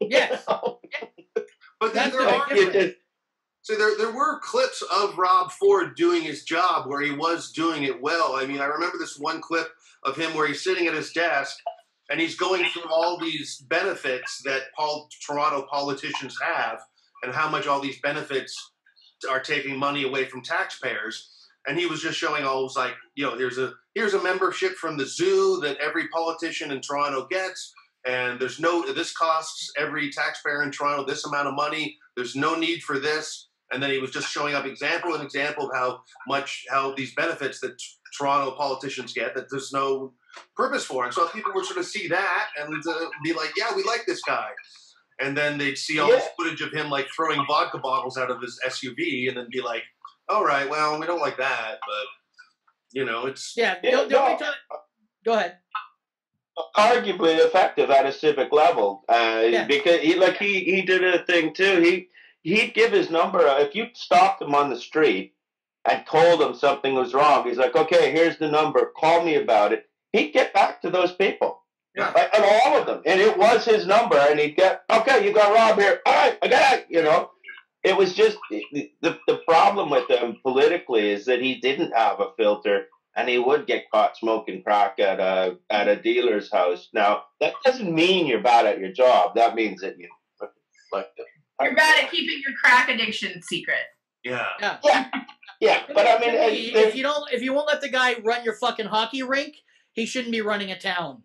Yes. 0.00 0.44
But 1.80 1.94
then 1.94 2.10
That's 2.10 2.16
there 2.16 2.24
the 2.26 2.34
are 2.36 2.48
big 2.48 2.58
You 2.58 2.64
difference. 2.66 2.86
just- 2.86 2.98
So 3.62 3.76
there, 3.76 3.96
there 3.96 4.12
were 4.12 4.40
clips 4.40 4.82
of 4.92 5.16
Rob 5.16 5.52
Ford 5.52 5.94
doing 5.94 6.22
his 6.22 6.42
job 6.42 6.88
where 6.88 7.00
he 7.00 7.12
was 7.12 7.52
doing 7.52 7.84
it 7.84 8.02
well. 8.02 8.34
I 8.34 8.44
mean, 8.44 8.60
I 8.60 8.64
remember 8.64 8.98
this 8.98 9.18
one 9.18 9.40
clip 9.40 9.68
of 10.02 10.16
him 10.16 10.34
where 10.34 10.48
he's 10.48 10.64
sitting 10.64 10.88
at 10.88 10.94
his 10.94 11.12
desk 11.12 11.58
and 12.10 12.20
he's 12.20 12.34
going 12.34 12.64
through 12.66 12.90
all 12.90 13.20
these 13.20 13.64
benefits 13.68 14.42
that 14.44 14.62
Paul, 14.76 15.08
Toronto 15.24 15.64
politicians 15.70 16.36
have 16.42 16.80
and 17.22 17.32
how 17.32 17.48
much 17.48 17.68
all 17.68 17.80
these 17.80 18.00
benefits 18.00 18.72
are 19.30 19.40
taking 19.40 19.78
money 19.78 20.02
away 20.02 20.24
from 20.24 20.42
taxpayers. 20.42 21.30
And 21.68 21.78
he 21.78 21.86
was 21.86 22.02
just 22.02 22.18
showing 22.18 22.44
all 22.44 22.64
was 22.64 22.76
like, 22.76 22.94
you 23.14 23.24
know, 23.24 23.36
here's 23.38 23.58
a 23.58 23.74
here's 23.94 24.14
a 24.14 24.22
membership 24.22 24.72
from 24.72 24.96
the 24.96 25.06
zoo 25.06 25.60
that 25.62 25.76
every 25.76 26.08
politician 26.08 26.72
in 26.72 26.80
Toronto 26.80 27.28
gets, 27.30 27.72
and 28.04 28.40
there's 28.40 28.58
no 28.58 28.84
this 28.92 29.12
costs 29.12 29.70
every 29.78 30.10
taxpayer 30.10 30.64
in 30.64 30.72
Toronto 30.72 31.04
this 31.04 31.24
amount 31.24 31.46
of 31.46 31.54
money. 31.54 31.96
There's 32.16 32.34
no 32.34 32.56
need 32.56 32.82
for 32.82 32.98
this 32.98 33.50
and 33.72 33.82
then 33.82 33.90
he 33.90 33.98
was 33.98 34.10
just 34.10 34.28
showing 34.30 34.54
up 34.54 34.64
example 34.66 35.14
and 35.14 35.22
example 35.22 35.70
of 35.70 35.76
how 35.76 36.02
much 36.28 36.64
how 36.70 36.94
these 36.94 37.14
benefits 37.14 37.60
that 37.60 37.78
t- 37.78 37.84
Toronto 38.18 38.52
politicians 38.56 39.12
get 39.12 39.34
that 39.34 39.46
there's 39.50 39.72
no 39.72 40.12
purpose 40.56 40.84
for, 40.84 41.04
and 41.04 41.12
so 41.14 41.28
people 41.28 41.52
would 41.54 41.64
sort 41.64 41.78
of 41.78 41.86
see 41.86 42.08
that 42.08 42.48
and 42.58 42.74
uh, 42.86 43.06
be 43.24 43.32
like, 43.32 43.50
yeah, 43.56 43.74
we 43.74 43.82
like 43.84 44.04
this 44.06 44.20
guy, 44.22 44.48
and 45.20 45.36
then 45.36 45.58
they'd 45.58 45.78
see 45.78 45.98
all 45.98 46.08
this 46.08 46.24
footage 46.38 46.60
of 46.60 46.72
him 46.72 46.90
like 46.90 47.06
throwing 47.14 47.44
vodka 47.46 47.78
bottles 47.78 48.16
out 48.18 48.30
of 48.30 48.40
his 48.42 48.58
SUV, 48.66 49.28
and 49.28 49.36
then 49.36 49.46
be 49.50 49.60
like, 49.62 49.82
all 50.28 50.44
right, 50.44 50.68
well, 50.68 50.98
we 51.00 51.06
don't 51.06 51.20
like 51.20 51.36
that, 51.38 51.78
but 51.86 52.06
you 52.92 53.04
know, 53.06 53.26
it's 53.26 53.54
Yeah. 53.56 53.76
Yeah, 53.82 53.90
don't, 53.92 54.10
don't 54.10 54.30
no. 54.40 54.46
be 54.46 54.52
Go 55.24 55.32
ahead. 55.34 55.56
arguably 56.76 57.38
effective 57.38 57.90
at 57.90 58.06
a 58.06 58.12
civic 58.12 58.52
level 58.52 59.04
uh, 59.08 59.42
Yeah. 59.48 59.64
because 59.66 60.00
he 60.00 60.14
like 60.16 60.36
he 60.36 60.64
he 60.64 60.82
did 60.82 61.02
a 61.02 61.24
thing 61.24 61.54
too 61.54 61.80
he 61.80 62.08
he'd 62.42 62.74
give 62.74 62.92
his 62.92 63.10
number 63.10 63.40
if 63.58 63.74
you 63.74 63.86
stopped 63.94 64.42
him 64.42 64.54
on 64.54 64.70
the 64.70 64.80
street 64.80 65.34
and 65.88 66.06
told 66.06 66.40
him 66.40 66.54
something 66.54 66.94
was 66.94 67.14
wrong, 67.14 67.48
he's 67.48 67.58
like, 67.58 67.74
okay, 67.74 68.12
here's 68.12 68.38
the 68.38 68.48
number, 68.48 68.92
call 68.96 69.24
me 69.24 69.36
about 69.36 69.72
it. 69.72 69.86
He'd 70.12 70.32
get 70.32 70.52
back 70.52 70.82
to 70.82 70.90
those 70.90 71.12
people. 71.12 71.62
Like, 71.96 72.34
and 72.34 72.44
all 72.44 72.78
of 72.78 72.86
them. 72.86 73.02
And 73.04 73.20
it 73.20 73.36
was 73.36 73.64
his 73.64 73.86
number. 73.86 74.16
And 74.16 74.40
he'd 74.40 74.56
get, 74.56 74.82
okay, 74.90 75.26
you 75.26 75.32
got 75.32 75.54
Rob 75.54 75.78
here. 75.78 76.00
All 76.06 76.12
right, 76.12 76.38
I 76.42 76.48
got 76.48 76.78
it. 76.78 76.86
You 76.88 77.02
know, 77.02 77.30
it 77.82 77.96
was 77.96 78.14
just 78.14 78.38
the, 78.50 78.90
the, 79.00 79.42
problem 79.46 79.90
with 79.90 80.08
him 80.08 80.38
politically 80.42 81.10
is 81.10 81.26
that 81.26 81.42
he 81.42 81.56
didn't 81.56 81.92
have 81.92 82.20
a 82.20 82.32
filter 82.38 82.86
and 83.16 83.28
he 83.28 83.38
would 83.38 83.66
get 83.66 83.90
caught 83.90 84.16
smoking 84.16 84.62
crack 84.62 84.98
at 84.98 85.20
a, 85.20 85.58
at 85.68 85.88
a 85.88 86.00
dealer's 86.00 86.50
house. 86.50 86.88
Now, 86.94 87.24
that 87.40 87.54
doesn't 87.64 87.92
mean 87.92 88.26
you're 88.26 88.40
bad 88.40 88.66
at 88.66 88.78
your 88.78 88.92
job. 88.92 89.34
That 89.34 89.54
means 89.54 89.82
that 89.82 89.98
you 89.98 90.08
like 90.92 91.08
You're 91.64 91.74
bad 91.74 92.04
at 92.04 92.10
keeping 92.10 92.40
your 92.46 92.54
crack 92.62 92.88
addiction 92.88 93.40
secret. 93.42 93.78
Yeah. 94.24 94.46
Yeah. 94.60 94.78
Yeah. 94.84 95.08
Yeah. 95.60 95.82
But 95.92 96.06
I 96.06 96.18
mean, 96.18 96.32
To 96.32 96.46
me, 96.50 96.70
there- 96.72 96.88
if 96.88 96.94
you 96.96 97.02
don't, 97.02 97.32
if 97.32 97.42
you 97.42 97.52
won't 97.52 97.66
let 97.68 97.80
the 97.80 97.88
guy 97.88 98.14
run 98.22 98.44
your 98.44 98.54
fucking 98.54 98.86
hockey 98.86 99.22
rink, 99.22 99.56
he 99.92 100.06
shouldn't 100.06 100.32
be 100.32 100.40
running 100.40 100.70
a 100.70 100.78
town. 100.78 101.22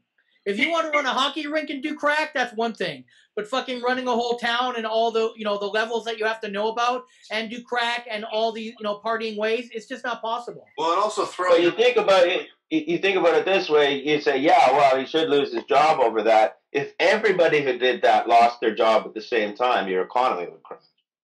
If 0.47 0.57
you 0.57 0.71
want 0.71 0.85
to 0.85 0.97
run 0.97 1.05
a 1.05 1.09
hockey 1.09 1.45
rink 1.45 1.69
and 1.69 1.83
do 1.83 1.93
crack, 1.93 2.33
that's 2.33 2.55
one 2.55 2.73
thing. 2.73 3.03
But 3.35 3.47
fucking 3.49 3.81
running 3.81 4.07
a 4.07 4.11
whole 4.11 4.37
town 4.37 4.77
and 4.77 4.85
all 4.85 5.11
the 5.11 5.33
you 5.35 5.43
know 5.43 5.59
the 5.59 5.65
levels 5.65 6.05
that 6.05 6.17
you 6.17 6.25
have 6.25 6.39
to 6.39 6.49
know 6.49 6.69
about 6.69 7.03
and 7.29 7.51
do 7.51 7.61
crack 7.61 8.07
and 8.09 8.23
all 8.23 8.53
the 8.53 8.63
you 8.63 8.75
know 8.81 9.01
partying 9.03 9.37
ways, 9.37 9.69
it's 9.73 9.87
just 9.87 10.05
not 10.05 10.21
possible. 10.21 10.65
Well, 10.77 10.93
and 10.93 11.01
also 11.01 11.25
throw 11.25 11.49
Well, 11.49 11.61
you 11.61 11.71
think 11.71 11.97
about 11.97 12.25
it. 12.25 12.47
You 12.69 12.83
you 12.87 12.97
think 12.97 13.17
about 13.17 13.35
it 13.35 13.43
this 13.43 13.69
way. 13.69 14.01
You 14.01 14.21
say, 14.21 14.37
"Yeah, 14.37 14.71
well, 14.71 14.97
he 14.97 15.05
should 15.05 15.29
lose 15.29 15.53
his 15.53 15.65
job 15.65 15.99
over 15.99 16.23
that." 16.23 16.59
If 16.71 16.93
everybody 16.97 17.61
who 17.61 17.77
did 17.77 18.01
that 18.03 18.29
lost 18.29 18.61
their 18.61 18.73
job 18.73 19.03
at 19.05 19.13
the 19.13 19.21
same 19.21 19.53
time, 19.53 19.89
your 19.89 20.03
economy 20.03 20.47
would 20.49 20.63
crash. 20.63 20.81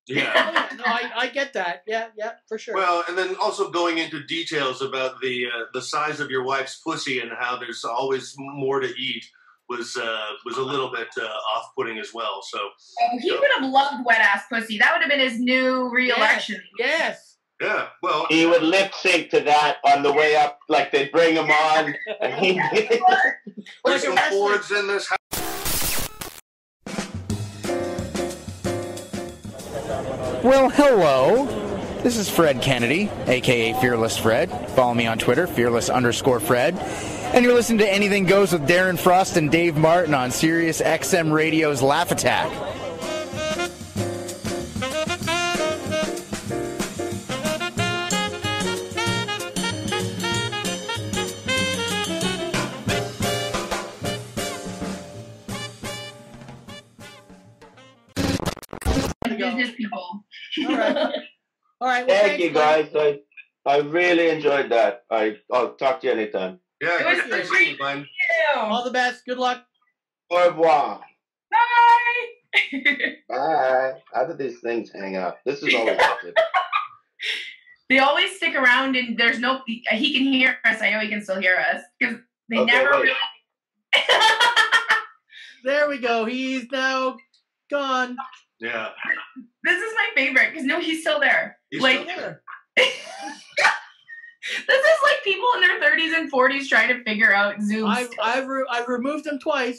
Yeah. 0.07 0.67
no, 0.77 0.83
I, 0.85 1.11
I 1.15 1.27
get 1.29 1.53
that. 1.53 1.83
Yeah, 1.87 2.07
yeah, 2.17 2.31
for 2.47 2.57
sure. 2.57 2.75
Well, 2.75 3.03
and 3.07 3.17
then 3.17 3.35
also 3.41 3.69
going 3.69 3.97
into 3.99 4.23
details 4.25 4.81
about 4.81 5.21
the 5.21 5.45
uh, 5.45 5.65
the 5.73 5.81
size 5.81 6.19
of 6.19 6.29
your 6.29 6.43
wife's 6.43 6.81
pussy 6.85 7.19
and 7.19 7.31
how 7.39 7.57
there's 7.57 7.83
always 7.83 8.33
more 8.37 8.79
to 8.79 8.87
eat 8.87 9.23
was 9.69 9.95
uh, 9.95 10.25
was 10.45 10.57
a 10.57 10.61
little 10.61 10.91
bit 10.91 11.07
uh, 11.17 11.23
off 11.25 11.71
putting 11.77 11.99
as 11.99 12.13
well. 12.13 12.41
So 12.43 12.59
Oh, 12.59 13.17
he 13.19 13.31
would 13.31 13.49
have 13.59 13.69
loved 13.69 14.05
wet 14.05 14.19
ass 14.19 14.43
pussy. 14.51 14.77
That 14.77 14.91
would 14.93 15.01
have 15.01 15.09
been 15.09 15.19
his 15.19 15.39
new 15.39 15.89
re-election. 15.89 16.61
Yes. 16.77 17.37
yeah, 17.61 17.87
well, 18.01 18.25
He 18.29 18.45
would 18.45 18.61
lip 18.63 18.93
sync 18.93 19.29
to 19.29 19.39
that 19.41 19.77
on 19.85 20.03
the 20.03 20.11
way 20.11 20.35
up, 20.35 20.59
like 20.67 20.91
they'd 20.91 21.11
bring 21.11 21.35
him 21.35 21.49
on. 21.49 21.95
And 22.19 22.33
he, 22.33 22.53
there's 23.85 24.03
some 24.03 24.17
Fords 24.17 24.69
in 24.71 24.87
this 24.87 25.07
house. 25.07 25.17
Well, 30.43 30.69
hello. 30.69 31.45
This 32.01 32.17
is 32.17 32.29
Fred 32.29 32.61
Kennedy, 32.61 33.09
aka 33.27 33.71
Fearless 33.79 34.17
Fred. 34.17 34.51
Follow 34.71 34.93
me 34.93 35.07
on 35.07 35.17
Twitter, 35.17 35.47
fearless 35.47 35.89
underscore 35.89 36.41
Fred. 36.41 36.77
And 37.33 37.45
you're 37.45 37.53
listening 37.53 37.77
to 37.77 37.89
Anything 37.89 38.25
Goes 38.25 38.51
with 38.51 38.67
Darren 38.67 38.99
Frost 38.99 39.37
and 39.37 39.49
Dave 39.49 39.77
Martin 39.77 40.13
on 40.13 40.31
Sirius 40.31 40.81
XM 40.81 41.31
Radio's 41.31 41.81
Laugh 41.81 42.11
Attack. 42.11 42.51
Right. 61.93 62.07
Well, 62.07 62.23
Thank 62.27 62.41
you, 62.41 62.49
guys. 62.51 62.89
I 62.95 63.19
I 63.65 63.77
really 63.77 64.29
enjoyed 64.29 64.69
that. 64.71 65.03
I 65.09 65.37
I'll 65.51 65.75
talk 65.75 66.01
to 66.01 66.07
you 66.07 66.13
anytime. 66.13 66.59
Yeah, 66.81 66.99
It 66.99 67.05
was 67.05 67.17
great. 67.21 67.29
Thanks, 67.31 67.49
great. 67.49 67.77
Glenn. 67.79 67.99
Ew. 68.55 68.59
All 68.61 68.83
the 68.83 68.91
best. 68.91 69.25
Good 69.25 69.37
luck. 69.37 69.63
Au 70.31 70.47
revoir. 70.49 71.01
Bye. 71.51 72.67
Bye. 73.29 73.93
How 74.13 74.25
do 74.25 74.33
these 74.33 74.59
things 74.59 74.91
hang 74.93 75.15
up? 75.15 75.39
This 75.45 75.63
is 75.63 75.73
always 75.73 75.97
good. 76.21 76.35
they 77.89 77.99
always 77.99 78.35
stick 78.35 78.55
around, 78.55 78.95
and 78.95 79.17
there's 79.17 79.39
no. 79.39 79.61
He 79.65 79.81
can 80.13 80.23
hear 80.33 80.57
us. 80.65 80.81
I 80.81 80.89
know 80.91 80.99
he 80.99 81.07
can 81.09 81.21
still 81.23 81.39
hear 81.39 81.55
us 81.57 81.81
because 81.99 82.17
they 82.49 82.57
Okay, 82.57 82.71
never 82.71 82.91
wait. 82.91 83.01
really. 83.03 83.15
There 85.65 85.87
we 85.87 85.97
go. 85.99 86.25
He's 86.25 86.69
now 86.73 87.15
gone. 87.71 88.17
Yeah. 88.63 88.89
This 89.63 89.75
is 89.81 89.93
my 89.95 90.07
favorite 90.15 90.51
because 90.51 90.65
no, 90.65 90.79
he's 90.79 91.01
still 91.01 91.19
there. 91.19 91.57
He's 91.69 91.81
like 91.81 92.01
still 92.01 92.15
there. 92.15 92.41
this 92.77 92.87
is 94.67 94.97
like 95.03 95.23
people 95.23 95.47
in 95.55 95.61
their 95.61 95.79
30s 95.81 96.17
and 96.17 96.31
40s 96.31 96.67
trying 96.67 96.89
to 96.89 97.03
figure 97.03 97.33
out 97.33 97.61
Zoom. 97.61 97.87
I've 97.87 98.09
I've, 98.21 98.47
re- 98.47 98.65
I've 98.71 98.87
removed 98.87 99.27
him 99.27 99.37
twice. 99.39 99.77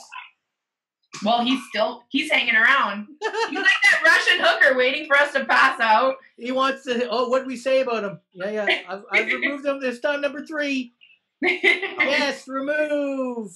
well, 1.24 1.42
he's 1.44 1.60
still 1.70 2.02
he's 2.10 2.30
hanging 2.30 2.56
around. 2.56 3.06
He's 3.20 3.58
like 3.58 3.66
that 3.84 4.02
Russian 4.04 4.44
hooker 4.44 4.76
waiting 4.76 5.06
for 5.06 5.16
us 5.16 5.32
to 5.32 5.44
pass 5.44 5.80
out. 5.80 6.16
He 6.36 6.52
wants 6.52 6.84
to. 6.84 7.08
Oh, 7.10 7.28
what 7.28 7.38
did 7.40 7.48
we 7.48 7.56
say 7.56 7.80
about 7.80 8.04
him? 8.04 8.20
Yeah, 8.32 8.50
yeah. 8.50 8.80
I've, 8.88 9.04
I've 9.10 9.26
removed 9.26 9.64
him 9.64 9.80
this 9.80 10.00
time. 10.00 10.20
Number 10.20 10.44
three. 10.44 10.92
Yes, 11.42 12.46
remove. 12.48 13.50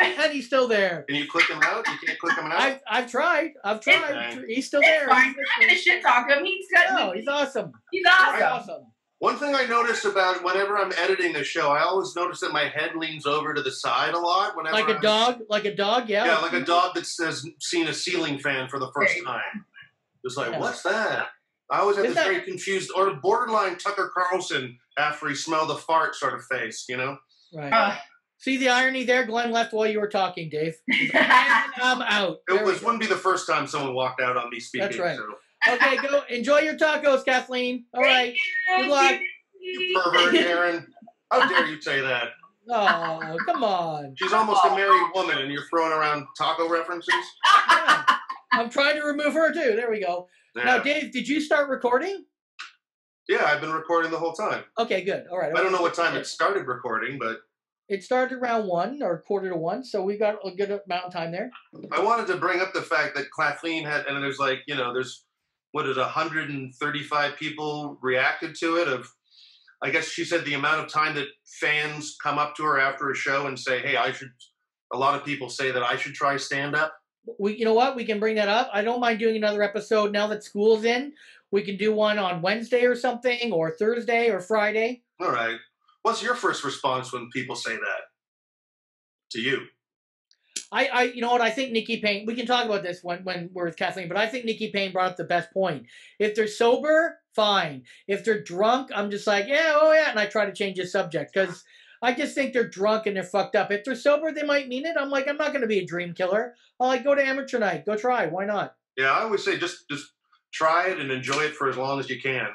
And 0.00 0.32
he's 0.32 0.46
still 0.46 0.68
there. 0.68 1.04
Can 1.08 1.16
you 1.16 1.26
click 1.26 1.48
him 1.48 1.60
out? 1.62 1.86
You 1.88 1.94
can't 2.06 2.18
click 2.18 2.36
him 2.38 2.46
out. 2.46 2.60
I've 2.60 2.80
I've 2.88 3.10
tried. 3.10 3.52
I've 3.64 3.80
tried. 3.80 4.00
Fine. 4.34 4.44
He's 4.48 4.66
still 4.66 4.80
It's 4.80 4.88
there. 4.88 5.08
fine. 5.08 5.34
We're 5.36 5.42
not 5.42 5.60
gonna 5.68 5.74
shit 5.78 6.02
talk 6.02 6.30
him. 6.30 6.44
He's 6.44 6.66
got. 6.72 6.92
No, 6.94 7.12
he's 7.12 7.26
awesome. 7.26 7.72
he's 7.90 8.02
He's 8.04 8.06
awesome. 8.06 8.42
awesome. 8.44 8.82
One 9.20 9.36
thing 9.36 9.56
I 9.56 9.64
noticed 9.66 10.04
about 10.04 10.44
whenever 10.44 10.78
I'm 10.78 10.92
editing 10.96 11.34
a 11.34 11.42
show, 11.42 11.70
I 11.72 11.80
always 11.82 12.14
notice 12.14 12.38
that 12.40 12.52
my 12.52 12.68
head 12.68 12.94
leans 12.94 13.26
over 13.26 13.52
to 13.52 13.60
the 13.62 13.72
side 13.72 14.14
a 14.14 14.18
lot. 14.18 14.56
Whenever 14.56 14.76
Like 14.76 14.88
a 14.88 14.92
I'm- 14.92 15.00
dog. 15.00 15.38
Like 15.48 15.64
a 15.64 15.74
dog. 15.74 16.08
Yeah. 16.08 16.26
Yeah, 16.26 16.38
like 16.38 16.52
a 16.52 16.60
dog 16.64 16.94
that 16.94 17.04
has 17.24 17.44
seen 17.60 17.88
a 17.88 17.92
ceiling 17.92 18.38
fan 18.38 18.68
for 18.68 18.78
the 18.78 18.92
first 18.94 19.16
time. 19.26 19.64
It's 20.22 20.36
like, 20.36 20.52
Yeah. 20.52 20.60
what's 20.60 20.82
that? 20.82 21.30
I 21.70 21.80
always 21.80 21.96
have 21.96 22.04
Is 22.06 22.14
this 22.14 22.22
that- 22.24 22.30
very 22.30 22.42
confused 22.44 22.92
or 22.94 23.12
borderline 23.14 23.76
Tucker 23.78 24.12
Carlson 24.14 24.78
after 24.96 25.28
he 25.28 25.34
smelled 25.34 25.70
a 25.72 25.76
fart 25.76 26.14
sort 26.14 26.34
of 26.34 26.44
face, 26.44 26.84
you 26.88 26.96
know? 26.96 27.18
Right. 27.52 27.72
Uh, 27.72 27.96
See 28.38 28.56
the 28.56 28.68
irony 28.68 29.04
there? 29.04 29.26
Glenn 29.26 29.50
left 29.50 29.72
while 29.72 29.86
you 29.88 30.00
were 30.00 30.08
talking, 30.08 30.48
Dave. 30.48 30.76
And 31.14 31.72
I'm 31.82 32.02
out. 32.02 32.38
It 32.48 32.54
There 32.54 32.64
we 32.64 32.72
was 32.72 32.82
wouldn't 32.82 33.00
be 33.00 33.06
the 33.06 33.16
first 33.16 33.46
time 33.48 33.66
someone 33.66 33.94
walked 33.94 34.20
out 34.20 34.36
on 34.36 34.48
me 34.50 34.60
speaking. 34.60 34.86
That's 34.86 34.98
right. 34.98 35.16
So. 35.16 35.74
Okay, 35.74 35.96
go 35.96 36.22
enjoy 36.30 36.60
your 36.60 36.76
tacos, 36.76 37.24
Kathleen. 37.24 37.84
All 37.94 38.02
right. 38.02 38.34
Good 38.76 38.88
luck. 38.88 39.20
You 39.60 40.00
pervert, 40.02 40.34
Darren. 40.34 40.86
How 41.30 41.48
dare 41.48 41.66
you 41.66 41.80
say 41.80 42.00
that? 42.00 42.28
Oh, 42.70 43.36
come 43.44 43.64
on. 43.64 44.14
She's 44.16 44.32
almost 44.32 44.64
a 44.64 44.70
married 44.70 45.10
woman 45.14 45.38
and 45.38 45.50
you're 45.50 45.66
throwing 45.68 45.92
around 45.92 46.26
taco 46.36 46.68
references? 46.68 47.14
Yeah. 47.70 48.04
I'm 48.52 48.70
trying 48.70 48.96
to 48.96 49.02
remove 49.02 49.34
her 49.34 49.52
too. 49.52 49.74
There 49.76 49.90
we 49.90 50.00
go. 50.00 50.28
Now, 50.54 50.78
Dave, 50.78 51.12
did 51.12 51.28
you 51.28 51.40
start 51.40 51.68
recording? 51.68 52.24
yeah, 53.28 53.44
I've 53.44 53.60
been 53.60 53.72
recording 53.72 54.10
the 54.10 54.18
whole 54.18 54.32
time. 54.32 54.64
Okay, 54.78 55.02
good. 55.02 55.26
All 55.30 55.38
right. 55.38 55.52
I 55.56 55.62
don't 55.62 55.72
know 55.72 55.82
what 55.82 55.94
time 55.94 56.16
it 56.16 56.26
started 56.26 56.66
recording, 56.66 57.18
but 57.18 57.38
It 57.88 58.02
started 58.02 58.38
around 58.38 58.66
one 58.66 59.02
or 59.02 59.22
quarter 59.26 59.48
to 59.48 59.56
one, 59.56 59.82
so 59.82 60.02
we 60.02 60.18
got 60.18 60.36
a 60.44 60.50
good 60.54 60.70
amount 60.70 61.06
of 61.06 61.12
time 61.12 61.32
there. 61.32 61.50
I 61.90 62.02
wanted 62.02 62.26
to 62.26 62.36
bring 62.36 62.60
up 62.60 62.74
the 62.74 62.82
fact 62.82 63.16
that 63.16 63.26
Kathleen 63.38 63.84
had, 63.84 64.06
and 64.06 64.22
there's 64.22 64.38
like, 64.38 64.60
you 64.66 64.74
know, 64.74 64.92
there's 64.92 65.24
what 65.72 65.86
is 65.86 65.96
135 65.96 67.36
people 67.36 67.98
reacted 68.02 68.54
to 68.56 68.76
it. 68.76 68.88
Of, 68.88 69.10
I 69.82 69.90
guess 69.90 70.06
she 70.06 70.24
said 70.24 70.44
the 70.44 70.54
amount 70.54 70.84
of 70.84 70.92
time 70.92 71.14
that 71.14 71.28
fans 71.60 72.16
come 72.22 72.38
up 72.38 72.54
to 72.56 72.64
her 72.64 72.78
after 72.78 73.10
a 73.10 73.14
show 73.14 73.46
and 73.46 73.58
say, 73.58 73.80
"Hey, 73.80 73.96
I 73.96 74.12
should." 74.12 74.30
A 74.92 74.98
lot 74.98 75.14
of 75.14 75.24
people 75.24 75.48
say 75.50 75.70
that 75.70 75.82
I 75.82 75.96
should 75.96 76.14
try 76.14 76.36
stand 76.36 76.74
up. 76.74 76.94
We, 77.38 77.56
you 77.56 77.66
know 77.66 77.74
what? 77.74 77.94
We 77.94 78.04
can 78.04 78.20
bring 78.20 78.36
that 78.36 78.48
up. 78.48 78.70
I 78.72 78.82
don't 78.82 79.00
mind 79.00 79.18
doing 79.18 79.36
another 79.36 79.62
episode 79.62 80.12
now 80.12 80.26
that 80.28 80.44
school's 80.44 80.84
in. 80.84 81.12
We 81.50 81.62
can 81.62 81.76
do 81.76 81.94
one 81.94 82.18
on 82.18 82.42
Wednesday 82.42 82.84
or 82.84 82.96
something, 82.96 83.52
or 83.52 83.70
Thursday 83.70 84.30
or 84.30 84.40
Friday. 84.40 85.02
All 85.20 85.30
right. 85.30 85.58
What's 86.02 86.22
your 86.22 86.34
first 86.34 86.64
response 86.64 87.12
when 87.12 87.28
people 87.32 87.56
say 87.56 87.74
that 87.74 88.02
to 89.32 89.40
you? 89.40 89.62
I, 90.70 90.86
I, 90.86 91.02
you 91.04 91.20
know 91.20 91.30
what? 91.30 91.40
I 91.40 91.50
think 91.50 91.72
Nikki 91.72 92.00
Payne. 92.00 92.26
We 92.26 92.34
can 92.34 92.46
talk 92.46 92.66
about 92.66 92.82
this 92.82 93.00
when 93.02 93.24
when 93.24 93.50
we're 93.52 93.64
with 93.64 93.76
Kathleen, 93.76 94.08
but 94.08 94.16
I 94.16 94.26
think 94.26 94.44
Nikki 94.44 94.70
Payne 94.70 94.92
brought 94.92 95.10
up 95.12 95.16
the 95.16 95.24
best 95.24 95.52
point. 95.52 95.86
If 96.18 96.34
they're 96.34 96.46
sober, 96.46 97.18
fine. 97.34 97.84
If 98.06 98.24
they're 98.24 98.42
drunk, 98.42 98.90
I'm 98.94 99.10
just 99.10 99.26
like, 99.26 99.46
yeah, 99.48 99.74
oh 99.76 99.92
yeah, 99.92 100.10
and 100.10 100.18
I 100.18 100.26
try 100.26 100.44
to 100.44 100.52
change 100.52 100.76
the 100.76 100.86
subject 100.86 101.32
because 101.32 101.64
I 102.02 102.12
just 102.12 102.34
think 102.34 102.52
they're 102.52 102.68
drunk 102.68 103.06
and 103.06 103.16
they're 103.16 103.22
fucked 103.24 103.56
up. 103.56 103.70
If 103.70 103.84
they're 103.84 103.94
sober, 103.94 104.30
they 104.30 104.42
might 104.42 104.68
mean 104.68 104.84
it. 104.84 104.96
I'm 104.98 105.10
like, 105.10 105.26
I'm 105.26 105.36
not 105.36 105.52
going 105.52 105.62
to 105.62 105.68
be 105.68 105.78
a 105.78 105.86
dream 105.86 106.12
killer. 106.12 106.54
I'll 106.78 106.88
like 106.88 107.04
go 107.04 107.14
to 107.14 107.24
amateur 107.24 107.58
night, 107.58 107.86
go 107.86 107.96
try. 107.96 108.26
Why 108.26 108.44
not? 108.44 108.74
Yeah, 108.96 109.12
I 109.12 109.22
always 109.22 109.44
say 109.44 109.58
just 109.58 109.88
just 109.88 110.06
try 110.52 110.88
it 110.88 110.98
and 110.98 111.10
enjoy 111.10 111.44
it 111.44 111.54
for 111.54 111.68
as 111.68 111.76
long 111.76 111.98
as 111.98 112.10
you 112.10 112.20
can. 112.20 112.48